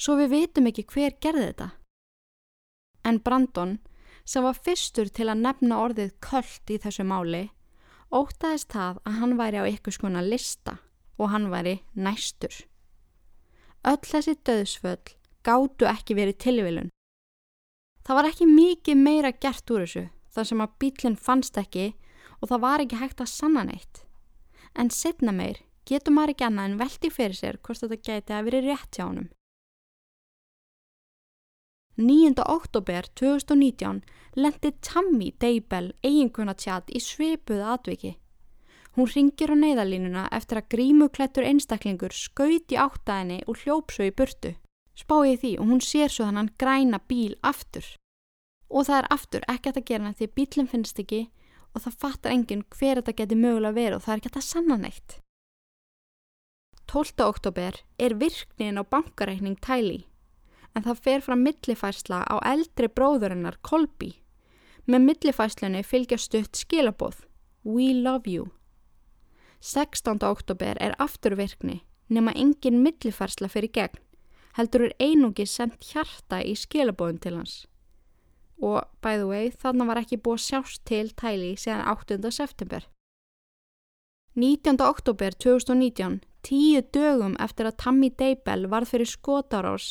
Svo 0.00 0.16
við 0.16 0.32
vitum 0.32 0.70
ekki 0.70 0.86
hver 0.88 1.18
gerði 1.20 1.42
þetta. 1.50 1.66
En 3.04 3.18
Brandon 3.20 3.74
sem 4.24 4.46
var 4.46 4.56
fyrstur 4.56 5.10
til 5.12 5.26
að 5.28 5.42
nefna 5.44 5.82
orðið 5.84 6.14
köld 6.24 6.72
í 6.72 6.78
þessu 6.80 7.04
máli, 7.04 7.42
ótaðist 8.08 8.72
það 8.72 9.02
að 9.04 9.18
hann 9.20 9.34
væri 9.36 9.60
á 9.60 9.68
ykkur 9.68 9.98
skona 9.98 10.22
lista 10.24 10.78
og 11.20 11.28
hann 11.34 11.50
væri 11.52 11.82
næstur. 11.92 12.56
Öll 13.84 14.00
þessi 14.00 14.38
döðsföll 14.48 15.12
gáttu 15.44 15.90
ekki 15.92 16.16
verið 16.16 16.40
tilvilun. 16.46 16.90
Það 18.06 18.16
var 18.16 18.28
ekki 18.30 18.46
mikið 18.48 19.02
meira 19.06 19.32
gert 19.32 19.70
úr 19.70 19.84
þessu 19.84 20.04
þar 20.34 20.48
sem 20.50 20.62
að 20.64 20.76
bílinn 20.82 21.18
fannst 21.18 21.58
ekki 21.60 21.90
og 22.40 22.48
það 22.52 22.62
var 22.64 22.84
ekki 22.84 23.00
hægt 23.00 23.20
að 23.20 23.32
sanna 23.32 23.66
neitt. 23.68 24.04
En 24.78 24.90
setna 24.94 25.34
meir 25.34 25.60
getur 25.88 26.14
maður 26.14 26.34
ekki 26.34 26.46
annað 26.46 26.70
en 26.70 26.80
velti 26.80 27.10
fyrir 27.10 27.36
sér 27.36 27.60
hvort 27.60 27.82
þetta 27.82 28.00
gæti 28.06 28.36
að 28.36 28.48
verið 28.48 28.70
rétt 28.70 28.96
hjá 28.96 29.04
honum. 29.08 29.28
9. 32.00 32.32
oktober 32.46 33.04
2019 33.18 34.00
lendi 34.40 34.70
Tammy 34.80 35.34
Daybell 35.42 35.90
eiginkona 36.06 36.54
tjat 36.56 36.88
í 36.88 37.02
svipuðu 37.02 37.66
atviki. 37.74 38.14
Hún 38.96 39.10
ringir 39.10 39.52
á 39.52 39.56
neyðalínuna 39.58 40.22
eftir 40.32 40.62
að 40.62 40.70
grímuklættur 40.74 41.44
einstaklingur 41.46 42.14
skauti 42.16 42.78
áttaðinni 42.80 43.42
og 43.46 43.60
hljópsau 43.60 44.08
í 44.08 44.14
burtu. 44.16 44.54
Spáði 45.00 45.36
því 45.40 45.52
og 45.62 45.70
hún 45.70 45.82
sér 45.84 46.12
svo 46.12 46.26
þannig 46.28 46.56
græna 46.60 47.00
bíl 47.08 47.34
aftur. 47.46 47.86
Og 48.68 48.86
það 48.86 48.98
er 49.00 49.08
aftur 49.16 49.46
ekki 49.48 49.72
að 49.72 49.86
gera 49.88 50.12
því 50.18 50.28
bílinn 50.36 50.70
finnst 50.70 51.00
ekki 51.02 51.22
og 51.74 51.84
það 51.84 51.98
fattar 52.02 52.34
enginn 52.34 52.66
hver 52.74 53.00
þetta 53.00 53.16
geti 53.20 53.38
mögulega 53.38 53.76
verið 53.78 53.98
og 53.98 54.04
það 54.04 54.14
er 54.14 54.22
ekki 54.22 54.32
að 54.34 54.48
sanna 54.50 54.76
neitt. 54.80 55.18
12. 56.90 57.22
oktober 57.22 57.76
er 58.02 58.16
virknin 58.18 58.80
á 58.80 58.82
bankareikning 58.82 59.58
Tæli 59.62 60.00
en 60.74 60.84
það 60.86 61.02
fer 61.04 61.22
fram 61.22 61.42
millifærsla 61.46 62.22
á 62.26 62.36
eldri 62.46 62.88
bróðurinnar 62.90 63.58
Kolby. 63.66 64.14
Með 64.90 65.06
millifærslunni 65.06 65.82
fylgja 65.86 66.18
stutt 66.18 66.58
skilaboð 66.58 67.24
We 67.64 67.92
love 67.94 68.30
you. 68.30 68.50
16. 69.60 70.22
oktober 70.24 70.78
er 70.80 70.96
afturvirkni 70.98 71.82
nema 72.08 72.32
engin 72.34 72.80
millifærsla 72.82 73.50
fyrir 73.52 73.70
gegn, 73.74 73.98
heldur 74.58 74.88
er 74.88 74.94
einungi 75.00 75.46
sendt 75.46 75.84
hjarta 75.92 76.40
í 76.42 76.54
skilabóðum 76.58 77.20
til 77.22 77.36
hans. 77.38 77.56
Og, 78.60 78.84
by 79.00 79.16
the 79.16 79.26
way, 79.28 79.50
þannig 79.50 79.88
var 79.88 80.00
ekki 80.02 80.20
búið 80.20 80.44
sjást 80.46 80.84
til 80.88 81.08
tæli 81.16 81.54
síðan 81.56 81.86
8. 81.88 82.20
september. 82.30 82.84
19. 84.36 84.76
oktober 84.84 85.34
2019, 85.34 86.20
tíu 86.46 86.82
dögum 86.94 87.34
eftir 87.42 87.66
að 87.66 87.78
Tammy 87.82 88.10
Daybell 88.14 88.68
varð 88.70 88.92
fyrir 88.92 89.08
skotarás, 89.10 89.88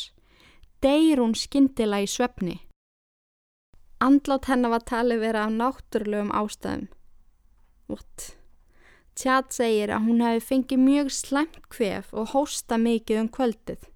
deyr 0.80 1.20
hún 1.20 1.36
skindila 1.36 2.00
í 2.00 2.08
svefni. 2.08 2.56
Andlátt 4.00 4.48
hennar 4.48 4.72
var 4.72 4.86
talið 4.88 5.20
vera 5.26 5.44
af 5.44 5.52
náttúrulegum 5.52 6.32
ástæðum. 6.32 6.86
What? 7.90 8.30
Tjad 9.18 9.50
segir 9.52 9.92
að 9.92 10.06
hún 10.08 10.22
hefði 10.24 10.46
fengið 10.46 10.82
mjög 10.86 11.10
slemt 11.12 11.58
kvef 11.68 12.14
og 12.16 12.30
hósta 12.32 12.78
mikið 12.80 13.26
um 13.26 13.28
kvöldið. 13.34 13.89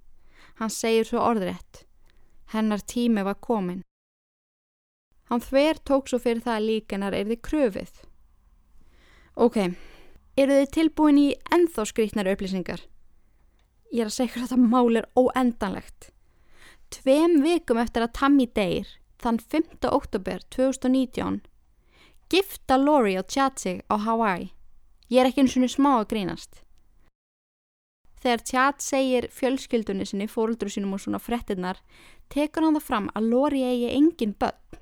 Hann 0.60 0.70
segir 0.70 1.08
svo 1.08 1.22
orðrétt. 1.24 1.84
Hennar 2.54 2.82
tími 2.86 3.24
var 3.26 3.40
komin. 3.42 3.82
Hann 5.30 5.42
þver 5.42 5.80
tók 5.88 6.10
svo 6.10 6.20
fyrir 6.22 6.44
það 6.44 6.58
að 6.58 6.66
líkanar 6.68 7.16
er 7.16 7.30
þið 7.30 7.40
kröfið. 7.48 7.94
Ok, 9.34 9.56
eru 10.38 10.58
þið 10.60 10.74
tilbúin 10.76 11.18
í 11.18 11.28
enþá 11.54 11.86
skrítnar 11.90 12.30
upplýsingar? 12.34 12.84
Ég 13.90 14.04
er 14.04 14.10
að 14.10 14.18
segja 14.18 14.42
að 14.42 14.52
þetta 14.52 14.68
mál 14.74 15.00
er 15.00 15.08
óendanlegt. 15.18 16.10
Tveim 16.94 17.40
vikum 17.42 17.80
eftir 17.82 18.04
að 18.04 18.14
Tammy 18.18 18.46
deyr, 18.46 18.86
þann 19.18 19.40
5. 19.40 19.88
oktober 19.90 20.44
2019, 20.54 21.40
gifta 22.30 22.78
Lori 22.78 23.16
og 23.18 23.26
Chad 23.30 23.58
sig 23.58 23.82
á 23.90 23.98
Hawaii. 23.98 24.52
Ég 25.10 25.22
er 25.22 25.30
ekki 25.30 25.44
eins 25.44 25.56
og 25.58 25.72
smá 25.72 25.90
að 25.96 26.10
grínast. 26.12 26.63
Þegar 28.24 28.42
Chad 28.48 28.80
segir 28.80 29.26
fjölskyldunni 29.28 30.06
sinni, 30.08 30.24
fóröldru 30.24 30.70
sínum 30.72 30.94
og 30.96 31.02
svona 31.04 31.18
frettinnar, 31.20 31.82
tekur 32.32 32.64
hann 32.64 32.78
það 32.78 32.86
fram 32.86 33.08
að 33.12 33.26
Lori 33.28 33.60
eigi 33.68 33.90
engin 33.92 34.32
börn. 34.40 34.78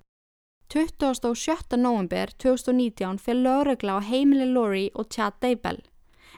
27. 0.70 1.76
november 1.76 2.30
2019 2.38 3.18
fyrir 3.20 3.43
laurugla 3.43 3.99
á 3.99 4.07
heimili 4.07 4.47
Lori 4.47 4.84
og 4.95 5.11
Chad 5.11 5.34
Daybell, 5.43 5.82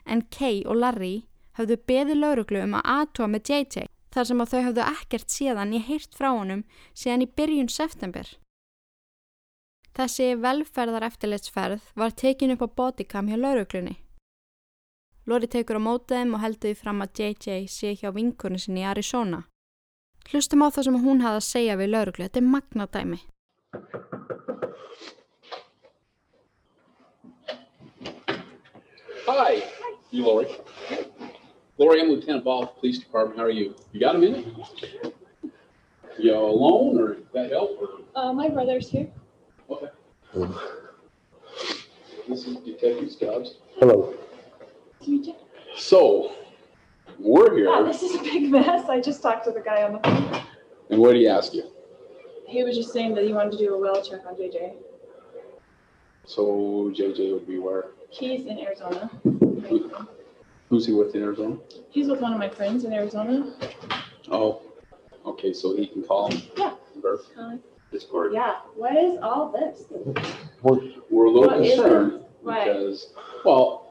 en 0.09 0.25
Kay 0.33 0.65
og 0.65 0.81
Larry 0.81 1.27
hafðu 1.59 1.77
beði 1.87 2.17
lauruglu 2.17 2.65
um 2.65 2.79
að 2.81 2.89
aðtóa 2.95 3.29
með 3.31 3.53
JJ 3.53 3.85
þar 4.15 4.31
sem 4.31 4.41
að 4.41 4.55
þau 4.55 4.63
hafðu 4.69 4.87
ekkert 4.87 5.37
síðan 5.37 5.77
ég 5.77 5.87
heyrt 5.91 6.17
frá 6.17 6.31
honum 6.33 6.65
síðan 6.97 7.27
í 7.27 7.29
byrjun 7.37 7.71
september. 7.71 8.27
Þessi 9.95 10.33
velferðar 10.41 11.07
eftirleitsferð 11.11 11.93
var 11.95 12.17
tekin 12.17 12.57
upp 12.57 12.65
á 12.67 12.69
bodycam 12.81 13.29
hjá 13.31 13.39
lauruglunni. 13.39 14.01
Lori 15.27 15.49
tekur 15.49 15.81
á 15.81 15.83
mótaðum 15.83 16.35
og 16.37 16.43
heldur 16.43 16.69
því 16.69 16.77
fram 16.77 16.99
að 17.01 17.21
JJ 17.21 17.69
sé 17.73 17.95
hjá 17.97 18.11
vinkurni 18.13 18.59
sinni 18.61 18.83
í 18.83 18.89
Arizona. 18.89 19.47
Hlustum 20.29 20.65
á 20.65 20.69
það 20.69 20.85
sem 20.89 20.99
hún 21.01 21.23
hafði 21.25 21.41
að 21.41 21.47
segja 21.47 21.77
við 21.81 21.93
lauruglu, 21.95 22.27
þetta 22.27 22.41
er 22.41 22.51
magnadæmi. 22.53 23.21
Hi. 29.27 29.63
You, 30.11 30.25
Lori. 30.27 30.47
Lori, 31.79 32.01
I'm 32.01 32.09
Lieutenant 32.11 32.45
Ball, 32.45 32.67
Police 32.67 32.99
Department. 32.99 33.39
How 33.39 33.45
are 33.45 33.51
you? 33.51 33.75
You 33.93 34.01
got 34.01 34.15
a 34.17 34.19
minute? 34.19 34.47
You 36.19 36.37
alone, 36.37 37.01
or 37.01 37.17
that 37.33 37.51
help? 37.51 37.81
Or? 37.81 37.89
Uh, 38.15 38.33
my 38.33 38.49
brother's 38.49 38.89
here. 38.89 39.09
Okay. 39.69 39.89
This 42.29 42.47
is 42.47 42.57
Detective 42.59 43.11
Stubbs. 43.11 43.57
Hello. 43.81 44.15
So, 45.77 46.33
we're 47.19 47.55
here. 47.57 47.67
Yeah, 47.67 47.77
here, 47.79 47.87
this 47.87 48.03
is 48.03 48.15
a 48.15 48.23
big 48.23 48.51
mess. 48.51 48.89
I 48.89 49.01
just 49.01 49.23
talked 49.23 49.45
to 49.47 49.51
the 49.53 49.61
guy 49.61 49.83
on 49.83 49.93
the 49.95 49.99
phone. 50.01 50.43
and 50.91 51.01
what 51.01 51.13
did 51.13 51.21
he 51.21 51.29
ask 51.29 51.53
you? 51.55 51.65
He 52.47 52.63
was 52.63 52.77
just 52.77 52.93
saying 52.93 53.15
that 53.15 53.25
he 53.25 53.33
wanted 53.33 53.53
to 53.53 53.59
do 53.59 53.75
a 53.75 53.79
well 53.79 54.03
check 54.03 54.21
on 54.27 54.35
JJ. 54.37 54.75
So, 56.27 56.93
JJ 56.95 57.33
would 57.33 57.47
be 57.47 57.59
where? 57.59 57.87
He's 58.11 58.47
in 58.47 58.59
Arizona. 58.61 59.11
Who's 60.71 60.87
he 60.87 60.93
with 60.93 61.15
in 61.15 61.23
Arizona? 61.23 61.57
He's 61.91 62.09
with 62.09 62.21
one 62.21 62.33
of 62.33 62.39
my 62.39 62.49
friends 62.49 62.85
in 62.85 62.93
Arizona. 62.93 63.53
Oh, 64.31 64.63
okay, 65.27 65.53
so 65.53 65.77
he 65.77 65.87
can 65.87 66.03
call 66.03 66.29
him? 66.31 66.41
Yeah. 66.57 66.75
Verify 67.03 67.41
Uh, 67.41 67.57
this 67.91 68.05
part. 68.05 68.33
yeah. 68.33 68.57
What 68.77 68.97
is 68.97 69.19
all 69.23 69.51
this? 69.53 69.85
We're 70.63 70.81
we're 71.11 71.27
a 71.27 71.31
little 71.31 71.49
What 71.51 71.61
is 71.67 71.75
concerned 71.75 72.25
Why? 72.43 72.65
because, 72.65 73.13
well, 73.45 73.84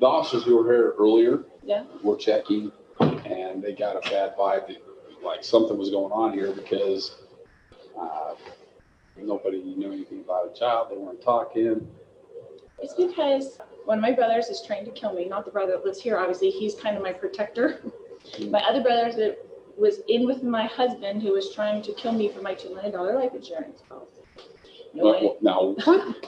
the 0.00 0.06
officers 0.06 0.44
who 0.44 0.56
were 0.56 0.72
here 0.72 0.94
earlier 0.98 1.44
Yeah. 1.64 1.84
were 2.02 2.16
checking 2.16 2.72
and 3.00 3.62
they 3.62 3.72
got 3.74 3.96
a 3.96 4.10
bad 4.10 4.36
vibe 4.36 4.68
that 4.68 4.76
like 5.22 5.42
something 5.44 5.76
was 5.76 5.90
going 5.90 6.12
on 6.12 6.32
here 6.32 6.52
because 6.52 7.16
uh, 7.98 8.34
nobody 9.16 9.62
knew 9.62 9.92
anything 9.92 10.20
about 10.20 10.50
a 10.50 10.58
child. 10.58 10.88
They 10.90 10.96
weren't 10.96 11.20
talking. 11.20 11.86
It's 12.80 12.94
because 12.94 13.58
one 13.84 13.98
of 13.98 14.02
my 14.02 14.12
brothers 14.12 14.46
is 14.46 14.62
trying 14.64 14.84
to 14.84 14.92
kill 14.92 15.12
me. 15.12 15.28
Not 15.28 15.44
the 15.44 15.50
brother 15.50 15.72
that 15.72 15.84
lives 15.84 16.00
here, 16.00 16.16
obviously. 16.16 16.50
He's 16.50 16.74
kind 16.76 16.96
of 16.96 17.02
my 17.02 17.12
protector. 17.12 17.80
my 18.48 18.60
other 18.60 18.82
brother 18.82 19.10
that 19.12 19.38
was 19.76 20.00
in 20.08 20.26
with 20.26 20.42
my 20.42 20.64
husband 20.66 21.22
who 21.22 21.32
was 21.32 21.52
trying 21.54 21.82
to 21.82 21.92
kill 21.94 22.12
me 22.12 22.28
for 22.28 22.40
my 22.40 22.54
$2 22.54 22.74
million 22.74 22.92
life 23.14 23.34
insurance 23.34 23.82
policy. 23.88 24.22
No. 24.94 25.36
Now, 25.40 25.74
what? 25.84 26.16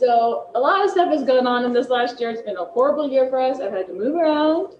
So 0.00 0.48
a 0.54 0.58
lot 0.58 0.82
of 0.82 0.90
stuff 0.90 1.10
has 1.10 1.24
gone 1.24 1.46
on 1.46 1.66
in 1.66 1.74
this 1.74 1.90
last 1.90 2.18
year. 2.18 2.30
It's 2.30 2.40
been 2.40 2.56
a 2.56 2.64
horrible 2.64 3.10
year 3.10 3.28
for 3.28 3.38
us. 3.38 3.60
I've 3.60 3.72
had 3.72 3.86
to 3.88 3.92
move 3.92 4.14
around. 4.14 4.76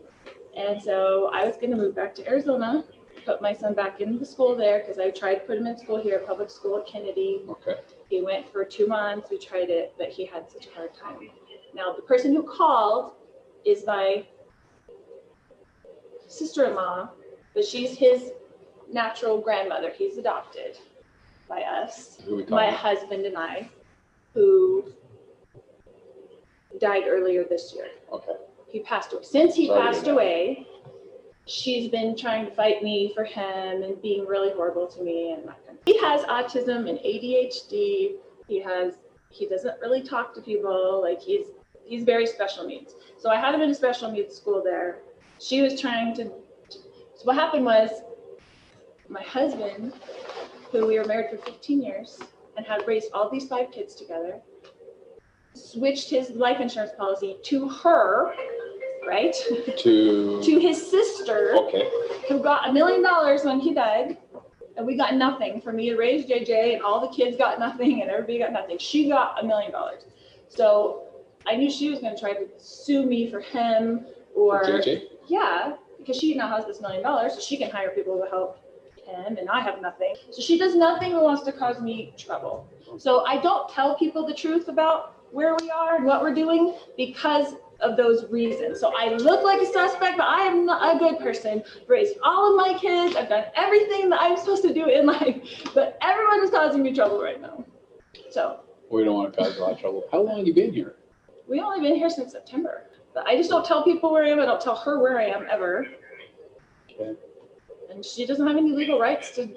And 0.57 0.81
so 0.81 1.31
I 1.35 1.45
was 1.45 1.57
going 1.57 1.73
to 1.73 1.77
move 1.77 1.95
back 1.95 2.15
to 2.15 2.27
Arizona, 2.27 2.83
put 3.27 3.43
my 3.43 3.53
son 3.53 3.75
back 3.75 4.01
into 4.01 4.19
the 4.19 4.25
school 4.25 4.57
there 4.57 4.79
because 4.79 4.99
I 4.99 5.11
tried 5.11 5.35
to 5.35 5.41
put 5.41 5.59
him 5.59 5.67
in 5.67 5.77
school 5.77 6.01
here, 6.01 6.21
public 6.21 6.49
school 6.49 6.79
at 6.79 6.87
Kennedy. 6.87 7.43
Okay. 7.51 7.75
He 8.09 8.23
went 8.23 8.51
for 8.51 8.65
two 8.65 8.87
months. 8.87 9.29
We 9.31 9.39
tried 9.39 9.69
it, 9.69 9.93
but 9.99 10.09
he 10.09 10.25
had 10.25 10.51
such 10.51 10.69
a 10.69 10.71
hard 10.71 10.95
time. 10.95 11.19
Now, 11.75 11.93
the 11.93 12.03
person 12.03 12.35
who 12.35 12.43
called 12.43 13.13
is 13.67 13.85
my 13.87 14.25
sister 16.29 16.65
in 16.65 16.75
law, 16.75 17.11
but 17.53 17.67
she's 17.67 17.95
his 17.95 18.33
natural 18.91 19.39
grandmother. 19.39 19.93
He's 19.95 20.17
adopted 20.17 20.79
by 21.47 21.61
us 21.61 22.23
my 22.27 22.71
talking? 22.71 22.75
husband 22.75 23.27
and 23.27 23.37
I, 23.37 23.69
who 24.33 24.95
died 26.81 27.05
earlier 27.07 27.45
this 27.45 27.73
year. 27.75 27.87
Okay. 28.13 28.33
He 28.69 28.81
passed 28.81 29.13
away. 29.13 29.23
Since 29.23 29.55
he 29.55 29.67
Sorry 29.67 29.81
passed 29.81 30.07
away, 30.07 30.67
she's 31.47 31.91
been 31.91 32.17
trying 32.17 32.47
to 32.47 32.53
fight 32.53 32.83
me 32.83 33.13
for 33.15 33.25
him 33.25 33.83
and 33.83 34.01
being 34.01 34.27
really 34.27 34.53
horrible 34.53 34.87
to 34.87 35.03
me 35.03 35.33
and 35.33 35.47
that 35.49 35.65
kind 35.67 35.79
of. 35.79 35.85
He 35.85 35.99
has 35.99 36.23
autism 36.23 36.89
and 36.89 36.99
ADHD. 36.99 38.17
He 38.49 38.61
has 38.61 38.95
he 39.31 39.47
doesn't 39.47 39.81
really 39.81 40.03
talk 40.03 40.35
to 40.35 40.41
people. 40.41 41.01
Like 41.03 41.21
he's 41.21 41.47
he's 41.85 42.05
very 42.05 42.27
special 42.27 42.67
needs. 42.67 42.95
So 43.19 43.31
I 43.31 43.37
had 43.37 43.55
him 43.55 43.61
in 43.61 43.71
a 43.71 43.75
special 43.75 44.11
needs 44.11 44.37
school 44.37 44.63
there. 44.63 44.99
She 45.39 45.63
was 45.63 45.81
trying 45.81 46.15
to. 46.17 46.25
So 46.25 47.25
what 47.25 47.37
happened 47.37 47.65
was, 47.65 47.91
my 49.09 49.23
husband 49.23 49.93
who 50.71 50.87
we 50.87 50.99
were 50.99 51.05
married 51.05 51.31
for 51.31 51.37
15 51.37 51.83
years 51.83 52.19
and 52.57 52.65
had 52.65 52.87
raised 52.87 53.11
all 53.13 53.29
these 53.29 53.49
five 53.49 53.73
kids 53.73 53.95
together, 53.95 54.41
switched 55.55 56.11
his 56.11 56.31
life 56.31 56.61
insurance 56.61 56.93
policy 56.97 57.37
to 57.45 57.69
her, 57.69 58.35
right? 59.07 59.35
To, 59.79 60.41
to 60.43 60.59
his 60.59 60.91
sister, 60.91 61.55
okay, 61.57 61.91
who 62.29 62.41
got 62.41 62.69
a 62.69 62.73
million 62.73 63.03
dollars 63.03 63.45
when 63.45 63.61
he 63.61 63.75
died. 63.75 64.19
And 64.77 64.87
we 64.87 64.97
got 64.97 65.15
nothing 65.15 65.61
for 65.61 65.73
me 65.73 65.91
to 65.91 65.97
raise 65.97 66.25
JJ, 66.25 66.75
and 66.75 66.83
all 66.83 67.01
the 67.01 67.15
kids 67.15 67.37
got 67.37 67.59
nothing, 67.59 68.01
and 68.01 68.11
everybody 68.11 68.39
got 68.39 68.53
nothing. 68.53 68.79
She 68.79 69.09
got 69.09 69.43
a 69.43 69.47
million 69.47 69.73
dollars. 69.73 70.05
So 70.49 71.03
I 71.47 71.57
knew 71.57 71.71
she 71.71 71.91
was 71.91 71.99
going 71.99 72.15
to 72.15 72.21
try 72.21 72.33
to 72.33 72.47
sue 72.57 73.05
me 73.05 73.31
for 73.31 73.41
him 73.41 74.07
or. 74.35 74.65
JJ? 74.65 75.03
Yeah, 75.29 75.75
because 75.99 76.17
she 76.17 76.35
now 76.35 76.49
has 76.49 76.65
this 76.67 76.81
million 76.81 77.03
dollars, 77.03 77.35
so 77.35 77.41
she 77.41 77.57
can 77.57 77.71
hire 77.71 77.91
people 77.91 78.19
to 78.19 78.31
help 78.31 78.59
him, 79.05 79.37
and 79.37 79.51
I 79.51 79.61
have 79.61 79.83
nothing. 79.83 80.15
So 80.31 80.41
she 80.41 80.59
does 80.59 80.75
nothing 80.75 81.11
who 81.11 81.21
wants 81.21 81.43
to 81.43 81.53
cause 81.53 81.81
me 81.81 82.15
trouble. 82.17 82.67
So 82.99 83.25
I 83.27 83.41
don't 83.41 83.69
tell 83.71 83.97
people 83.97 84.27
the 84.27 84.35
truth 84.35 84.69
about 84.69 85.20
where 85.33 85.57
we 85.61 85.71
are 85.71 85.97
and 85.97 86.05
what 86.05 86.23
we're 86.23 86.35
doing 86.35 86.75
because 86.97 87.55
of 87.81 87.97
those 87.97 88.31
reasons. 88.31 88.79
So 88.81 88.93
I 88.97 89.15
look 89.15 89.43
like 89.43 89.61
a 89.63 89.67
suspect, 89.67 90.19
but 90.19 90.27
I 90.27 90.41
am 90.47 90.67
not 90.67 90.97
a 90.97 90.99
good 90.99 91.19
person. 91.19 91.63
I've 91.83 91.89
raised 91.89 92.15
all 92.23 92.51
of 92.51 92.57
my 92.67 92.79
kids. 92.79 93.17
I've 93.17 93.29
done 93.29 93.45
everything 93.57 94.11
that 94.11 94.21
I'm 94.21 94.37
supposed 94.37 94.63
to 94.65 94.75
do 94.75 94.87
in 94.89 95.07
life, 95.19 95.71
but 95.75 95.97
everyone 96.03 96.45
is 96.45 96.51
causing 96.51 96.83
me 96.83 96.95
trouble 96.95 97.23
right 97.23 97.41
now. 97.41 97.65
So 98.31 98.61
We 98.91 99.05
don't 99.05 99.15
want 99.15 99.33
to 99.33 99.39
cause 99.43 99.57
a 99.57 99.61
lot 99.61 99.73
of 99.73 99.81
trouble. 99.81 100.05
How 100.13 100.21
long 100.21 100.39
have 100.39 100.47
you 100.47 100.55
been 100.55 100.73
here? 100.73 100.97
we 101.49 101.61
only 101.61 101.81
been 101.81 101.97
here 101.97 102.09
since 102.11 102.31
September. 102.33 102.85
But 103.13 103.27
I 103.27 103.37
just 103.37 103.51
don't 103.51 103.65
tell 103.67 103.83
people 103.83 104.13
where 104.13 104.25
I 104.25 104.29
am. 104.29 104.39
I 104.39 104.45
don't 104.47 104.61
tell 104.61 104.77
her 104.77 105.01
where 105.01 105.19
I 105.19 105.25
am 105.25 105.47
ever. 105.51 105.85
Okay. 106.93 107.15
And 107.91 108.05
she 108.05 108.25
doesn't 108.25 108.47
have 108.47 108.57
any 108.57 108.71
legal 108.71 109.01
rights 109.01 109.33
to 109.33 109.49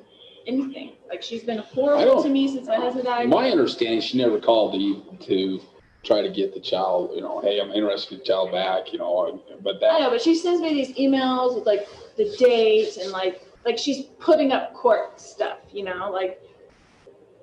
anything. 0.48 0.94
Like 1.10 1.22
she's 1.22 1.44
been 1.44 1.60
I 1.60 1.64
horrible 1.64 2.06
don't- 2.06 2.24
to 2.24 2.30
me 2.30 2.48
since 2.48 2.68
my 2.68 2.76
husband 2.76 3.06
died. 3.06 3.30
My 3.30 3.50
understanding, 3.50 4.02
she 4.02 4.18
never 4.18 4.39
called 4.39 4.74
to, 4.74 5.26
to 5.28 5.62
try 6.04 6.22
to 6.22 6.30
get 6.30 6.54
the 6.54 6.60
child, 6.60 7.12
you 7.16 7.22
know, 7.22 7.39
hey, 7.41 7.60
I'm 7.62 7.72
interested 7.72 8.14
in 8.16 8.20
the 8.20 8.26
child 8.26 8.52
back, 8.52 8.91
you 8.91 9.00
know, 9.00 9.41
but 9.62 9.76
I 9.84 10.00
know, 10.00 10.00
that, 10.02 10.10
but 10.12 10.22
she 10.22 10.36
sends 10.36 10.62
me 10.62 10.74
these 10.74 10.91
emails 10.98 11.56
with 11.56 11.66
like 11.66 11.88
the 12.18 12.36
dates 12.38 12.98
and 12.98 13.12
like 13.12 13.41
like 13.66 13.78
she's 13.78 14.04
putting 14.20 14.52
up 14.52 14.74
court 14.74 15.20
stuff, 15.22 15.60
you 15.72 15.84
know, 15.86 16.10
like 16.12 16.41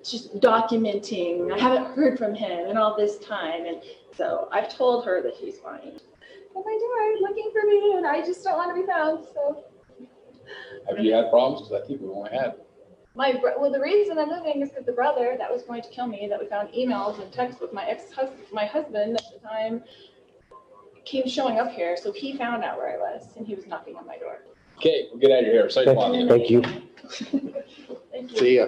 she's 0.03 0.29
documenting. 0.29 1.51
I 1.53 1.59
haven't 1.59 1.95
heard 1.95 2.19
from 2.19 2.35
him 2.35 2.69
in 2.69 2.77
all 2.77 2.95
this 2.97 3.19
time, 3.19 3.65
and 3.65 3.83
so 4.15 4.49
I've 4.53 4.69
told 4.75 5.07
her 5.07 5.23
that 5.23 5.35
he's 5.35 5.59
fine. 5.59 5.99
What 6.53 6.67
am 6.67 6.69
I 6.69 6.79
doing? 6.79 7.23
Looking 7.23 7.51
for 7.53 7.67
me, 7.67 7.95
and 7.97 8.07
I 8.07 8.21
just 8.21 8.45
don't 8.45 8.57
want 8.59 8.75
to 8.77 8.81
be 8.83 8.87
found. 8.87 9.25
So 9.33 9.65
have 10.89 10.99
you 11.03 11.15
had 11.15 11.31
problems? 11.31 11.67
Because 11.69 11.83
I 11.83 11.87
think 11.87 12.03
we've 12.03 12.11
only 12.11 12.31
had, 12.31 12.57
my 13.15 13.33
bro- 13.33 13.59
well, 13.61 13.73
the 13.73 13.81
reason 13.81 14.19
I'm 14.19 14.29
moving 14.29 14.63
is 14.63 14.71
because 14.71 14.87
the 14.87 14.93
brother 14.93 15.37
that 15.39 15.51
was 15.51 15.63
going 15.63 15.83
to 15.83 15.89
kill 15.91 16.07
me, 16.07 16.27
that 16.29 16.41
we 16.41 16.47
found 16.47 16.69
emails 16.71 17.21
and 17.23 17.33
texts 17.33 17.61
with 17.61 17.73
my 17.73 17.85
ex 17.87 18.13
husband, 18.13 18.47
my 18.53 18.67
husband 18.67 19.17
at 19.17 19.25
the 19.33 19.49
time, 19.49 19.83
came 21.05 21.27
showing 21.29 21.59
up 21.59 21.73
here. 21.73 21.97
So 21.97 22.13
he 22.13 22.37
found 22.37 22.63
out 22.65 22.77
where 22.79 22.95
I 22.95 22.99
was, 22.99 23.29
and 23.37 23.47
he 23.47 23.55
was 23.55 23.67
knocking 23.67 23.97
on 23.97 24.07
my 24.07 24.19
door. 24.19 24.39
okay, 24.79 25.09
we'll 25.11 25.21
get 25.21 25.31
out 25.31 25.45
of 25.45 25.47
here. 25.47 25.69
Safe 25.69 25.87
you. 25.87 26.29
Thank 26.29 26.51
you. 26.51 26.63
Thank 28.13 28.33
you. 28.33 28.39
See 28.39 28.57
ya. 28.57 28.67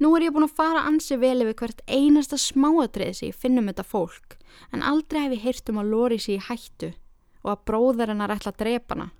Nú 0.00 0.14
er 0.16 0.24
ég 0.24 0.32
búin 0.32 0.46
að 0.46 0.56
fara 0.56 0.86
ansi 0.88 1.18
vel 1.20 1.42
yfir 1.44 1.56
hvert 1.60 1.82
einasta 1.84 2.38
smáatrið 2.40 3.10
sem 3.18 3.28
ég 3.28 3.36
finnum 3.36 3.66
þetta 3.68 3.84
fólk, 3.84 4.38
en 4.72 4.80
aldrei 4.80 5.26
hef 5.26 5.34
ég 5.36 5.42
heyrt 5.44 5.68
um 5.68 5.80
að 5.82 5.90
Lóri 5.92 6.16
sé 6.16 6.38
í 6.38 6.44
hættu 6.46 6.94
og 7.44 7.50
að 7.52 7.64
bróður 7.68 8.12
hennar 8.14 8.32
ætla 8.32 8.54
að 8.54 8.62
drepa 8.62 8.96
hana. 8.96 9.10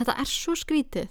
Þetta 0.00 0.14
er 0.22 0.30
svo 0.30 0.54
skrítið. 0.56 1.10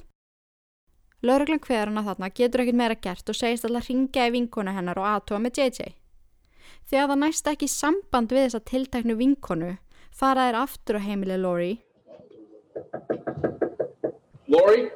Lörglan 1.23 1.59
hver 1.59 1.89
hana 1.89 2.03
þarna 2.05 2.29
getur 2.31 2.61
ekkert 2.63 2.77
meira 2.79 2.95
gert 2.95 3.29
og 3.31 3.35
segist 3.35 3.65
alltaf 3.67 3.83
að 3.83 3.89
ringja 3.91 4.27
í 4.29 4.33
vinkonu 4.37 4.71
hennar 4.75 4.99
og 5.01 5.07
aðtóa 5.09 5.41
með 5.43 5.59
JJ. 5.59 5.89
Þegar 6.89 7.09
það 7.11 7.19
næst 7.25 7.49
ekki 7.51 7.67
samband 7.69 8.31
við 8.33 8.45
þessa 8.45 8.61
tilteknu 8.71 9.15
vinkonu, 9.19 9.73
fara 10.15 10.47
þær 10.47 10.59
aftur 10.63 10.99
á 10.99 11.01
heimilið 11.03 11.43
Lóri 11.43 11.71
Lori? 14.47 14.89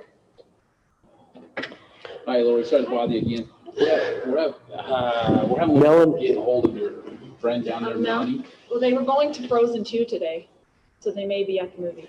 Hi, 2.26 2.38
Lori, 2.42 2.64
sorry 2.64 2.86
to 2.86 2.90
bother 2.90 3.14
you 3.14 3.20
again. 3.36 3.50
We're, 3.76 4.24
we're, 4.26 4.54
uh, 4.80 5.46
we're 5.50 5.60
having, 5.60 5.80
Melanie. 5.80 6.22
getting 6.22 6.38
a 6.38 6.42
hold 6.46 6.66
of 6.66 6.76
your 6.78 6.92
friend 7.42 7.66
down 7.66 7.84
there, 7.84 7.96
Um, 7.96 8.02
Mel- 8.02 8.24
Melanie. 8.26 8.46
Well, 8.70 8.80
they 8.80 8.94
were 8.94 9.04
going 9.04 9.34
to 9.34 9.48
Frozen 9.48 9.84
2 9.84 10.06
today, 10.06 10.48
so 11.02 11.12
they 11.12 11.26
may 11.26 11.44
be 11.44 11.60
at 11.60 11.76
the 11.76 11.82
movie. 11.82 12.08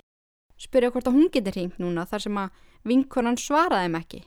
spyrja 0.64 0.88
hvort 0.94 1.08
að 1.10 1.16
hún 1.18 1.28
getur 1.34 1.52
hringt 1.56 1.78
núna 1.82 2.04
þar 2.08 2.20
sem 2.22 2.36
að 2.38 2.50
vinkonan 2.88 3.38
svaraði 3.40 3.88
þeim 3.88 3.98
ekki. 4.00 4.20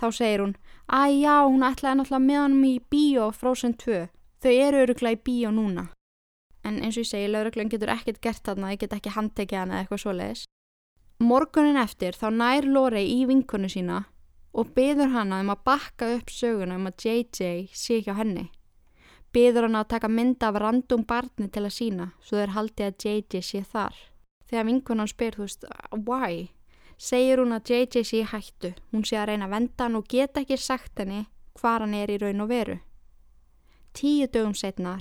Þá 0.00 0.06
segir 0.16 0.44
hún, 0.44 0.54
að 0.88 1.16
já, 1.20 1.34
hún 1.44 1.64
ætlaði 1.66 1.98
náttúrulega 2.00 2.26
með 2.26 2.42
honum 2.42 2.68
í 2.68 2.74
bíó 2.92 3.30
Frozen 3.36 3.74
2. 3.80 4.04
Þau 4.40 4.52
eru 4.52 4.84
öruglega 4.84 5.18
í 5.18 5.24
bíó 5.26 5.50
núna. 5.52 5.90
En 6.64 6.78
eins 6.80 6.96
og 6.96 7.04
ég 7.04 7.10
segi, 7.10 7.28
lauruglan 7.28 7.72
getur 7.72 7.92
ekkert 7.92 8.20
gert 8.24 8.44
þarna, 8.44 8.72
ég 8.74 8.80
get 8.80 8.96
ekki 8.96 9.12
handtekið 9.14 9.58
hana 9.58 9.76
eða 9.76 9.84
eitthvað 9.84 10.02
svoleiðis. 10.04 10.46
Morgunin 11.20 11.76
eftir 11.80 12.16
þá 12.16 12.30
nær 12.32 12.64
Lórei 12.64 13.04
í 13.12 13.26
vinkonu 13.28 13.68
sína 13.68 14.06
og 14.56 14.72
byður 14.76 15.12
hana 15.14 15.42
um 15.44 15.52
að 15.52 15.64
bakka 15.68 16.08
upp 16.16 16.32
söguna 16.32 16.78
um 16.80 16.88
að 16.88 17.04
JJ 17.04 17.68
sé 17.76 18.00
hjá 18.04 18.14
henni. 18.16 18.48
Byður 19.32 19.68
hana 19.68 19.84
að 19.84 19.90
taka 19.92 20.08
mynda 20.08 20.48
af 20.48 20.58
random 20.64 21.04
barni 21.06 21.50
til 21.52 21.66
að 21.66 21.76
sína 21.76 22.08
svo 22.24 22.40
þeir 22.40 22.54
haldi 22.56 22.86
að 22.88 23.04
JJ 23.04 23.44
sé 23.46 23.60
þar. 23.62 24.00
Þegar 24.50 24.66
vinkonan 24.66 25.12
spyr, 25.12 25.36
þú 25.36 25.44
veist, 25.44 25.68
why? 26.08 26.48
Segir 27.00 27.40
hún 27.40 27.54
að 27.56 27.70
JJ 27.72 28.02
sé 28.04 28.18
hættu. 28.28 28.74
Hún 28.92 29.06
sé 29.08 29.16
að 29.16 29.30
reyna 29.30 29.46
að 29.48 29.54
venda 29.54 29.86
hann 29.86 29.96
og 29.96 30.08
geta 30.08 30.42
ekki 30.42 30.58
sagt 30.60 31.00
henni 31.00 31.22
hvar 31.56 31.80
hann 31.80 31.94
er 31.96 32.12
í 32.12 32.18
raun 32.20 32.44
og 32.44 32.50
veru. 32.50 32.76
Tíu 33.96 34.28
dögum 34.28 34.52
setna 34.54 34.98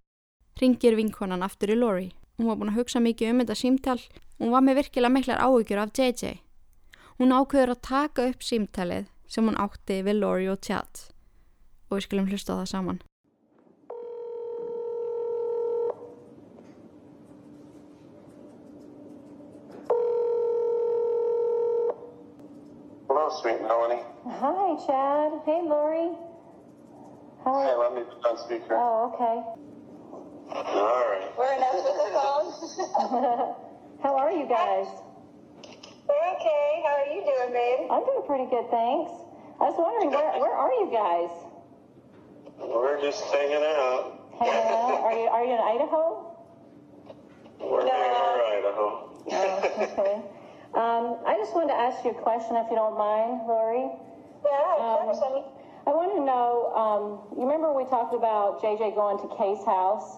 ringir 0.61 0.95
vinkonan 0.95 1.43
aftur 1.43 1.73
í 1.73 1.75
Lori. 1.75 2.07
Hún 2.37 2.47
var 2.47 2.55
búin 2.55 2.71
að 2.71 2.79
hugsa 2.79 3.03
mikið 3.03 3.33
um 3.33 3.43
þetta 3.43 3.59
símtal. 3.59 3.99
Hún 4.39 4.55
var 4.55 4.63
með 4.63 4.79
virkilega 4.79 5.11
miklar 5.11 5.43
áhyggjur 5.43 5.83
af 5.83 5.91
JJ. 5.91 6.39
Hún 7.19 7.35
ákveður 7.35 7.75
að 7.75 7.83
taka 7.83 8.29
upp 8.31 8.47
símtalið 8.47 9.11
sem 9.27 9.43
hún 9.43 9.59
átti 9.59 9.99
við 10.07 10.21
Lori 10.23 10.47
og 10.47 10.63
Chad. 10.63 11.03
Og 11.91 11.99
við 11.99 12.07
skulum 12.07 12.31
hlusta 12.31 12.55
það 12.55 12.71
saman. 12.71 13.03
Hello, 23.29 23.41
sweet 23.41 23.61
Melanie. 23.61 24.01
Hi, 24.25 24.73
Chad. 24.89 25.41
Hey, 25.45 25.61
Lori. 25.61 26.17
How 27.45 27.61
Hey, 27.61 27.69
are 27.69 27.77
let 27.77 27.93
me 27.93 28.01
put 28.01 28.25
on 28.25 28.37
speaker. 28.39 28.73
Oh, 28.73 29.13
okay. 29.13 29.37
All 30.49 31.05
right. 31.05 31.29
We're 31.37 31.53
enough 31.53 31.77
with 31.77 31.93
the 31.93 32.09
phone. 32.09 33.53
How 34.01 34.17
are 34.17 34.31
you 34.31 34.47
guys? 34.49 34.87
We're 36.09 36.25
okay. 36.41 36.81
How 36.81 36.95
are 36.97 37.05
you 37.05 37.21
doing, 37.21 37.53
babe? 37.53 37.91
I'm 37.91 38.03
doing 38.03 38.23
pretty 38.25 38.49
good, 38.49 38.65
thanks. 38.71 39.11
I 39.61 39.69
was 39.69 39.75
wondering, 39.77 40.09
where, 40.09 40.33
where 40.41 40.55
are 40.55 40.73
you 40.81 40.89
guys? 40.89 41.29
We're 42.57 42.99
just 42.99 43.21
hanging 43.25 43.61
out. 43.61 44.25
Hanging 44.39 44.73
out? 44.73 45.05
Are 45.05 45.13
you, 45.13 45.27
are 45.29 45.45
you 45.45 45.53
in 45.53 45.59
Idaho? 45.59 46.33
We're 47.61 47.85
hanging 47.85 48.09
out 48.09 48.41
in 48.41 48.57
Idaho. 48.57 49.05
Oh, 49.29 49.83
okay. 49.85 50.21
Um, 50.73 51.17
I 51.25 51.35
just 51.37 51.53
wanted 51.55 51.69
to 51.73 51.79
ask 51.79 52.03
you 52.05 52.11
a 52.11 52.21
question, 52.21 52.55
if 52.55 52.69
you 52.69 52.75
don't 52.75 52.97
mind, 52.97 53.41
Lori. 53.47 53.89
Yeah, 54.45 54.75
of 54.77 54.81
Um, 54.81 55.05
course, 55.05 55.19
honey. 55.19 55.43
I 55.87 55.91
want 55.91 56.13
to 56.13 56.21
know, 56.21 56.71
um, 56.75 57.03
you 57.37 57.43
remember 57.43 57.73
we 57.73 57.85
talked 57.85 58.13
about 58.13 58.61
JJ 58.61 58.93
going 58.93 59.17
to 59.17 59.27
Kay's 59.35 59.63
house, 59.65 60.17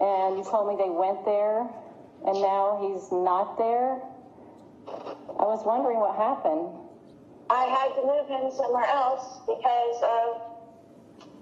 and 0.00 0.38
you 0.38 0.44
told 0.44 0.68
me 0.68 0.76
they 0.76 0.90
went 0.90 1.24
there, 1.24 1.66
and 2.24 2.40
now 2.40 2.78
he's 2.80 3.10
not 3.10 3.58
there? 3.58 4.00
I 5.38 5.44
was 5.44 5.64
wondering 5.64 5.98
what 5.98 6.14
happened. 6.14 6.68
I 7.50 7.64
had 7.64 7.94
to 7.98 8.02
move 8.06 8.28
him 8.28 8.50
somewhere 8.52 8.86
else 8.86 9.40
because 9.46 10.02
of 10.02 10.42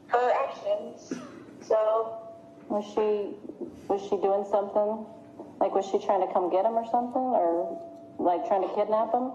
her 0.09 0.33
actions. 0.33 1.13
So, 1.61 2.17
Was 2.71 2.85
she 2.85 3.37
was 3.89 4.01
she 4.03 4.17
doing 4.17 4.45
something? 4.51 5.05
Like 5.61 5.75
was 5.75 5.85
she 5.87 5.99
trying 5.99 6.27
to 6.27 6.33
come 6.33 6.49
get 6.51 6.65
him 6.65 6.73
or 6.77 6.85
something, 6.91 7.21
or 7.21 7.77
like 8.19 8.47
trying 8.47 8.63
to 8.63 8.75
kidnap 8.75 9.13
him? 9.15 9.33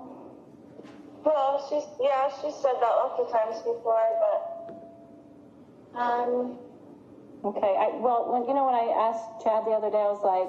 well, 1.26 1.66
she's 1.70 1.88
yeah, 2.02 2.30
she 2.42 2.52
said 2.52 2.74
that 2.82 2.94
lots 3.00 3.20
of 3.20 3.32
times 3.32 3.58
before, 3.64 4.08
but 4.20 6.00
um, 6.00 6.58
Okay. 7.46 7.76
I, 7.78 7.90
well, 8.00 8.32
when 8.32 8.48
you 8.48 8.54
know 8.54 8.66
when 8.66 8.76
I 8.76 8.88
asked 8.96 9.44
Chad 9.44 9.66
the 9.66 9.72
other 9.72 9.90
day, 9.92 10.00
I 10.00 10.08
was 10.08 10.24
like, 10.24 10.48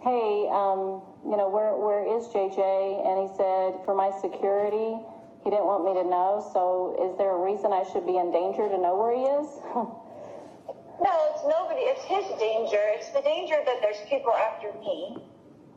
"Hey, 0.00 0.48
um, 0.48 1.02
you 1.28 1.36
know 1.36 1.48
where 1.48 1.76
where 1.76 2.00
is 2.00 2.28
JJ?" 2.28 3.04
And 3.04 3.20
he 3.20 3.28
said, 3.36 3.76
"For 3.84 3.94
my 3.94 4.10
security, 4.10 4.96
he 5.44 5.50
didn't 5.50 5.66
want 5.66 5.84
me 5.84 5.92
to 5.94 6.04
know. 6.04 6.40
So, 6.52 6.96
is 6.96 7.16
there 7.18 7.32
a 7.36 7.38
reason 7.38 7.72
I 7.72 7.82
should 7.82 8.06
be 8.06 8.16
in 8.16 8.30
danger 8.32 8.68
to 8.68 8.78
know 8.78 8.96
where 8.96 9.12
he 9.12 9.24
is?" 9.24 9.60
no, 9.76 11.12
it's 11.28 11.44
nobody. 11.44 11.84
It's 11.84 12.04
his 12.04 12.24
danger. 12.40 12.80
It's 12.96 13.10
the 13.10 13.20
danger 13.20 13.56
that 13.64 13.80
there's 13.82 14.00
people 14.08 14.32
after 14.32 14.72
me 14.80 15.16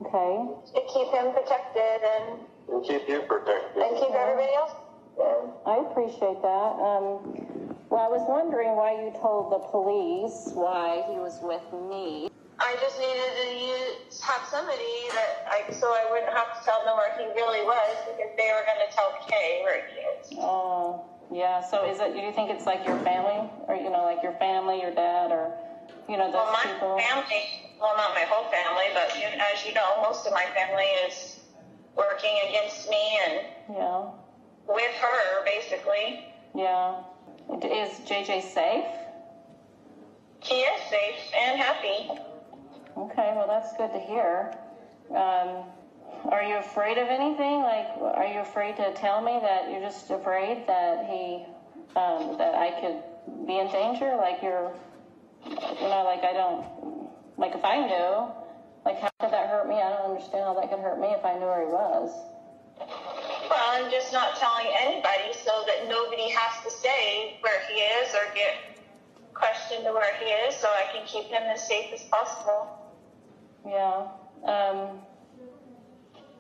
okay. 0.02 0.32
to 0.76 0.82
keep 0.94 1.08
him 1.14 1.32
protected 1.34 2.00
and 2.02 2.40
And 2.70 2.84
keep 2.86 3.08
you 3.08 3.22
protected. 3.28 3.82
and 3.82 3.98
keep 3.98 4.12
everybody 4.12 4.54
else 4.56 4.72
I 5.66 5.78
appreciate 5.90 6.42
that. 6.42 6.72
Um, 6.82 7.22
well, 7.94 8.02
I 8.02 8.10
was 8.10 8.26
wondering 8.28 8.74
why 8.76 8.98
you 8.98 9.14
told 9.22 9.54
the 9.54 9.62
police 9.70 10.50
why 10.58 11.06
he 11.06 11.22
was 11.22 11.38
with 11.46 11.62
me. 11.90 12.28
I 12.58 12.74
just 12.82 12.98
needed 12.98 13.32
to 13.38 13.48
use, 13.54 14.20
have 14.22 14.42
somebody 14.50 15.10
that 15.14 15.46
I, 15.54 15.70
so 15.72 15.94
I 15.94 16.10
wouldn't 16.10 16.34
have 16.34 16.58
to 16.58 16.66
tell 16.66 16.82
them 16.86 16.98
where 16.98 17.14
he 17.18 17.30
really 17.38 17.62
was 17.62 17.94
because 18.10 18.34
they 18.38 18.50
were 18.58 18.66
going 18.66 18.82
to 18.82 18.90
tell 18.90 19.14
Kay 19.30 19.62
where 19.64 19.86
he 19.86 20.02
is. 20.02 20.34
Oh, 20.42 21.06
yeah. 21.32 21.62
So 21.62 21.86
is 21.86 22.00
it? 22.02 22.14
Do 22.14 22.20
you 22.20 22.34
think 22.34 22.50
it's 22.50 22.66
like 22.66 22.86
your 22.86 22.98
family, 23.06 23.50
or 23.70 23.76
you 23.76 23.90
know, 23.94 24.04
like 24.04 24.24
your 24.24 24.34
family, 24.42 24.82
your 24.82 24.94
dad, 24.94 25.30
or 25.32 25.54
you 26.10 26.18
know, 26.18 26.26
those 26.34 26.42
Well, 26.42 26.54
my 26.54 26.66
people? 26.74 26.98
family, 26.98 27.63
well, 27.84 27.98
not 27.98 28.16
my 28.16 28.22
whole 28.22 28.50
family, 28.50 28.86
but 28.94 29.14
you, 29.20 29.26
as 29.28 29.66
you 29.66 29.74
know, 29.74 30.02
most 30.02 30.26
of 30.26 30.32
my 30.32 30.46
family 30.56 30.86
is 31.06 31.42
working 31.96 32.34
against 32.48 32.90
me 32.90 33.20
and 33.28 33.46
Yeah. 33.76 34.06
with 34.66 34.96
her, 34.96 35.44
basically. 35.44 36.26
Yeah. 36.56 36.96
Is 37.62 38.00
JJ 38.08 38.42
safe? 38.42 38.88
He 40.40 40.56
is 40.62 40.82
safe 40.90 41.32
and 41.36 41.60
happy. 41.60 42.10
Okay, 42.96 43.34
well 43.36 43.48
that's 43.48 43.76
good 43.76 43.92
to 43.92 44.00
hear. 44.00 44.58
Um, 45.12 45.66
are 46.32 46.44
you 46.44 46.56
afraid 46.58 46.98
of 46.98 47.10
anything? 47.10 47.64
Like, 47.64 47.88
are 48.02 48.26
you 48.26 48.40
afraid 48.40 48.78
to 48.78 48.94
tell 48.94 49.22
me 49.22 49.40
that 49.42 49.70
you're 49.70 49.82
just 49.82 50.10
afraid 50.10 50.66
that 50.68 51.06
he, 51.06 51.46
um, 51.98 52.38
that 52.38 52.56
I 52.56 52.80
could 52.80 53.46
be 53.46 53.58
in 53.60 53.68
danger? 53.68 54.16
Like 54.16 54.42
you're, 54.42 54.74
you 55.46 55.88
know, 55.90 56.04
like 56.06 56.24
I 56.24 56.32
don't, 56.34 56.66
like 57.44 57.56
if 57.56 57.66
I 57.66 57.76
knew, 57.76 58.32
like 58.86 59.02
how 59.02 59.12
could 59.20 59.36
that 59.36 59.50
hurt 59.50 59.68
me? 59.68 59.76
I 59.76 59.92
don't 59.92 60.16
understand 60.16 60.46
how 60.48 60.54
that 60.56 60.70
could 60.72 60.80
hurt 60.80 60.98
me 60.98 61.08
if 61.08 61.26
I 61.26 61.34
knew 61.36 61.52
where 61.52 61.68
he 61.68 61.72
was. 61.74 62.10
Well, 62.80 63.66
I'm 63.68 63.92
just 63.92 64.14
not 64.14 64.38
telling 64.38 64.72
anybody 64.80 65.36
so 65.44 65.52
that 65.68 65.90
nobody 65.90 66.30
has 66.30 66.64
to 66.64 66.72
say 66.72 67.36
where 67.42 67.60
he 67.68 67.84
is 68.00 68.16
or 68.16 68.34
get 68.34 68.80
questioned 69.34 69.84
to 69.84 69.92
where 69.92 70.16
he 70.24 70.32
is 70.48 70.56
so 70.56 70.70
I 70.70 70.88
can 70.96 71.06
keep 71.06 71.26
him 71.26 71.44
as 71.44 71.68
safe 71.68 71.92
as 71.94 72.04
possible. 72.04 72.80
Yeah. 73.68 74.08
Um, 74.48 75.04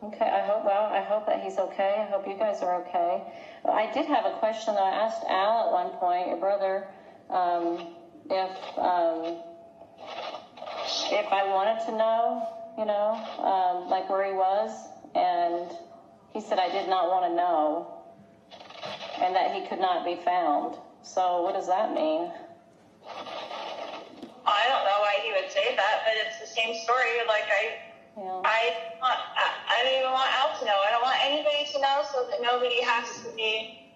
okay. 0.07 0.29
I 0.31 0.47
hope. 0.47 0.63
Well, 0.63 0.85
I 0.85 1.01
hope 1.01 1.25
that 1.25 1.43
he's 1.43 1.57
okay. 1.57 2.07
I 2.07 2.09
hope 2.09 2.25
you 2.25 2.37
guys 2.39 2.61
are 2.61 2.79
okay. 2.87 3.23
I 3.65 3.91
did 3.91 4.05
have 4.05 4.25
a 4.25 4.37
question. 4.39 4.75
I 4.75 5.03
asked 5.03 5.23
Al 5.27 5.67
at 5.67 5.71
one 5.73 5.89
point, 5.99 6.27
your 6.27 6.37
brother, 6.37 6.87
um, 7.29 7.91
if 8.29 8.79
um, 8.79 9.43
if 11.11 11.31
I 11.31 11.43
wanted 11.47 11.83
to 11.85 11.91
know, 11.97 12.47
you 12.77 12.85
know, 12.85 13.13
um, 13.39 13.89
like 13.89 14.09
where 14.09 14.25
he 14.25 14.33
was, 14.33 14.71
and 15.15 15.71
he 16.33 16.41
said 16.41 16.59
I 16.59 16.69
did 16.69 16.89
not 16.89 17.09
want 17.09 17.25
to 17.25 17.35
know, 17.35 17.87
and 19.21 19.35
that 19.35 19.53
he 19.53 19.67
could 19.67 19.79
not 19.79 20.05
be 20.05 20.15
found. 20.15 20.77
So 21.01 21.41
what 21.41 21.53
does 21.53 21.67
that 21.67 21.93
mean? 21.93 22.31
I 24.45 24.61
don't 24.67 24.83
know 24.83 24.99
why 24.99 25.15
he 25.23 25.31
would 25.31 25.51
say 25.51 25.75
that, 25.75 26.03
but 26.05 26.13
it's 26.25 26.39
the 26.39 26.47
same 26.47 26.75
story. 26.83 27.23
Like 27.27 27.47
I, 27.47 27.79
I, 28.17 28.75
want, 29.01 29.19
I, 29.37 29.51
I 29.69 29.83
don't 29.83 29.93
even 29.99 30.11
want 30.11 30.29
Al 30.33 30.59
to 30.59 30.65
know. 30.65 30.77
I 30.85 30.91
don't 30.91 31.01
want 31.01 31.17
anybody 31.23 31.65
to 31.73 31.79
know, 31.81 32.03
so 32.11 32.27
that 32.29 32.41
nobody 32.41 32.81
has 32.81 33.21
to 33.23 33.35
be 33.35 33.89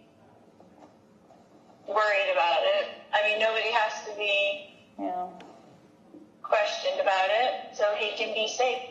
worried 1.88 2.32
about 2.32 2.60
it. 2.64 2.90
I 3.14 3.24
mean, 3.28 3.40
nobody 3.40 3.72
has 3.72 4.06
to 4.08 4.16
be 4.18 4.76
Yeah. 5.00 5.28
Questioned 6.48 7.00
about 7.02 7.30
it, 7.30 7.76
so 7.76 7.84
he 7.98 8.16
can 8.18 8.34
be 8.34 8.48
safe. 8.48 8.82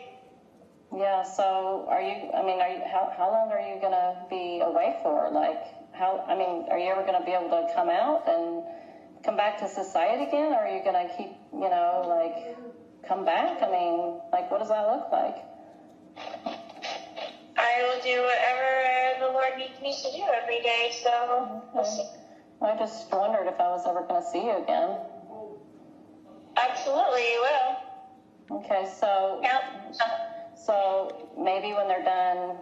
Yeah, 0.95 1.23
so 1.23 1.85
are 1.89 2.01
you, 2.01 2.31
I 2.31 2.45
mean, 2.45 2.61
are 2.61 2.69
you, 2.69 2.81
how, 2.85 3.11
how 3.17 3.29
long 3.29 3.51
are 3.51 3.59
you 3.59 3.81
going 3.81 3.91
to 3.91 4.23
be 4.29 4.61
away 4.63 4.97
for? 5.03 5.29
Like, 5.31 5.59
how, 5.93 6.23
I 6.27 6.35
mean, 6.37 6.65
are 6.71 6.79
you 6.79 6.91
ever 6.91 7.03
going 7.03 7.19
to 7.19 7.25
be 7.25 7.33
able 7.33 7.49
to 7.49 7.67
come 7.75 7.89
out 7.89 8.23
and 8.27 8.63
come 9.25 9.35
back 9.35 9.59
to 9.59 9.67
society 9.67 10.23
again? 10.23 10.53
Or 10.53 10.63
are 10.63 10.71
you 10.71 10.83
going 10.83 10.95
to 10.95 11.13
keep, 11.17 11.31
you 11.51 11.69
know, 11.69 12.05
like, 12.07 12.55
come 13.07 13.25
back? 13.25 13.61
I 13.61 13.69
mean, 13.69 14.21
like, 14.31 14.49
what 14.49 14.59
does 14.59 14.69
that 14.69 14.87
look 14.87 15.11
like? 15.11 15.35
I 17.57 17.83
will 17.83 18.01
do 18.01 18.21
whatever 18.23 19.27
the 19.27 19.33
Lord 19.33 19.57
needs 19.57 19.81
me 19.81 19.91
to 19.91 20.17
do 20.17 20.23
every 20.41 20.61
day, 20.61 20.93
so 21.03 21.63
we'll. 21.73 22.17
I 22.59 22.75
just 22.75 23.11
wondered 23.11 23.47
if 23.47 23.59
I 23.59 23.69
was 23.69 23.85
ever 23.85 24.01
going 24.01 24.21
to 24.21 24.27
see 24.27 24.45
you 24.45 24.63
again. 24.63 24.97
Absolutely, 26.57 27.21
you 27.33 27.41
will. 27.41 28.59
Okay, 28.59 28.89
so, 28.99 29.41
so 30.65 31.29
maybe 31.37 31.73
when 31.73 31.87
they're 31.87 32.03
done 32.03 32.57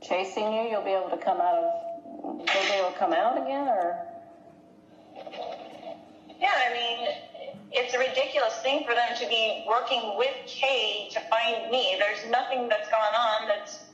chasing 0.00 0.52
you, 0.52 0.62
you'll 0.70 0.84
be 0.84 0.90
able 0.90 1.10
to 1.10 1.16
come 1.16 1.40
out 1.40 1.54
of, 1.54 2.40
able 2.74 2.90
to 2.92 2.98
come 2.98 3.12
out 3.12 3.40
again, 3.40 3.68
or? 3.68 4.06
Yeah, 6.40 6.52
I 6.54 6.72
mean, 6.72 7.08
it's 7.72 7.94
a 7.94 7.98
ridiculous 7.98 8.54
thing 8.62 8.84
for 8.84 8.94
them 8.94 9.16
to 9.20 9.28
be 9.28 9.64
working 9.68 10.16
with 10.16 10.34
Kay 10.46 11.08
to 11.12 11.20
find 11.28 11.70
me. 11.70 11.96
There's 11.98 12.30
nothing 12.30 12.68
that's 12.68 12.90
gone 12.90 13.14
on 13.14 13.48
that's, 13.48 13.84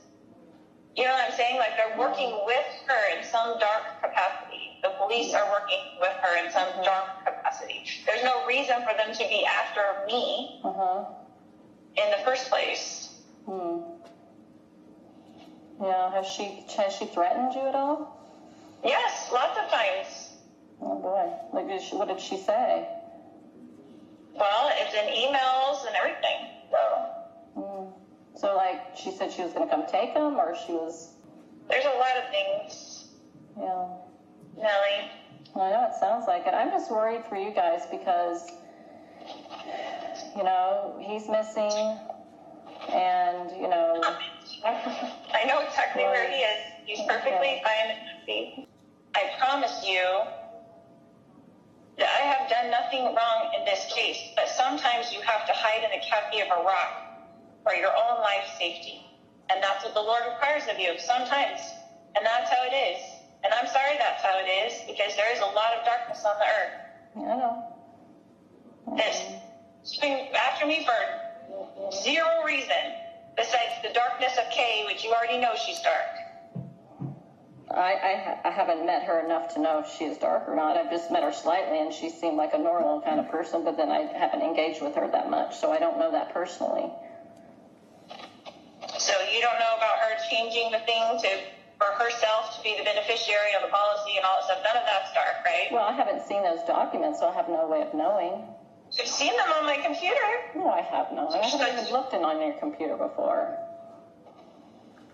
you 0.95 1.03
know 1.03 1.11
what 1.11 1.25
I'm 1.29 1.37
saying? 1.37 1.57
Like 1.57 1.77
they're 1.77 1.97
working 1.97 2.39
with 2.45 2.65
her 2.87 3.17
in 3.17 3.23
some 3.23 3.59
dark 3.59 4.01
capacity. 4.01 4.46
The 4.83 4.89
police 4.99 5.33
are 5.33 5.49
working 5.49 5.79
with 5.99 6.11
her 6.21 6.45
in 6.45 6.51
some 6.51 6.67
dark 6.83 7.25
capacity. 7.25 7.83
There's 8.05 8.23
no 8.23 8.45
reason 8.45 8.75
for 8.83 8.95
them 8.97 9.13
to 9.13 9.27
be 9.27 9.45
after 9.45 9.81
me 10.07 10.61
Uh-huh. 10.63 11.05
in 11.95 12.11
the 12.11 12.23
first 12.23 12.49
place. 12.49 13.19
Hmm. 13.45 13.79
Yeah, 15.81 16.11
has 16.11 16.25
she 16.27 16.63
has 16.77 16.93
she 16.93 17.05
threatened 17.05 17.53
you 17.53 17.67
at 17.67 17.75
all? 17.75 18.17
Yes, 18.83 19.29
lots 19.31 19.57
of 19.59 19.69
times. 19.69 20.33
Oh 20.81 20.95
boy, 20.99 21.31
like 21.53 21.79
she, 21.81 21.95
what 21.95 22.07
did 22.07 22.19
she 22.19 22.37
say? 22.37 22.87
Well, 24.33 24.69
it's 24.73 24.93
in 24.93 25.05
emails 25.05 25.85
and 25.87 25.95
everything. 25.95 26.47
So 26.71 27.61
Hmm. 27.61 28.37
So 28.37 28.55
like 28.55 28.95
she 28.95 29.11
said 29.11 29.31
she 29.31 29.41
was 29.43 29.53
gonna 29.53 29.69
come 29.69 29.85
take 29.87 30.11
him, 30.13 30.37
or 30.39 30.55
she 30.65 30.73
was 30.73 31.13
there's 31.67 31.85
a 31.85 31.89
lot 31.97 32.15
of 32.17 32.29
things, 32.31 33.07
yeah. 33.59 33.87
Nellie. 34.57 35.11
Well, 35.53 35.65
I 35.65 35.71
know 35.71 35.87
it 35.87 35.99
sounds 35.99 36.25
like 36.27 36.45
it. 36.45 36.53
I'm 36.53 36.69
just 36.69 36.91
worried 36.91 37.23
for 37.29 37.35
you 37.35 37.51
guys 37.51 37.81
because 37.89 38.51
you 40.35 40.43
know 40.43 40.97
he's 40.99 41.29
missing, 41.29 41.97
and 42.89 43.51
you 43.51 43.69
know. 43.69 44.01
I 44.65 45.45
know 45.45 45.59
exactly 45.61 46.03
where 46.03 46.29
he 46.29 46.37
is. 46.37 46.59
He's 46.85 47.01
perfectly 47.07 47.61
fine 47.63 47.89
and 47.89 47.99
happy. 47.99 48.67
I 49.15 49.29
promise 49.39 49.83
you 49.85 50.03
that 51.97 52.07
I 52.07 52.25
have 52.25 52.49
done 52.49 52.71
nothing 52.71 53.03
wrong 53.03 53.51
in 53.57 53.65
this 53.65 53.91
case, 53.93 54.17
but 54.35 54.47
sometimes 54.47 55.11
you 55.11 55.21
have 55.21 55.45
to 55.47 55.53
hide 55.53 55.83
in 55.83 55.89
the 55.91 56.05
cavity 56.05 56.41
of 56.41 56.47
a 56.47 56.63
rock 56.63 57.27
for 57.63 57.73
your 57.73 57.89
own 57.89 58.21
life 58.21 58.45
safety. 58.57 59.01
And 59.49 59.61
that's 59.63 59.83
what 59.83 59.93
the 59.93 60.01
Lord 60.01 60.23
requires 60.29 60.63
of 60.71 60.79
you 60.79 60.97
sometimes. 60.99 61.59
And 62.15 62.25
that's 62.25 62.49
how 62.49 62.63
it 62.63 62.75
is. 62.75 63.16
And 63.43 63.53
I'm 63.53 63.67
sorry 63.67 63.97
that's 63.97 64.23
how 64.23 64.39
it 64.39 64.49
is 64.49 64.73
because 64.87 65.15
there 65.15 65.31
is 65.31 65.39
a 65.39 65.45
lot 65.45 65.73
of 65.77 65.85
darkness 65.85 66.23
on 66.25 66.35
the 66.39 66.45
earth. 66.45 66.73
I 67.15 67.35
know. 67.37 67.77
That's 68.97 69.97
been 69.99 70.27
after 70.35 70.65
me 70.65 70.85
for 70.85 71.91
zero 72.03 72.43
reason 72.45 72.93
besides 73.35 73.81
the 73.83 73.93
darkness 73.93 74.37
of 74.37 74.51
Kay, 74.51 74.83
which 74.87 75.03
you 75.03 75.13
already 75.13 75.37
know 75.37 75.53
she's 75.65 75.79
dark. 75.81 76.27
I, 77.69 78.39
I, 78.43 78.47
I 78.47 78.51
haven't 78.51 78.85
met 78.85 79.03
her 79.03 79.23
enough 79.23 79.53
to 79.53 79.61
know 79.61 79.79
if 79.79 79.91
she's 79.97 80.17
dark 80.17 80.47
or 80.47 80.55
not. 80.55 80.77
I've 80.77 80.89
just 80.89 81.11
met 81.11 81.23
her 81.23 81.33
slightly, 81.33 81.79
and 81.79 81.93
she 81.93 82.09
seemed 82.09 82.37
like 82.37 82.53
a 82.53 82.57
normal 82.57 83.01
kind 83.01 83.19
of 83.19 83.29
person. 83.29 83.63
But 83.63 83.77
then 83.77 83.91
I 83.91 84.03
haven't 84.17 84.41
engaged 84.41 84.81
with 84.81 84.95
her 84.95 85.07
that 85.11 85.29
much, 85.29 85.59
so 85.59 85.71
I 85.71 85.77
don't 85.77 85.99
know 85.99 86.11
that 86.11 86.33
personally. 86.33 86.89
So 88.97 89.13
you 89.33 89.41
don't 89.41 89.59
know 89.59 89.75
about 89.77 89.99
her 89.99 90.15
changing 90.31 90.71
the 90.71 90.79
thing 90.79 91.19
to 91.21 91.29
for 91.77 91.89
herself 91.97 92.57
to 92.57 92.63
be 92.63 92.75
the 92.77 92.83
beneficiary 92.83 93.53
of 93.55 93.61
the 93.61 93.69
policy 93.69 94.17
and 94.17 94.25
all 94.25 94.37
that 94.41 94.45
stuff. 94.45 94.59
None 94.65 94.77
of 94.77 94.85
that's 94.85 95.13
dark, 95.13 95.45
right? 95.45 95.69
Well, 95.71 95.85
I 95.85 95.93
haven't 95.93 96.25
seen 96.25 96.43
those 96.43 96.63
documents, 96.63 97.19
so 97.19 97.27
I 97.27 97.33
have 97.33 97.47
no 97.47 97.67
way 97.67 97.81
of 97.81 97.93
knowing. 97.93 98.45
You've 98.97 99.07
seen 99.07 99.35
them 99.35 99.51
on 99.51 99.65
my 99.65 99.77
computer. 99.77 100.27
No, 100.55 100.69
I 100.69 100.81
have 100.81 101.11
not. 101.11 101.35
I 101.35 101.45
haven't 101.45 101.79
even 101.79 101.91
looked 101.91 102.13
in 102.13 102.23
on 102.23 102.41
your 102.41 102.53
computer 102.59 102.95
before. 102.95 103.57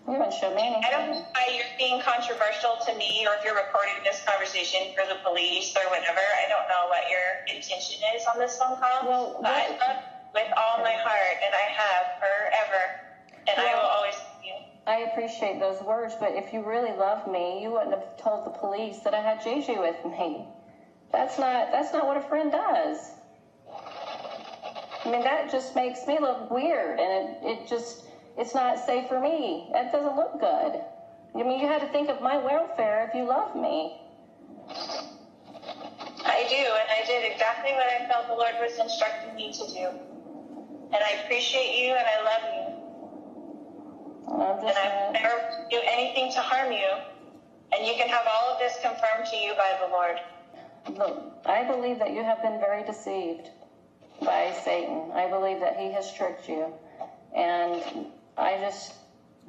You 0.08 0.14
haven't 0.20 0.34
shown 0.36 0.56
me 0.56 0.68
anything. 0.68 0.84
I 0.84 0.92
don't 0.92 1.12
know 1.16 1.26
why 1.32 1.48
you're 1.56 1.74
being 1.80 2.00
controversial 2.04 2.76
to 2.86 2.92
me 2.96 3.26
or 3.26 3.40
if 3.40 3.44
you're 3.44 3.56
recording 3.56 3.96
this 4.04 4.22
conversation 4.28 4.92
for 4.92 5.08
the 5.08 5.16
police 5.24 5.74
or 5.80 5.88
whatever. 5.90 6.20
I 6.20 6.48
don't 6.52 6.68
know 6.68 6.92
what 6.92 7.08
your 7.08 7.24
intention 7.48 8.04
is 8.16 8.28
on 8.28 8.38
this 8.38 8.60
phone 8.60 8.76
call. 8.84 9.08
Well, 9.08 9.40
but 9.42 9.48
I 9.52 9.68
love 9.80 10.04
with 10.36 10.52
all 10.60 10.84
my 10.84 10.92
heart 10.92 11.40
and 11.40 11.56
I 11.56 11.66
have 11.72 12.20
forever. 12.20 12.82
And 13.48 13.56
I 13.60 13.74
will 13.76 13.90
always. 13.96 14.16
I 14.86 14.98
appreciate 15.12 15.60
those 15.60 15.82
words, 15.82 16.16
but 16.20 16.34
if 16.34 16.52
you 16.52 16.62
really 16.62 16.92
loved 16.92 17.28
me, 17.28 17.62
you 17.62 17.72
wouldn't 17.72 17.92
have 17.92 18.18
told 18.18 18.46
the 18.46 18.50
police 18.50 19.00
that 19.00 19.14
I 19.14 19.22
had 19.22 19.40
JJ 19.40 19.80
with 19.80 20.04
me. 20.06 20.46
That's 21.12 21.38
not 21.38 21.72
that's 21.72 21.94
not 21.94 22.06
what 22.06 22.18
a 22.18 22.22
friend 22.22 22.52
does. 22.52 23.12
I 25.06 25.10
mean, 25.12 25.24
that 25.24 25.52
just 25.52 25.76
makes 25.76 26.06
me 26.08 26.20
look 26.20 26.50
weird, 26.50 27.00
and 27.00 27.12
it, 27.12 27.38
it 27.44 27.68
just 27.68 28.04
it's 28.38 28.54
not 28.54 28.80
safe 28.80 29.08
for 29.08 29.20
me. 29.20 29.70
That 29.74 29.92
doesn't 29.92 30.16
look 30.16 30.40
good. 30.40 30.82
I 31.36 31.44
mean, 31.44 31.60
you 31.60 31.68
had 31.68 31.82
to 31.82 31.88
think 31.88 32.10
of 32.10 32.22
my 32.22 32.38
welfare 32.38 33.08
if 33.08 33.16
you 33.16 33.24
love 33.26 33.56
me. 33.56 34.00
I 36.26 36.46
do, 36.50 36.56
and 36.56 36.90
I 36.90 37.04
did 37.06 37.32
exactly 37.32 37.72
what 37.74 37.88
I 37.88 38.08
felt 38.08 38.28
the 38.28 38.34
Lord 38.34 38.54
was 38.60 38.78
instructing 38.80 39.36
me 39.36 39.52
to 39.54 39.66
do. 39.68 39.90
And 40.94 41.04
I 41.04 41.24
appreciate 41.24 41.76
you 41.84 41.94
and 41.94 42.06
I 42.08 42.24
love 42.24 42.44
you. 42.56 42.63
And 44.34 44.44
I'm 44.44 44.58
And 44.58 44.68
just 44.68 44.78
I 44.78 45.12
never 45.14 45.68
do 45.70 45.80
anything 45.86 46.32
to 46.34 46.40
harm 46.42 46.72
you. 46.72 46.90
And 47.76 47.86
you 47.86 47.94
can 47.96 48.08
have 48.10 48.26
all 48.28 48.54
of 48.54 48.60
this 48.60 48.78
confirmed 48.82 49.26
to 49.32 49.38
you 49.38 49.54
by 49.56 49.78
the 49.80 49.92
Lord. 49.92 50.20
look, 50.98 51.42
I 51.46 51.64
believe 51.64 52.00
that 52.00 52.12
you 52.12 52.24
have 52.24 52.42
been 52.42 52.60
very 52.60 52.84
deceived 52.84 53.50
by 54.22 54.54
Satan. 54.64 55.12
I 55.14 55.30
believe 55.30 55.60
that 55.60 55.78
he 55.78 55.92
has 55.92 56.14
tricked 56.14 56.48
you. 56.48 56.74
And 57.36 58.08
I 58.38 58.58
just, 58.60 58.94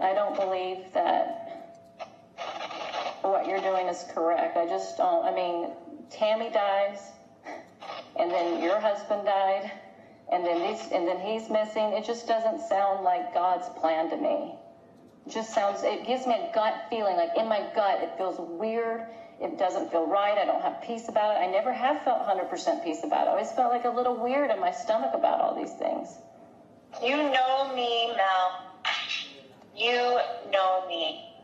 I 0.00 0.14
don't 0.14 0.36
believe 0.36 0.92
that 0.94 1.76
what 3.22 3.46
you're 3.46 3.60
doing 3.60 3.88
is 3.88 4.04
correct. 4.14 4.56
I 4.56 4.66
just 4.66 4.96
don't, 4.96 5.24
I 5.24 5.34
mean, 5.34 5.70
Tammy 6.10 6.50
dies, 6.50 6.98
and 8.16 8.30
then 8.30 8.62
your 8.62 8.78
husband 8.80 9.24
died, 9.24 9.70
and 10.32 10.44
then 10.44 10.60
these, 10.60 10.90
and 10.92 11.06
then 11.06 11.20
he's 11.20 11.50
missing. 11.50 11.92
It 11.92 12.04
just 12.04 12.26
doesn't 12.26 12.60
sound 12.60 13.04
like 13.04 13.34
God's 13.34 13.68
plan 13.80 14.10
to 14.10 14.16
me. 14.16 14.54
Just 15.28 15.54
sounds, 15.54 15.82
it 15.82 16.06
gives 16.06 16.26
me 16.26 16.34
a 16.34 16.54
gut 16.54 16.74
feeling, 16.90 17.16
like 17.16 17.30
in 17.36 17.48
my 17.48 17.66
gut, 17.74 18.02
it 18.02 18.10
feels 18.18 18.36
weird. 18.38 19.06
It 19.40 19.58
doesn't 19.58 19.90
feel 19.90 20.06
right. 20.06 20.36
I 20.38 20.44
don't 20.44 20.60
have 20.60 20.82
peace 20.82 21.08
about 21.08 21.36
it. 21.36 21.40
I 21.40 21.46
never 21.46 21.72
have 21.72 22.02
felt 22.04 22.20
100% 22.20 22.84
peace 22.84 23.02
about 23.04 23.26
it. 23.26 23.28
I 23.28 23.32
always 23.32 23.50
felt 23.52 23.72
like 23.72 23.84
a 23.84 23.90
little 23.90 24.16
weird 24.16 24.50
in 24.50 24.60
my 24.60 24.70
stomach 24.70 25.10
about 25.14 25.40
all 25.40 25.54
these 25.54 25.72
things. 25.72 26.08
You 27.02 27.16
know 27.16 27.72
me, 27.74 28.12
Mel. 28.16 28.70
You 29.74 30.18
know 30.52 30.86
me. 30.86 31.34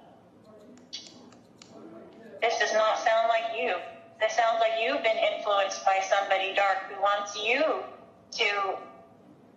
This 2.41 2.59
does 2.59 2.73
not 2.73 2.99
sound 2.99 3.29
like 3.29 3.59
you. 3.61 3.75
This 4.21 4.35
sounds 4.35 4.61
like 4.61 4.73
you've 4.81 5.03
been 5.03 5.17
influenced 5.17 5.85
by 5.85 6.01
somebody 6.09 6.55
dark 6.55 6.79
who 6.91 7.01
wants 7.01 7.37
you 7.43 7.83
to 8.33 8.77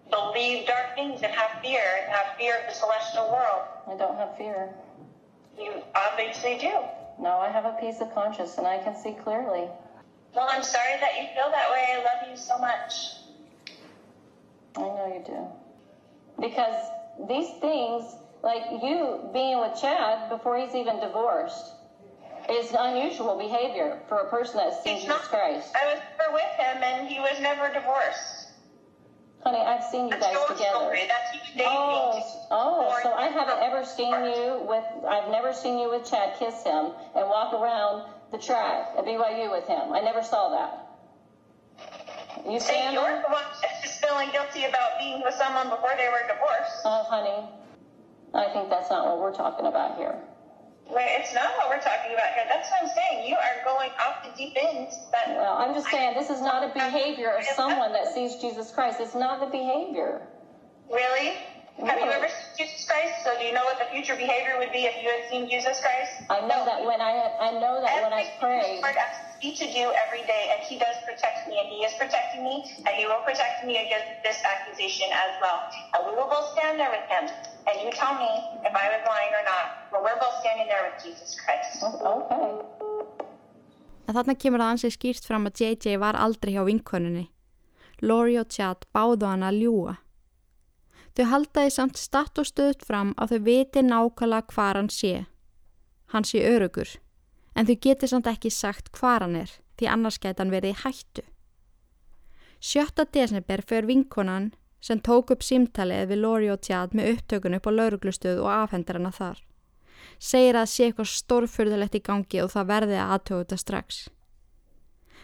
believe 0.09 0.65
dark 0.65 0.95
things 0.95 1.21
and 1.21 1.31
have 1.33 1.61
fear 1.61 1.81
and 2.01 2.11
have 2.11 2.35
fear 2.37 2.59
of 2.59 2.73
the 2.73 2.73
celestial 2.73 3.29
world. 3.31 3.72
I 3.87 3.95
don't 3.95 4.15
have 4.17 4.37
fear. 4.37 4.69
You 5.57 5.73
obviously 5.95 6.57
do. 6.57 6.71
No, 7.19 7.37
I 7.37 7.49
have 7.49 7.65
a 7.65 7.77
peace 7.79 8.01
of 8.01 8.13
conscience 8.13 8.57
and 8.57 8.65
I 8.65 8.79
can 8.79 8.95
see 8.95 9.13
clearly. 9.23 9.67
Well, 10.35 10.47
I'm 10.49 10.63
sorry 10.63 10.99
that 10.99 11.15
you 11.21 11.27
feel 11.35 11.51
that 11.51 11.69
way. 11.71 11.85
I 11.91 11.97
love 11.97 12.29
you 12.29 12.35
so 12.37 12.57
much. 12.57 13.11
I 14.75 14.81
know 14.81 15.13
you 15.13 15.23
do. 15.25 16.41
Because 16.41 16.75
these 17.27 17.49
things, 17.61 18.15
like 18.41 18.63
you 18.81 19.29
being 19.31 19.59
with 19.59 19.79
Chad 19.79 20.29
before 20.29 20.57
he's 20.57 20.73
even 20.73 20.99
divorced, 20.99 21.73
is 22.49 22.73
unusual 22.77 23.37
behavior 23.37 23.99
for 24.09 24.17
a 24.17 24.29
person 24.29 24.57
that's 24.57 24.83
seen 24.83 24.95
He's 24.95 25.03
Jesus 25.03 25.21
not. 25.21 25.29
Christ. 25.29 25.71
I 25.79 25.93
was 25.93 26.01
never 26.17 26.33
with 26.33 26.51
him, 26.57 26.83
and 26.83 27.07
he 27.07 27.19
was 27.19 27.39
never 27.39 27.71
divorced. 27.71 28.42
Honey, 29.43 29.59
I've 29.59 29.83
seen 29.83 30.05
you 30.05 30.11
That's 30.11 30.23
guys 30.23 30.57
together. 30.57 30.95
That's 30.95 31.33
you 31.33 31.39
dating. 31.51 31.67
Oh, 31.67 32.23
oh, 32.51 32.99
so 33.03 33.13
I 33.13 33.27
haven't 33.27 33.59
ever 33.61 33.83
seen 33.83 34.13
you 34.23 34.63
with, 34.65 34.85
I've 35.05 35.29
never 35.31 35.51
seen 35.51 35.77
you 35.79 35.89
with 35.89 36.09
Chad 36.09 36.39
kiss 36.39 36.63
him 36.63 36.91
and 37.13 37.27
walk 37.27 37.53
around 37.53 38.03
the 38.31 38.37
track 38.37 38.87
at 38.97 39.03
BYU 39.03 39.51
with 39.51 39.67
him. 39.67 39.91
I 39.91 39.99
never 39.99 40.23
saw 40.23 40.49
that. 40.49 40.79
You 42.49 42.59
See, 42.59 42.67
stand 42.67 42.93
you're 42.95 43.03
the 43.03 43.27
one 43.27 43.43
that's 43.61 43.81
just 43.81 44.01
feeling 44.01 44.29
guilty 44.31 44.63
about 44.63 44.97
being 44.97 45.21
with 45.23 45.33
someone 45.35 45.69
before 45.69 45.91
they 45.97 46.07
were 46.07 46.23
divorced. 46.27 46.81
Oh, 46.85 47.03
honey, 47.03 47.45
I 48.33 48.47
think 48.47 48.69
that's 48.69 48.89
not 48.89 49.05
what 49.05 49.19
we're 49.19 49.33
talking 49.35 49.65
about 49.65 49.97
here. 49.97 50.15
Wait, 50.93 51.17
it's 51.19 51.33
not 51.33 51.51
what 51.57 51.69
we're 51.69 51.81
talking 51.81 52.13
about 52.13 52.33
here. 52.35 52.45
That's 52.49 52.69
what 52.71 52.83
I'm 52.83 52.89
saying. 52.89 53.27
You 53.27 53.35
are 53.35 53.63
going 53.65 53.91
off 53.99 54.23
the 54.23 54.31
deep 54.37 54.53
end. 54.57 54.89
That 55.11 55.29
Well, 55.35 55.57
I'm 55.57 55.73
just 55.73 55.89
saying, 55.89 56.15
this 56.15 56.29
is 56.29 56.41
not 56.41 56.63
a 56.63 56.73
behavior 56.73 57.31
of 57.31 57.45
someone 57.45 57.93
that 57.93 58.07
sees 58.07 58.35
Jesus 58.35 58.71
Christ. 58.71 58.99
It's 59.01 59.15
not 59.15 59.39
the 59.41 59.47
behavior. 59.47 60.21
really. 60.91 61.33
Have 61.81 61.99
you 61.99 62.11
ever 62.11 62.27
seen 62.29 62.67
Jesus 62.67 62.85
Christ? 62.85 63.23
So 63.23 63.37
do 63.37 63.45
you 63.45 63.53
know 63.53 63.65
what 63.65 63.79
the 63.79 63.85
future 63.85 64.15
behavior 64.15 64.57
would 64.59 64.71
be 64.71 64.85
if 64.85 64.95
you 65.01 65.09
had 65.09 65.25
seen 65.29 65.49
Jesus 65.49 65.81
Christ? 65.81 66.23
I 66.29 66.41
know 66.41 66.65
that 66.65 66.85
when 66.85 67.01
I, 67.01 67.31
I 67.39 67.51
know 67.51 67.81
that 67.81 68.01
when 68.03 68.13
I 68.13 68.25
prayed. 68.39 68.81
Lord 68.81 68.95
asks 68.95 69.43
me 69.43 69.55
to 69.55 69.65
do 69.73 69.91
every 70.07 70.23
day, 70.23 70.51
and 70.53 70.61
He 70.63 70.77
does 70.77 70.95
protect 71.05 71.47
me, 71.47 71.59
and 71.59 71.69
He 71.69 71.83
is 71.83 71.93
protecting 71.95 72.43
me, 72.43 72.63
and 72.87 72.95
He 72.95 73.05
will 73.05 73.21
protect 73.25 73.63
me 73.65 73.77
against 73.77 74.07
this 74.23 74.41
accusation 74.45 75.07
as 75.11 75.35
well. 75.41 75.63
And 75.95 76.05
we 76.07 76.15
will 76.15 76.29
both 76.29 76.47
stand 76.53 76.79
there 76.79 76.91
with 76.91 77.03
Him, 77.09 77.29
and 77.67 77.75
you 77.83 77.91
tell 77.91 78.15
me 78.15 78.31
if 78.67 78.73
I 78.75 78.85
was 78.93 79.01
lying 79.07 79.33
or 79.37 79.43
not. 79.47 79.67
But 79.91 80.03
we're 80.03 80.19
both 80.19 80.37
standing 80.41 80.67
there 80.67 80.83
with 80.87 80.97
Jesus 81.03 81.37
Christ. 81.39 81.83
Okay. 81.83 82.49
En 84.07 84.15
þarna 84.17 84.35
kemur 84.35 84.59
það 84.59 84.73
ansið 84.75 84.95
skýrt 84.97 85.27
fram 85.27 85.47
að 85.47 85.61
JJ 85.63 85.99
var 86.01 86.19
aldrei 86.19 86.53
hjá 86.55 86.63
vinkonunni. 86.67 87.27
Lori 88.03 88.35
og 88.39 88.49
Chad 88.51 88.83
báðu 88.95 89.29
hann 89.29 89.45
að 89.47 89.61
ljúa. 89.63 89.93
Þau 91.15 91.25
haldaði 91.29 91.71
samt 91.71 91.99
statt 92.01 92.39
og 92.41 92.49
stöðt 92.49 92.83
fram 92.87 93.13
að 93.21 93.35
þau 93.35 93.45
viti 93.47 93.83
nákvæmlega 93.85 94.55
hvar 94.55 94.79
hann 94.79 94.89
sé. 94.91 95.25
Hann 96.11 96.25
sé 96.27 96.41
örugur, 96.45 96.89
en 97.55 97.69
þau 97.69 97.77
geti 97.85 98.09
samt 98.09 98.27
ekki 98.27 98.51
sagt 98.51 98.89
hvar 98.97 99.23
hann 99.23 99.37
er, 99.37 99.51
því 99.77 99.89
annars 99.93 100.17
geti 100.19 100.41
hann 100.41 100.51
verið 100.51 100.73
í 100.73 100.81
hættu. 100.81 101.23
7. 102.63 103.05
desember 103.13 103.61
fyrir 103.67 103.87
vinkonan 103.87 104.51
sem 104.83 104.99
tók 104.99 105.31
upp 105.31 105.43
símtalið 105.45 106.09
við 106.11 106.19
Lori 106.19 106.49
og 106.51 106.59
Chad 106.65 106.95
með 106.97 107.13
upptökun 107.13 107.55
upp 107.55 107.69
á 107.69 107.71
lauruglustöð 107.71 108.41
og 108.43 108.51
afhendur 108.51 108.99
hana 108.99 109.13
þar. 109.15 109.39
Segir 110.19 110.59
að 110.59 110.69
sé 110.71 110.89
eitthvað 110.89 111.11
stórfurðulegt 111.13 111.95
í 111.95 112.03
gangi 112.03 112.43
og 112.43 112.51
það 112.51 112.69
verði 112.73 112.99
að 112.99 113.15
aðtögu 113.15 113.43
þetta 113.43 113.59
strax. 113.61 114.01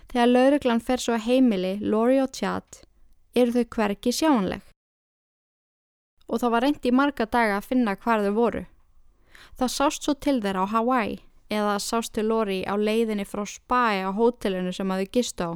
Þegar 0.09 0.31
lauruglan 0.31 0.81
fer 0.81 1.03
svo 1.03 1.19
heimili 1.19 1.75
Lori 1.83 2.21
og 2.23 2.31
Chad 2.33 2.81
eru 3.35 3.53
þau 3.57 3.65
hverki 3.75 4.15
sjáanleg. 4.15 4.63
Og 6.29 6.39
það 6.39 6.53
var 6.55 6.65
reynd 6.65 6.85
í 6.85 6.95
marga 6.95 7.25
daga 7.25 7.59
að 7.59 7.71
finna 7.73 7.95
hvar 7.99 8.23
þau 8.23 8.33
voru. 8.37 8.65
Það 9.59 9.73
sást 9.75 10.05
svo 10.05 10.15
til 10.15 10.39
þeirra 10.39 10.63
á 10.63 10.71
Hawaii 10.71 11.19
eða 11.51 11.79
sást 11.83 12.13
til 12.15 12.29
Lori 12.31 12.61
á 12.63 12.79
leiðinni 12.79 13.25
frá 13.27 13.43
Spy 13.43 14.05
á 14.07 14.09
hótelinu 14.15 14.71
sem 14.71 14.91
að 14.91 15.03
þau 15.03 15.11
gistu 15.17 15.49
á. 15.49 15.51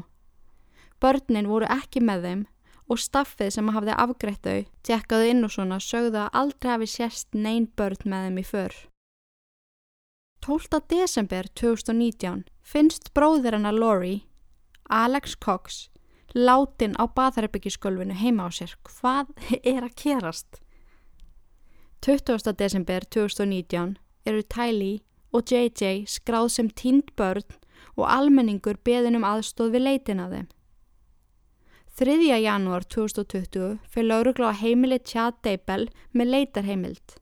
Börnin 1.00 1.48
voru 1.48 1.70
ekki 1.72 2.04
með 2.04 2.28
þeim 2.28 2.44
og 2.92 3.00
staffið 3.00 3.54
sem 3.56 3.70
hafði 3.76 3.96
afgreitt 4.06 4.48
þau 4.48 4.66
tjekkaðu 4.88 5.30
inn 5.32 5.46
og 5.48 5.54
svona 5.56 5.80
sögðu 5.84 6.26
að 6.26 6.36
aldrei 6.42 6.72
hafi 6.74 6.90
sérst 6.92 7.38
neyn 7.38 7.70
börn 7.78 8.04
með 8.06 8.28
þeim 8.28 8.42
í 8.42 8.46
för. 8.48 8.76
12. 10.44 10.82
desember 10.92 11.48
2019 11.56 12.44
finnst 12.68 13.14
bróðir 13.16 13.56
hennar 13.56 13.78
Lori, 13.78 14.26
Alex 14.90 15.38
Cox, 15.40 15.88
látin 16.36 16.98
á 17.00 17.08
baðherbyggisgölfinu 17.08 18.18
heima 18.20 18.48
á 18.48 18.50
sér. 18.52 18.76
Hvað 18.84 19.32
er 19.64 19.88
að 19.88 19.96
kerast? 19.96 20.60
20. 22.04 22.52
desember 22.60 23.06
2019 23.08 23.96
eru 24.28 24.44
Tylee 24.44 25.00
og 25.32 25.48
JJ 25.48 26.04
skráð 26.12 26.50
sem 26.52 26.70
tínd 26.70 27.14
börn 27.16 27.48
og 27.96 28.10
almenningur 28.10 28.76
beðin 28.84 29.22
um 29.22 29.28
aðstóð 29.28 29.78
við 29.78 29.86
leitin 29.88 30.20
að 30.20 30.36
þeim. 30.36 30.50
3. 31.96 32.26
janúar 32.42 32.82
2020 32.90 33.78
fyrir 33.86 34.08
laurugla 34.08 34.50
á 34.50 34.58
heimili 34.58 34.98
Chad 34.98 35.36
Deibel 35.46 35.92
með 36.10 36.32
leitarheimild. 36.34 37.20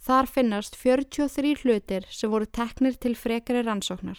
Þar 0.00 0.28
finnast 0.32 0.78
43 0.80 1.60
hlutir 1.60 2.06
sem 2.08 2.32
voru 2.32 2.48
teknir 2.48 2.96
til 2.96 3.12
frekari 3.12 3.60
rannsóknar. 3.66 4.16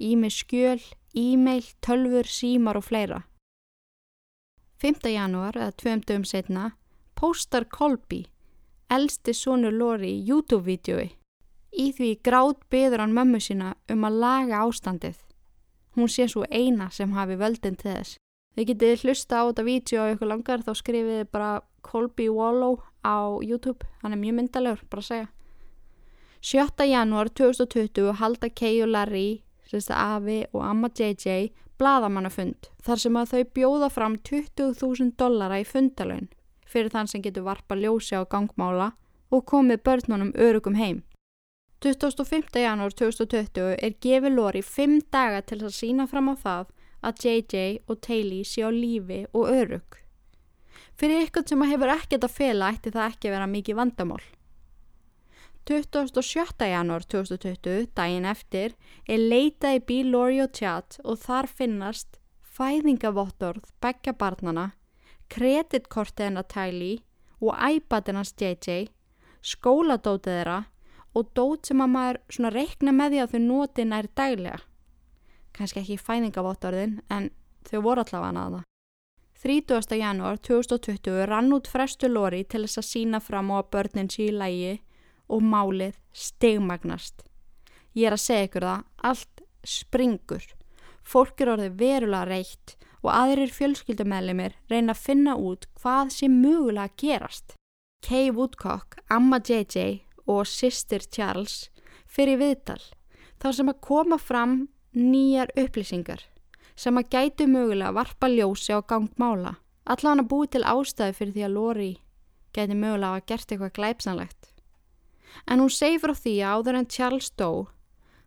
Ími 0.00 0.30
skjöl, 0.32 0.80
e-mail, 1.12 1.66
tölfur, 1.84 2.24
símar 2.24 2.80
og 2.80 2.86
fleira. 2.88 3.18
5. 4.80 5.12
janúar, 5.12 5.60
eða 5.60 5.76
tveim 5.76 6.00
dögum 6.00 6.24
setna, 6.24 6.70
postar 7.12 7.68
Colby, 7.68 8.22
elsti 8.88 9.36
sonur 9.36 9.76
Lori, 9.76 10.14
YouTube-vídeói. 10.24 11.10
Í 11.76 11.92
því 12.00 12.10
grátt 12.24 12.64
byður 12.72 13.04
hann 13.04 13.12
mömmu 13.12 13.44
sína 13.44 13.74
um 13.92 14.08
að 14.08 14.18
laga 14.24 14.64
ástandið. 14.64 15.20
Hún 16.00 16.08
sé 16.08 16.30
svo 16.32 16.48
eina 16.48 16.88
sem 16.88 17.12
hafi 17.12 17.36
völdin 17.36 17.76
til 17.76 17.92
þess. 17.92 18.16
Þið 18.60 18.66
getið 18.68 19.02
hlusta 19.06 19.38
á 19.40 19.48
þetta 19.48 19.62
vídeo 19.64 19.98
og 20.04 20.10
ykkur 20.12 20.28
langar 20.28 20.60
þá 20.60 20.74
skrifið 20.76 21.20
bara 21.32 21.62
Colby 21.80 22.26
Wallow 22.28 22.74
á 23.00 23.40
YouTube, 23.40 23.86
hann 24.02 24.12
er 24.12 24.18
mjög 24.20 24.34
myndalegur, 24.36 24.82
bara 24.92 25.00
að 25.00 25.06
segja. 25.06 25.28
7. 26.44 26.84
janúar 26.90 27.30
2020 27.32 28.18
halda 28.20 28.50
Kay 28.52 28.82
og 28.84 28.90
Larry, 28.92 29.40
sérst 29.64 29.88
Afi 29.96 30.42
og 30.52 30.60
Amma 30.60 30.90
JJ, 30.92 31.54
bladamannafund 31.80 32.68
þar 32.84 33.00
sem 33.00 33.16
að 33.16 33.32
þau 33.32 33.46
bjóða 33.56 33.88
fram 33.94 34.18
20.000 34.28 35.14
dollara 35.16 35.62
í 35.62 35.64
fundalögn 35.64 36.28
fyrir 36.68 36.92
þann 36.92 37.08
sem 37.08 37.24
getur 37.24 37.46
varpa 37.48 37.78
ljósi 37.80 38.20
á 38.20 38.28
gangmála 38.28 38.90
og 39.32 39.46
komið 39.48 39.80
börnunum 39.88 40.34
örugum 40.36 40.76
heim. 40.76 41.00
25. 41.80 42.60
janúar 42.60 42.92
2020 42.92 43.80
er 43.80 43.96
gefið 44.04 44.36
Lori 44.36 44.60
5 44.60 45.00
daga 45.08 45.40
til 45.40 45.62
að 45.62 45.72
sína 45.78 46.04
fram 46.04 46.28
á 46.28 46.36
það 46.36 46.76
að 47.02 47.24
JJ 47.24 47.80
og 47.88 48.00
Taylor 48.04 48.44
sé 48.46 48.64
á 48.66 48.70
lífi 48.70 49.24
og 49.32 49.48
örug. 49.48 49.96
Fyrir 51.00 51.26
ykkur 51.26 51.46
sem 51.48 51.64
hefur 51.64 51.94
ekkert 51.94 52.26
að 52.26 52.36
fela 52.36 52.70
ætti 52.74 52.92
það 52.92 53.08
ekki 53.14 53.28
að 53.30 53.34
vera 53.36 53.50
mikið 53.50 53.78
vandamál. 53.78 54.22
27. 55.70 56.66
janúar 56.66 57.04
2020, 57.06 57.90
daginn 57.94 58.26
eftir, 58.26 58.74
er 59.06 59.20
leitað 59.20 59.76
í 59.78 59.82
bíl 59.86 60.10
Lori 60.10 60.40
og 60.42 60.54
Chad 60.56 60.96
og 61.04 61.20
þar 61.22 61.46
finnast 61.46 62.18
fæðingavottorð 62.56 63.68
begja 63.80 64.14
barnana, 64.16 64.70
kreditkortið 65.30 66.26
hennar 66.30 66.48
Tylee 66.50 67.04
og 67.40 67.54
iPadin 67.54 68.18
hans 68.18 68.34
JJ, 68.34 68.88
skóladótið 69.40 70.40
þeirra 70.40 70.58
og 71.14 71.30
dót 71.36 71.70
sem 71.70 71.80
að 71.84 71.94
maður 71.94 72.56
reikna 72.56 72.92
með 72.96 73.14
því 73.14 73.22
að 73.22 73.32
þau 73.32 73.40
noti 73.46 73.86
nær 73.86 74.10
daglega. 74.18 74.60
Kanski 75.56 75.82
ekki 75.82 75.98
fæðingavottorðin 76.00 77.00
en 77.10 77.30
þau 77.68 77.80
voru 77.84 78.04
allavega 78.04 78.44
aðna. 78.46 78.62
30. 79.40 79.96
janúar 79.96 80.36
2020 80.44 81.24
rann 81.30 81.52
út 81.56 81.68
frestu 81.72 82.10
Lori 82.10 82.42
til 82.44 82.66
þess 82.66 82.82
að 82.82 82.88
sína 82.90 83.20
fram 83.24 83.48
á 83.48 83.62
að 83.62 83.70
börnin 83.72 84.10
sé 84.12 84.26
í 84.28 84.34
lægi 84.36 84.74
og 85.32 85.40
málið 85.40 85.96
stegmagnast. 86.12 87.24
Ég 87.96 88.10
er 88.10 88.16
að 88.18 88.24
segja 88.26 88.48
ykkur 88.48 88.66
það, 88.68 88.82
allt 89.08 89.42
springur. 89.64 90.44
Fólk 91.00 91.40
er 91.40 91.54
orðið 91.54 91.78
verulega 91.80 92.28
reitt 92.28 92.76
og 93.00 93.10
aðrir 93.14 93.54
fjölskyldumælimir 93.54 94.58
reyna 94.68 94.92
að 94.92 95.04
finna 95.06 95.36
út 95.40 95.66
hvað 95.80 96.12
sé 96.18 96.28
mögulega 96.28 96.90
að 96.90 96.96
gerast. 97.00 97.56
Kay 98.04 98.30
Woodcock, 98.36 99.00
amma 99.08 99.40
JJ 99.40 100.02
og 100.28 100.44
sýstir 100.48 101.04
Charles 101.08 101.70
fyrir 102.08 102.40
viðtal 102.40 102.80
þá 103.40 103.48
sem 103.56 103.72
að 103.72 103.80
koma 103.84 104.18
fram 104.20 104.68
nýjar 104.96 105.52
upplýsingar 105.54 106.24
sem 106.74 106.96
að 106.96 107.10
gætu 107.12 107.46
mögulega 107.46 107.92
varpa 107.94 108.28
ljósi 108.28 108.72
á 108.74 108.80
gangmála. 108.82 109.58
Hann 109.86 110.22
að 110.22 110.30
búi 110.30 110.46
til 110.48 110.62
ástæði 110.64 111.16
fyrir 111.16 111.34
því 111.34 111.44
að 111.46 111.54
Lori 111.54 111.92
gæti 112.54 112.74
mögulega 112.74 113.18
að 113.18 113.26
gert 113.26 113.52
eitthvað 113.52 113.74
glæpsanlegt. 113.78 114.50
En 115.46 115.60
hún 115.60 115.70
segi 115.70 116.00
frá 116.02 116.14
því 116.14 116.34
að 116.42 116.54
áður 116.54 116.78
en 116.80 116.90
Charles 116.90 117.30
dó 117.30 117.50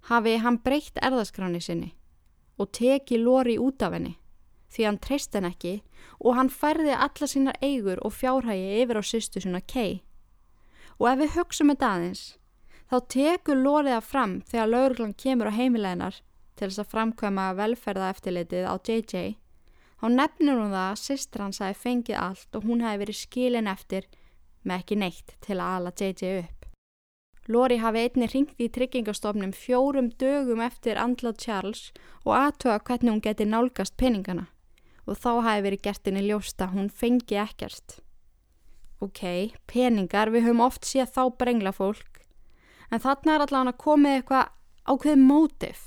hafi 0.09 0.37
hann 0.43 0.59
breytt 0.63 0.99
erðaskráni 1.01 1.61
sinni 1.61 1.93
og 2.57 2.71
teki 2.71 3.17
Lori 3.19 3.57
út 3.59 3.81
af 3.83 3.95
henni 3.95 4.17
því 4.73 4.85
hann 4.87 4.99
treyst 5.03 5.35
henn 5.35 5.49
ekki 5.49 5.73
og 6.19 6.37
hann 6.37 6.49
færði 6.49 6.95
alla 6.95 7.29
sínar 7.29 7.59
eigur 7.61 7.99
og 8.05 8.15
fjárhægi 8.15 8.81
yfir 8.83 8.99
á 8.99 9.03
sýstu 9.03 9.43
sinna 9.43 9.61
Kay. 9.61 10.01
Og 10.99 11.09
ef 11.11 11.19
við 11.19 11.35
hugsaum 11.37 11.71
þetta 11.73 11.89
aðeins, 11.89 12.23
þá 12.89 12.97
tekur 13.15 13.59
Loriða 13.59 14.01
fram 14.01 14.39
þegar 14.49 14.71
lauruglan 14.71 15.17
kemur 15.17 15.51
á 15.51 15.57
heimileginar 15.57 16.21
til 16.55 16.69
þess 16.69 16.83
að 16.83 16.91
framkvæma 16.93 17.45
velferða 17.57 18.09
eftirlitið 18.13 18.67
á 18.69 18.75
JJ, 18.77 19.37
þá 19.99 20.05
nefnir 20.13 20.59
hún 20.59 20.73
það 20.73 20.89
að 20.89 21.01
sýstur 21.03 21.45
hans 21.45 21.61
hafi 21.63 21.79
fengið 21.83 22.19
allt 22.19 22.59
og 22.59 22.67
hún 22.67 22.83
hafi 22.85 23.01
verið 23.03 23.19
skilin 23.21 23.71
eftir 23.71 24.09
með 24.63 24.83
ekki 24.83 24.99
neitt 24.99 25.35
til 25.43 25.59
að 25.59 25.77
ala 25.77 25.93
JJ 25.99 26.33
upp. 26.43 26.59
Lori 27.51 27.77
hafi 27.83 28.05
einni 28.05 28.27
ringt 28.31 28.61
í 28.63 28.69
tryggingastofnum 28.71 29.51
fjórum 29.51 30.13
dögum 30.19 30.61
eftir 30.63 30.95
andlað 30.95 31.41
Charles 31.43 31.81
og 32.23 32.37
aðtöða 32.37 32.79
hvernig 32.87 33.11
hún 33.11 33.23
geti 33.25 33.47
nálgast 33.49 33.97
peningana 33.99 34.47
og 35.03 35.19
þá 35.19 35.31
hafi 35.43 35.63
verið 35.65 35.83
gert 35.83 36.07
henni 36.07 36.23
ljósta 36.23 36.69
hún 36.71 36.87
fengi 36.87 37.35
ekkert. 37.41 37.97
Ok, 39.03 39.51
peningar, 39.67 40.31
við 40.31 40.47
höfum 40.47 40.63
oft 40.63 40.87
séð 40.87 41.11
þá 41.11 41.23
brengla 41.35 41.73
fólk, 41.75 42.21
en 42.87 43.03
þarna 43.03 43.35
er 43.35 43.43
allavega 43.43 43.81
komið 43.83 44.15
eitthvað 44.21 44.53
ákveðið 44.87 45.25
mótif. 45.27 45.81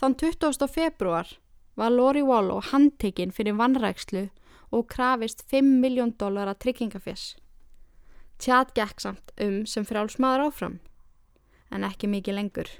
Þann 0.00 0.14
20. 0.16 0.64
februar 0.72 1.28
var 1.76 1.90
Lori 1.92 2.22
Wallow 2.24 2.62
handtekinn 2.64 3.34
fyrir 3.36 3.58
vannrækslu 3.58 4.30
og 4.72 4.86
krafist 4.88 5.44
5 5.52 5.74
miljón 5.82 6.14
dólar 6.16 6.48
að 6.48 6.62
tryggingafess. 6.64 7.34
Tjad 8.40 8.72
gekk 8.72 9.04
samt 9.04 9.34
um 9.44 9.60
sem 9.68 9.84
frálsmaður 9.84 10.46
áfram, 10.46 10.78
en 11.68 11.84
ekki 11.84 12.08
mikið 12.08 12.38
lengur. 12.38 12.72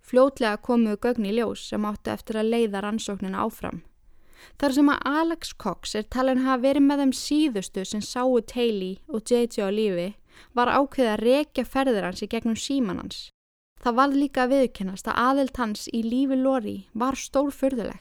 Fljótlega 0.00 0.56
komuðu 0.64 0.96
gögn 1.04 1.28
í 1.28 1.36
ljós 1.36 1.68
sem 1.68 1.84
áttu 1.84 2.16
eftir 2.16 2.40
að 2.40 2.52
leiða 2.54 2.80
rannsóknina 2.80 3.44
áfram. 3.44 3.82
Þar 4.56 4.72
sem 4.72 4.88
að 4.88 5.08
Alex 5.20 5.52
Cox 5.52 5.96
er 6.00 6.08
talin 6.08 6.46
hafa 6.48 6.62
verið 6.64 6.88
með 6.88 7.02
þeim 7.02 7.16
síðustu 7.20 7.84
sem 7.84 8.00
sáu 8.00 8.40
Taylor 8.40 8.96
og 9.12 9.28
JJ 9.28 9.68
á 9.68 9.68
lífi 9.68 10.12
var 10.56 10.72
ákveðið 10.72 11.12
að 11.12 11.24
rekja 11.28 11.68
ferðir 11.68 12.08
hans 12.08 12.24
í 12.24 12.30
gegnum 12.32 12.56
síman 12.56 13.04
hans. 13.04 13.26
Það 13.78 13.94
var 13.94 14.14
líka 14.14 14.44
að 14.44 14.52
viðkennast 14.54 15.08
að 15.08 15.20
aðild 15.22 15.58
hans 15.60 15.86
í 15.94 16.02
lífi 16.02 16.36
Lori 16.38 16.76
var 16.98 17.14
stórfyrðuleg. 17.18 18.00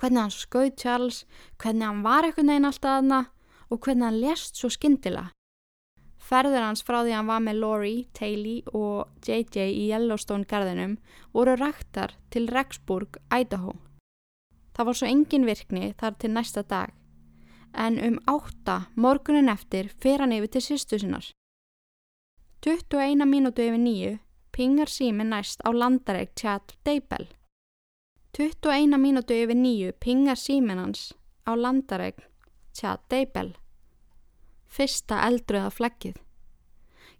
Hvernig 0.00 0.22
hann 0.24 0.32
skauð 0.34 0.72
Charles, 0.80 1.24
hvernig 1.60 1.86
hann 1.86 2.02
var 2.04 2.26
eitthvað 2.26 2.48
neina 2.48 2.70
alltaf 2.72 2.98
aðna 2.98 3.20
og 3.68 3.80
hvernig 3.84 4.08
hann 4.08 4.20
lest 4.22 4.58
svo 4.58 4.70
skyndila. 4.72 5.28
Ferður 6.24 6.64
hans 6.64 6.80
frá 6.80 7.02
því 7.02 7.12
hann 7.18 7.28
var 7.28 7.42
með 7.44 7.60
Lori, 7.60 7.94
Taylor 8.16 8.72
og 8.72 9.28
JJ 9.28 9.68
í 9.68 9.84
Yellowstone 9.90 10.48
garðinum 10.48 10.96
voru 11.36 11.56
ræktar 11.60 12.16
til 12.32 12.48
Rexburg, 12.48 13.18
Idaho. 13.28 13.76
Það 14.74 14.88
var 14.88 14.98
svo 14.98 15.08
engin 15.10 15.46
virkni 15.46 15.92
þar 16.00 16.16
til 16.18 16.32
næsta 16.32 16.64
dag, 16.64 16.94
en 17.76 18.00
um 18.00 18.16
átta 18.30 18.86
morgunin 18.96 19.52
eftir 19.52 19.92
fer 20.00 20.24
hann 20.24 20.32
yfir 20.32 20.56
til 20.56 20.64
sýstu 20.64 20.98
sinnar. 20.98 21.28
21 22.64 23.28
mínútu 23.28 23.60
yfir 23.68 23.82
nýju 23.84 24.14
pingar 24.54 24.86
sími 24.86 25.24
næst 25.26 25.64
á 25.66 25.70
landareik 25.74 26.30
Chad 26.38 26.76
Daybell. 26.86 27.26
21 28.38 28.98
mínútu 29.02 29.34
yfir 29.34 29.58
nýju 29.58 29.92
pingar 30.00 30.38
símin 30.38 30.78
hans 30.78 31.12
á 31.46 31.58
landareik 31.58 32.22
Chad 32.72 33.00
Daybell. 33.10 33.54
Fyrsta 34.66 35.18
eldröða 35.26 35.70
flaggið. 35.70 36.16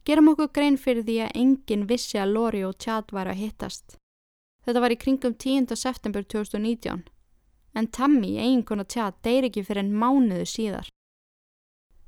Gerum 0.06 0.30
okkur 0.32 0.52
grein 0.54 0.78
fyrir 0.78 1.02
því 1.02 1.18
að 1.24 1.36
enginn 1.42 1.86
vissi 1.90 2.18
að 2.20 2.34
Lori 2.36 2.62
og 2.66 2.78
Chad 2.78 3.10
væri 3.10 3.34
að 3.34 3.42
hittast. 3.42 3.98
Þetta 4.64 4.80
var 4.80 4.94
í 4.94 5.00
kringum 5.00 5.34
10. 5.34 5.74
september 5.76 6.22
2019 6.22 7.04
en 7.74 7.86
Tammy, 7.90 8.36
eiginkona 8.38 8.84
Chad, 8.86 9.18
deyr 9.26 9.48
ekki 9.48 9.64
fyrir 9.66 9.82
en 9.82 9.94
mánuðu 9.98 10.46
síðar. 10.46 10.88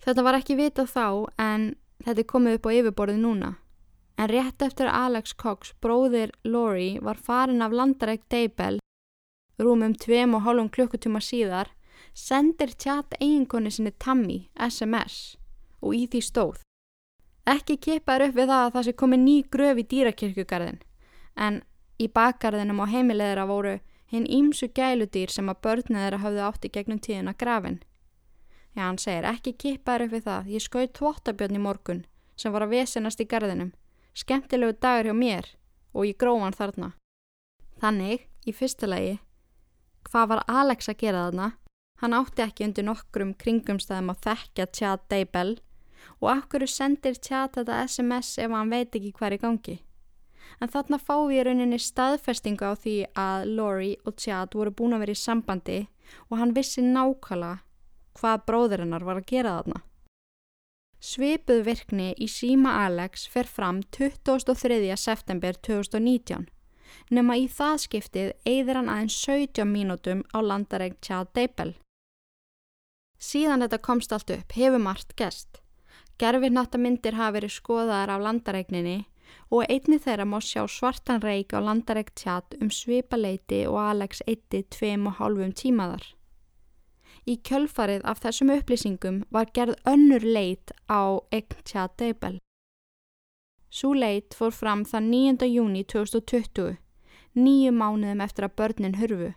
Þetta 0.07 0.23
var 0.23 0.39
ekki 0.39 0.55
vitað 0.55 0.93
þá 0.95 1.07
en 1.43 1.71
þetta 2.05 2.23
er 2.23 2.31
komið 2.31 2.59
upp 2.59 2.69
á 2.71 2.77
yfirborðið 2.79 3.23
núna. 3.25 3.57
En 4.17 4.29
rétt 4.29 4.63
eftir 4.65 4.89
Alex 4.89 5.35
Cox, 5.37 5.75
bróðir 5.81 6.31
Lori, 6.45 6.99
var 7.05 7.19
farin 7.21 7.63
af 7.63 7.73
landaræk 7.73 8.23
Daybell, 8.33 8.79
rúmum 9.61 9.93
tveim 9.95 10.35
og 10.35 10.47
hálfum 10.47 10.71
klukkutíma 10.73 11.21
síðar, 11.21 11.69
sendir 12.17 12.73
Chad 12.73 13.13
eiginkoni 13.21 13.71
sinni 13.71 13.93
Tammy 13.99 14.49
SMS 14.57 15.37
og 15.85 15.93
í 15.95 16.07
því 16.09 16.23
stóð. 16.25 16.63
Ekki 17.47 17.77
kipaður 17.77 18.31
upp 18.31 18.39
við 18.41 18.49
það 18.51 18.65
að 18.65 18.73
það 18.75 18.87
sé 18.87 18.95
komið 19.03 19.21
ný 19.23 19.37
gröf 19.53 19.79
í 19.79 19.85
dýrakirkjugarðin, 19.93 20.81
en 21.37 21.61
í 22.01 22.09
bakgarðinum 22.09 22.81
á 22.83 22.87
heimilegðra 22.91 23.47
voru 23.47 23.77
hinn 24.11 24.27
ímsu 24.27 24.71
gæludýr 24.73 25.31
sem 25.31 25.53
að 25.53 25.61
börnið 25.67 26.03
þeirra 26.03 26.23
hafði 26.25 26.45
átti 26.49 26.73
gegnum 26.73 27.03
tíðina 27.05 27.37
grafin. 27.39 27.83
Já, 28.77 28.89
hann 28.89 28.99
segir 28.99 29.29
ekki 29.29 29.53
kippaður 29.53 30.07
upp 30.07 30.17
við 30.17 30.27
það, 30.27 30.53
ég 30.57 30.65
skauð 30.65 30.93
tvotabjörn 30.99 31.59
í 31.59 31.63
morgun 31.63 32.07
sem 32.37 32.53
var 32.53 32.67
að 32.67 32.75
vesenast 32.77 33.23
í 33.23 33.29
garðinum, 33.29 33.73
skemmtilegu 34.17 34.79
dagur 34.81 35.11
hjá 35.11 35.17
mér 35.17 35.51
og 35.93 36.09
ég 36.09 36.19
gróðan 36.21 36.57
þarna. 36.57 36.91
Þannig, 37.83 38.27
í 38.49 38.53
fyrsta 38.57 38.89
lagi, 38.89 39.19
hvað 40.09 40.33
var 40.33 40.45
Alex 40.49 40.91
að 40.93 41.01
gera 41.05 41.27
þarna? 41.29 41.53
Hann 42.01 42.17
átti 42.17 42.45
ekki 42.45 42.67
undir 42.67 42.85
nokkrum 42.85 43.33
kringumstæðum 43.41 44.13
að 44.13 44.23
þekkja 44.27 44.67
tjat 44.79 45.09
Daybell 45.13 45.57
og 46.21 46.31
akkur 46.33 46.67
sendir 46.69 47.17
tjat 47.17 47.57
þetta 47.57 47.83
SMS 47.89 48.37
ef 48.41 48.53
hann 48.53 48.73
veit 48.73 48.97
ekki 48.97 49.15
hver 49.17 49.37
í 49.37 49.41
gangi 49.41 49.81
en 50.61 50.71
þarna 50.73 50.99
fá 51.01 51.15
við 51.27 51.41
í 51.41 51.45
rauninni 51.47 51.79
staðfestingu 51.83 52.69
á 52.69 52.73
því 52.79 52.97
að 53.19 53.47
Lori 53.59 53.93
og 54.07 54.17
Chad 54.21 54.57
voru 54.57 54.73
búin 54.73 54.97
að 54.97 55.05
vera 55.05 55.17
í 55.17 55.21
sambandi 55.21 55.79
og 56.31 56.39
hann 56.41 56.55
vissi 56.57 56.85
nákvæmlega 56.85 57.63
hvað 58.17 58.45
bróður 58.49 58.85
hennar 58.85 59.05
var 59.05 59.21
að 59.21 59.29
gera 59.29 59.59
þarna. 59.59 59.83
Svipuð 61.01 61.65
virkni 61.67 62.13
í 62.17 62.27
síma 62.31 62.79
Alex 62.87 63.27
fer 63.29 63.45
fram 63.45 63.83
23. 63.93 64.95
september 64.97 65.59
2019 65.69 66.47
nema 67.11 67.37
í 67.37 67.45
það 67.53 67.83
skiptið 67.85 68.31
eigðir 68.49 68.81
hann 68.81 68.89
aðeins 68.93 69.19
17 69.27 69.69
mínútum 69.69 70.23
á 70.33 70.39
landaregn 70.41 70.97
Chad 71.05 71.31
Daybell. 71.37 71.75
Síðan 73.19 73.65
þetta 73.65 73.83
komst 73.85 74.13
allt 74.13 74.33
upp 74.33 74.57
hefur 74.57 74.83
margt 74.83 75.15
gest. 75.17 75.61
Gerfinnattamindir 76.21 77.17
hafa 77.17 77.37
verið 77.37 77.55
skoðaðar 77.59 78.15
af 78.17 78.25
landaregninni 78.25 78.99
og 79.53 79.67
einni 79.69 79.99
þeirra 80.01 80.25
má 80.25 80.39
sjá 80.41 80.65
svartan 80.71 81.21
reik 81.21 81.53
á 81.53 81.61
landarækt 81.61 82.17
tjatt 82.23 82.57
um 82.61 82.71
svipaleiti 82.73 83.67
og 83.69 83.79
Alex 83.85 84.23
eitti 84.27 84.65
tveim 84.73 85.11
og 85.11 85.21
hálfum 85.21 85.53
tímaðar. 85.53 86.05
Í 87.27 87.41
kjölfarið 87.43 88.05
af 88.07 88.21
þessum 88.23 88.53
upplýsingum 88.55 89.23
var 89.35 89.49
gerð 89.55 89.81
önnur 89.91 90.23
leit 90.23 90.71
á 90.87 91.19
eign 91.35 91.57
tjatt 91.67 91.97
Deibel. 91.99 92.39
Sú 93.71 93.95
leit 93.99 94.35
fór 94.39 94.55
fram 94.55 94.85
þann 94.87 95.11
9. 95.11 95.49
júni 95.51 95.83
2020, 95.83 96.79
nýju 97.35 97.73
mánuðum 97.75 98.23
eftir 98.23 98.47
að 98.47 98.57
börnin 98.61 99.01
hurfu 99.01 99.35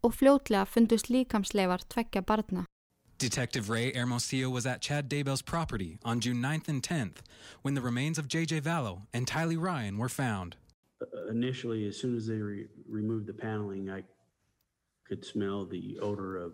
og 0.00 0.14
fljótlega 0.16 0.64
fundust 0.64 1.10
líkamsleifar 1.12 1.84
tveggja 1.92 2.22
barna. 2.24 2.64
Detective 3.18 3.68
Ray 3.68 3.92
Hermosillo 3.92 4.48
was 4.48 4.64
at 4.64 4.80
Chad 4.80 5.10
Daybell's 5.10 5.42
property 5.42 5.98
on 6.02 6.20
June 6.20 6.40
9th 6.40 6.68
and 6.68 6.82
10th 6.82 7.20
when 7.60 7.74
the 7.74 7.82
remains 7.82 8.18
of 8.18 8.26
J.J. 8.26 8.62
Vallow 8.62 9.02
and 9.12 9.26
Tylee 9.26 9.60
Ryan 9.60 9.98
were 9.98 10.08
found. 10.08 10.56
Uh, 11.02 11.28
initially, 11.28 11.86
as 11.86 11.98
soon 11.98 12.16
as 12.16 12.26
they 12.26 12.40
re- 12.40 12.68
removed 12.88 13.26
the 13.26 13.34
paneling, 13.34 13.90
I 13.90 14.04
could 15.10 15.24
smell 15.24 15.66
the 15.66 15.98
odor 16.00 16.36
of 16.36 16.52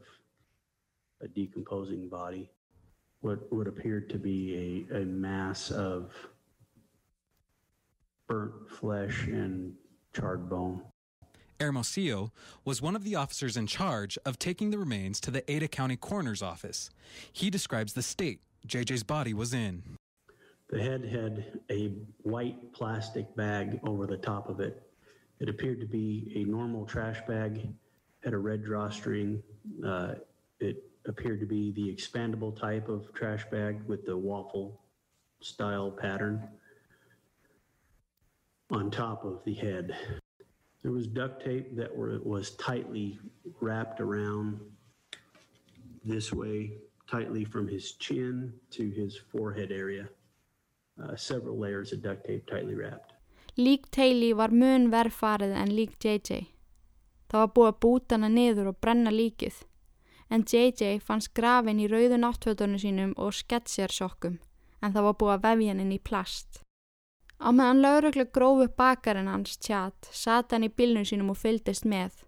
a 1.21 1.29
decomposing 1.29 2.09
body. 2.09 2.51
What 3.21 3.53
would 3.53 3.67
appear 3.67 4.01
to 4.01 4.19
be 4.19 4.87
a, 4.91 5.03
a 5.03 5.05
mass 5.05 5.71
of 5.71 6.11
burnt 8.27 8.71
flesh 8.71 9.27
and 9.27 9.75
charred 10.15 10.49
bone. 10.49 10.81
Hermosillo 11.61 12.33
was 12.65 12.81
one 12.81 12.97
of 12.97 13.05
the 13.05 13.15
officers 13.15 13.59
in 13.59 13.67
charge 13.67 14.19
of 14.25 14.39
taking 14.39 14.71
the 14.71 14.79
remains 14.79 15.21
to 15.21 15.31
the 15.31 15.49
Ada 15.51 15.69
County 15.69 15.97
Coroner's 15.97 16.43
Office. 16.43 16.89
He 17.31 17.51
describes 17.51 17.93
the 17.93 18.03
state 18.03 18.41
JJ's 18.67 19.03
body 19.03 19.35
was 19.35 19.53
in. 19.53 19.83
The 20.71 20.83
head 20.83 21.05
had 21.05 21.61
a 21.71 21.93
white 22.23 22.73
plastic 22.73 23.37
bag 23.37 23.81
over 23.85 24.07
the 24.07 24.17
top 24.17 24.49
of 24.49 24.61
it. 24.61 24.83
It 25.41 25.51
appeared 25.51 25.81
to 25.81 25.87
be 25.87 26.33
a 26.35 26.51
normal 26.51 26.87
trash 26.87 27.21
bag, 27.29 27.69
had 28.27 28.35
a 28.35 28.39
red 28.39 28.65
drawstring. 28.65 29.41
Uh, 29.87 30.15
it 30.59 30.83
appeared 31.07 31.39
to 31.39 31.47
be 31.47 31.71
the 31.71 31.95
expandable 31.95 32.55
type 32.59 32.89
of 32.89 33.15
trash 33.15 33.45
bag 33.53 33.81
with 33.87 34.05
the 34.05 34.17
waffle 34.17 34.81
style 35.41 35.93
pattern 35.93 36.43
on 38.73 38.91
top 38.91 39.25
of 39.25 39.45
the 39.45 39.55
head. 39.55 39.97
There 40.83 40.91
was 40.91 41.07
duct 41.07 41.45
tape 41.45 41.77
that 41.77 41.97
were, 41.97 42.19
was 42.25 42.51
tightly 42.57 43.21
wrapped 43.61 44.01
around 44.01 44.59
this 46.05 46.33
way, 46.33 46.79
tightly 47.09 47.45
from 47.45 47.69
his 47.69 47.93
chin 47.93 48.53
to 48.73 48.91
his 48.91 49.17
forehead 49.17 49.71
area. 49.71 50.09
Uh, 51.01 51.15
several 51.15 51.57
layers 51.57 51.93
of 51.93 52.03
duct 52.03 52.27
tape 52.27 52.45
tightly 52.51 52.75
wrapped. 52.75 53.13
Lík 53.57 53.89
Taylor 53.93 54.35
var 54.35 54.51
mun 54.51 54.91
verð 54.91 55.15
farið 55.15 55.55
en 55.55 55.71
lík 55.71 55.99
JJ. 56.03 56.56
Það 57.31 57.43
var 57.43 57.55
búið 57.55 57.71
að 57.71 57.81
búta 57.85 58.17
hana 58.17 58.29
niður 58.31 58.71
og 58.73 58.79
brenna 58.81 59.11
líkið. 59.11 59.63
En 60.31 60.43
JJ 60.43 61.01
fannst 61.07 61.35
grafin 61.35 61.81
í 61.83 61.89
rauðu 61.91 62.19
náttfötunum 62.19 62.83
sínum 62.83 63.13
og 63.17 63.35
sketsjarsokkum 63.35 64.39
en 64.83 64.95
það 64.95 65.07
var 65.09 65.19
búið 65.21 65.35
að 65.35 65.45
vefja 65.47 65.75
henni 65.75 65.99
í 65.99 66.03
plast. 66.03 66.63
Á 67.37 67.49
meðan 67.53 67.83
lauruglu 67.85 68.27
grófu 68.33 68.69
bakarinn 68.79 69.29
hans 69.31 69.59
tjat 69.61 70.09
sat 70.11 70.55
hann 70.55 70.67
í 70.67 70.73
bílnum 70.73 71.05
sínum 71.05 71.33
og 71.35 71.41
fylgdist 71.41 71.85
með 71.85 72.23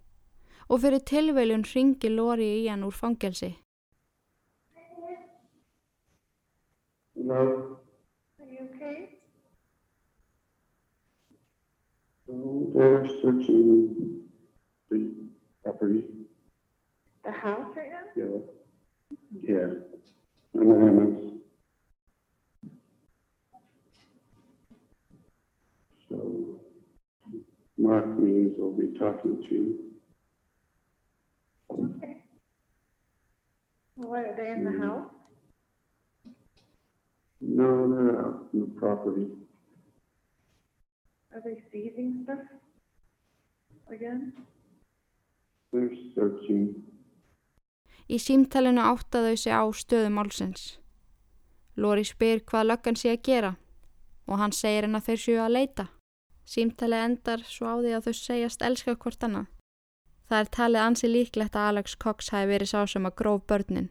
og 0.69 0.83
fyrir 0.83 1.01
tilveilun 1.11 1.65
ringi 1.65 2.11
Lóri 2.13 2.49
í 2.61 2.67
hann 2.69 2.85
úr 2.85 2.93
fangelsi. 2.93 3.55
No. 7.15 7.35
Are 8.39 8.47
you 8.47 8.69
okay? 8.69 9.09
They're 12.73 13.05
searching 13.21 14.28
the 14.89 15.11
property. 15.63 16.03
The 17.23 17.31
house 17.31 17.75
right 17.75 17.89
now? 17.91 17.99
Yeah. 18.15 18.39
Yeah. 19.41 19.67
And 20.53 20.71
the 20.71 20.75
hammocks. 20.75 21.25
So 26.09 26.59
Mark 27.77 28.07
Means 28.19 28.53
we'll 28.57 28.71
be 28.71 28.97
talking 28.97 29.43
to 29.47 29.55
you. 29.55 29.79
Okay. 31.71 32.23
What, 33.95 34.25
are 34.25 34.35
they 34.35 34.49
in 34.51 34.63
the 34.63 34.71
mm. 34.71 34.85
house? 34.85 35.11
No, 37.41 37.89
they're 37.89 38.19
out 38.19 38.47
in 38.53 38.59
the 38.61 38.79
property. 38.79 39.27
Are 41.33 41.41
they 41.43 41.61
seizing 41.71 42.21
stuff 42.23 42.39
again? 43.89 44.33
Í 48.09 48.17
símtalinu 48.17 48.81
áttaðu 48.81 49.35
sig 49.37 49.53
á 49.53 49.61
stöðu 49.69 50.09
málsins. 50.09 50.79
Lóri 51.77 52.03
spyr 52.07 52.41
hvað 52.41 52.67
löggan 52.71 52.97
sé 52.97 53.13
að 53.13 53.23
gera 53.27 53.51
og 54.29 54.41
hann 54.41 54.53
segir 54.53 54.87
henn 54.87 54.97
að 54.97 55.05
þeir 55.09 55.21
séu 55.23 55.39
að 55.43 55.55
leita. 55.57 55.85
Símtalið 56.49 57.05
endar 57.05 57.45
svo 57.45 57.69
á 57.69 57.75
því 57.77 57.93
að 57.93 58.05
þau 58.07 58.15
segjast 58.17 58.65
elska 58.65 58.95
hvort 58.97 59.25
annað. 59.25 59.47
Það 60.29 60.41
er 60.41 60.51
talið 60.57 60.85
ansi 60.85 61.07
líklegt 61.09 61.55
að 61.57 61.67
Alex 61.69 61.95
Cox 62.01 62.29
hafi 62.33 62.49
verið 62.49 62.71
sá 62.73 62.81
sem 62.89 63.05
að 63.05 63.17
gróf 63.21 63.45
börnin 63.49 63.89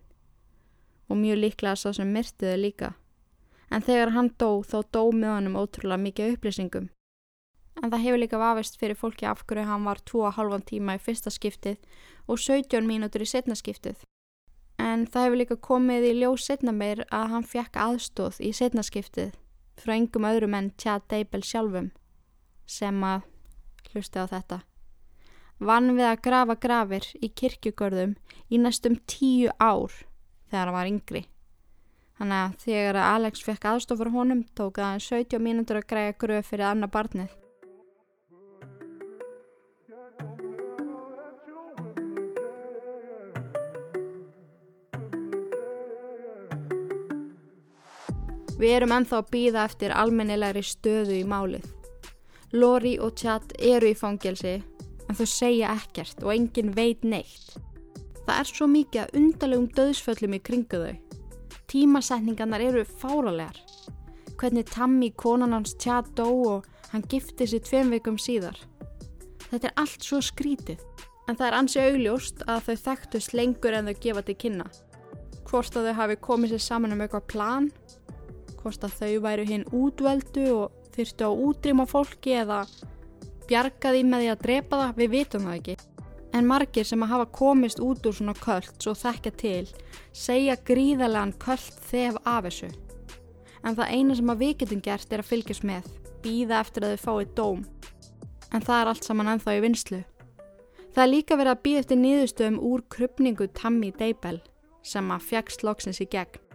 og 1.08 1.16
mjög 1.16 1.38
líklega 1.40 1.78
sá 1.78 1.88
sem 1.96 2.10
myrtiði 2.12 2.58
líka. 2.60 2.92
En 3.70 3.82
þegar 3.86 4.12
hann 4.16 4.34
dó 4.38 4.62
þá 4.66 4.78
dó 4.92 5.02
með 5.12 5.34
honum 5.34 5.58
ótrúlega 5.62 6.02
mikið 6.02 6.34
upplýsingum. 6.34 6.90
En 7.78 7.92
það 7.92 8.04
hefur 8.04 8.20
líka 8.22 8.38
vafist 8.40 8.78
fyrir 8.80 8.98
fólki 8.98 9.26
af 9.28 9.44
hverju 9.46 9.66
hann 9.68 9.86
var 9.86 10.00
2,5 10.02 10.64
tíma 10.70 10.96
í 10.98 11.02
fyrsta 11.02 11.30
skiptið 11.30 11.78
og 12.26 12.40
17 12.42 12.86
mínútur 12.86 13.22
í 13.22 13.28
setna 13.30 13.54
skiptið. 13.58 14.00
En 14.82 15.06
það 15.06 15.26
hefur 15.26 15.40
líka 15.42 15.58
komið 15.68 16.08
í 16.10 16.14
ljós 16.20 16.46
setna 16.48 16.74
meir 16.74 17.04
að 17.10 17.30
hann 17.34 17.46
fekk 17.46 17.78
aðstóð 17.78 18.40
í 18.42 18.52
setna 18.54 18.82
skiptið 18.86 19.36
frá 19.78 19.94
yngum 19.94 20.26
öðrum 20.26 20.56
en 20.58 20.72
Chad 20.78 21.06
Daybell 21.10 21.44
sjálfum 21.46 21.92
sem 22.66 22.98
að 23.06 23.26
hlusti 23.92 24.20
á 24.22 24.26
þetta. 24.26 24.60
Vann 25.58 25.94
við 25.96 26.06
að 26.06 26.20
grafa 26.22 26.54
grafir 26.62 27.06
í 27.18 27.30
kirkjugörðum 27.30 28.14
í 28.50 28.60
næstum 28.62 28.98
tíu 29.10 29.50
ár 29.58 29.94
þegar 30.50 30.66
hann 30.66 30.76
var 30.76 30.90
yngri. 30.90 31.24
Þannig 32.18 32.38
að 32.44 32.56
þegar 32.64 33.00
Alex 33.02 33.42
fekk 33.46 33.66
aðstof 33.70 34.00
fyrir 34.00 34.14
honum 34.14 34.46
tók 34.58 34.78
það 34.78 34.92
hann 34.92 35.04
17 35.06 35.42
mínútur 35.42 35.78
að 35.78 35.90
græja 35.90 36.16
gröf 36.18 36.50
fyrir 36.50 36.70
annað 36.70 36.94
barnið. 36.94 37.36
Við 48.58 48.74
erum 48.74 48.92
ennþá 48.96 49.20
að 49.20 49.28
býða 49.30 49.64
eftir 49.68 49.92
almennilegri 49.94 50.64
stöðu 50.66 51.14
í 51.20 51.26
málið. 51.28 51.66
Lori 52.58 52.96
og 52.98 53.14
Chad 53.20 53.52
eru 53.58 53.92
í 53.92 53.96
fangelsi 53.96 54.56
en 55.08 55.16
þau 55.16 55.26
segja 55.30 55.74
ekkert 55.76 56.24
og 56.24 56.32
enginn 56.34 56.72
veit 56.74 57.04
neitt. 57.06 57.52
Það 58.24 58.40
er 58.40 58.48
svo 58.50 58.66
mikið 58.68 59.02
að 59.02 59.14
undarlegum 59.20 59.68
döðsföllum 59.76 60.34
í 60.36 60.40
kringu 60.44 60.80
þau. 60.82 60.96
Tímasetningarnar 61.68 62.64
eru 62.64 62.82
fáralegar. 62.84 63.60
Hvernig 64.40 64.68
Tammy, 64.72 65.10
konan 65.14 65.54
hans 65.54 65.76
Chad 65.80 66.10
dó 66.16 66.26
og 66.26 66.66
hann 66.92 67.06
gifti 67.10 67.46
sér 67.46 67.62
tveim 67.62 67.92
veikum 67.94 68.18
síðar. 68.18 68.58
Þetta 69.48 69.70
er 69.70 69.78
allt 69.80 70.04
svo 70.04 70.20
skrítið. 70.24 70.82
En 71.28 71.36
það 71.36 71.46
er 71.46 71.56
ansi 71.58 71.80
augljóst 71.84 72.44
að 72.48 72.68
þau 72.68 72.84
þekktust 72.88 73.34
lengur 73.36 73.76
en 73.76 73.90
þau 73.90 74.02
gefa 74.02 74.24
til 74.24 74.36
kynna. 74.40 74.68
Hvort 75.48 75.76
að 75.76 75.90
þau 75.90 75.98
hafi 76.02 76.18
komið 76.24 76.54
sér 76.54 76.64
saman 76.64 76.96
um 76.96 77.04
eitthvað 77.04 77.28
plan 77.28 77.70
hvort 78.68 78.84
að 78.84 78.96
þau 79.00 79.20
væru 79.24 79.44
hinn 79.48 79.66
útvöldu 79.72 80.46
og 80.52 80.88
þyrstu 80.94 81.26
að 81.26 81.42
útrýma 81.48 81.86
fólki 81.88 82.34
eða 82.36 82.64
bjarga 83.48 83.92
því 83.94 84.02
með 84.04 84.24
því 84.24 84.32
að 84.32 84.42
drepa 84.44 84.80
það, 84.82 84.98
við 84.98 85.14
vitum 85.14 85.46
það 85.48 85.56
ekki. 85.58 85.76
En 86.36 86.48
margir 86.48 86.84
sem 86.84 87.02
að 87.02 87.12
hafa 87.14 87.28
komist 87.38 87.80
út 87.80 88.04
úr 88.04 88.16
svona 88.18 88.34
kvöld 88.36 88.74
svo 88.76 88.92
þekkja 88.98 89.32
til 89.40 89.70
segja 90.12 90.58
gríðarlegan 90.68 91.32
kvöld 91.40 91.78
þef 91.88 92.18
af 92.28 92.44
þessu. 92.44 92.68
En 93.64 93.78
það 93.78 93.94
eina 93.96 94.18
sem 94.18 94.32
að 94.34 94.44
við 94.44 94.52
getum 94.60 94.82
gert 94.84 95.12
er 95.12 95.22
að 95.22 95.30
fylgjast 95.30 95.64
með, 95.66 95.88
býða 96.22 96.60
eftir 96.60 96.84
að 96.84 96.94
þau 96.94 97.06
fáið 97.06 97.32
dóm. 97.40 97.64
En 98.52 98.64
það 98.64 98.82
er 98.82 98.92
allt 98.92 99.08
saman 99.08 99.32
ennþá 99.32 99.56
í 99.56 99.64
vinslu. 99.64 100.02
Það 100.92 101.02
er 101.04 101.12
líka 101.14 101.38
verið 101.40 101.54
að 101.54 101.64
býða 101.64 101.80
eftir 101.84 102.00
nýðustöðum 102.02 102.60
úr 102.68 102.84
krupningu 102.92 103.48
Tammy 103.56 103.90
Daybell 103.96 104.42
sem 104.84 105.10
að 105.14 105.26
fjagst 105.30 105.64
loksins 105.64 106.02
í 106.04 106.08
gegn. 106.10 106.47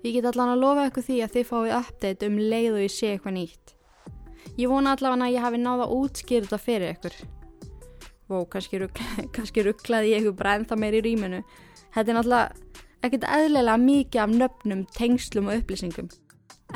Ég 0.00 0.14
get 0.16 0.30
allan 0.30 0.54
að 0.54 0.62
lofa 0.62 0.86
ykkur 0.88 1.04
því 1.04 1.18
að 1.20 1.34
þið 1.34 1.46
fáið 1.50 1.74
update 1.76 2.28
um 2.30 2.38
leið 2.40 2.70
og 2.72 2.80
ég 2.80 2.92
sé 2.94 3.10
eitthvað 3.12 3.34
nýtt. 3.36 3.74
Ég 4.56 4.70
vona 4.72 4.94
allavega 4.96 5.26
að 5.26 5.34
ég 5.34 5.44
hafi 5.44 5.60
náða 5.60 5.88
þetta 6.30 6.58
fyrir 6.58 6.94
ykkur. 6.94 7.16
Vó, 8.30 8.44
kannski, 8.48 8.78
rugg, 8.80 9.00
kannski 9.34 9.64
rugglaði 9.66 10.14
ég 10.14 10.22
ykkur 10.22 10.38
bara 10.38 10.56
ennþá 10.56 10.78
meir 10.78 10.96
í 10.96 11.02
rýminu. 11.04 11.42
Þetta 11.92 12.12
er 12.12 12.16
náttúrulega 12.16 12.80
ekkert 13.04 13.28
eðlilega 13.28 13.76
mikið 13.84 14.22
af 14.22 14.34
nöfnum, 14.40 14.86
tengslum 14.96 15.50
og 15.50 15.60
upplýsingum. 15.60 16.10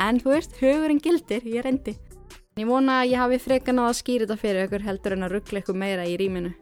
En 0.02 0.20
þú 0.20 0.34
veist, 0.34 0.58
hugurinn 0.60 1.00
gildir, 1.00 1.46
ég 1.46 1.64
reyndi. 1.64 1.96
Ég 2.58 2.68
vona 2.68 3.00
að 3.00 3.14
ég 3.14 3.22
hafi 3.22 3.40
freka 3.42 3.72
náða 3.72 3.94
að 3.94 4.00
skýra 4.02 4.26
þetta 4.26 4.40
fyrir 4.42 4.66
ykkur 4.68 4.84
heldur 4.84 5.16
en 5.16 5.26
að 5.26 5.38
ruggla 5.38 5.64
ykkur 5.64 5.78
meira 5.78 6.04
í 6.10 6.18
rýminu. 6.20 6.52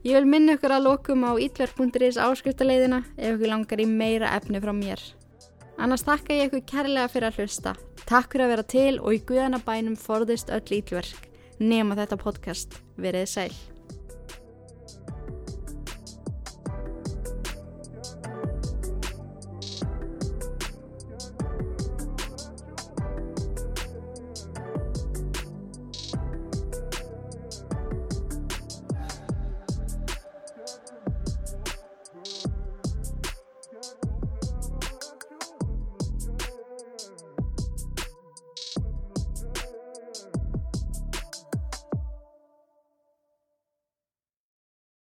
Ég 0.00 0.16
vil 0.16 0.24
minna 0.24 0.54
ykkur 0.56 0.72
að 0.72 0.86
lokum 0.86 1.26
á 1.28 1.36
ítverk.is 1.36 2.16
áskriftaleiðina 2.16 3.02
ef 3.18 3.34
ykkur 3.34 3.50
langar 3.50 3.82
í 3.82 3.84
meira 3.84 4.30
efni 4.38 4.60
frá 4.62 4.72
mér. 4.72 5.02
Annars 5.76 6.06
þakka 6.06 6.38
ég 6.38 6.48
ykkur 6.48 6.62
kærlega 6.70 7.10
fyrir 7.12 7.28
að 7.28 7.42
hlusta. 7.42 7.74
Takk 8.08 8.32
fyrir 8.32 8.46
að 8.46 8.54
vera 8.54 8.64
til 8.72 8.94
og 8.96 9.12
í 9.12 9.20
guðanabænum 9.28 9.98
forðist 10.00 10.48
öll 10.56 10.78
ítverk. 10.80 11.28
Nema 11.60 11.98
þetta 12.00 12.16
podcast. 12.16 12.80
Verið 12.96 13.28
sæl. 13.28 13.69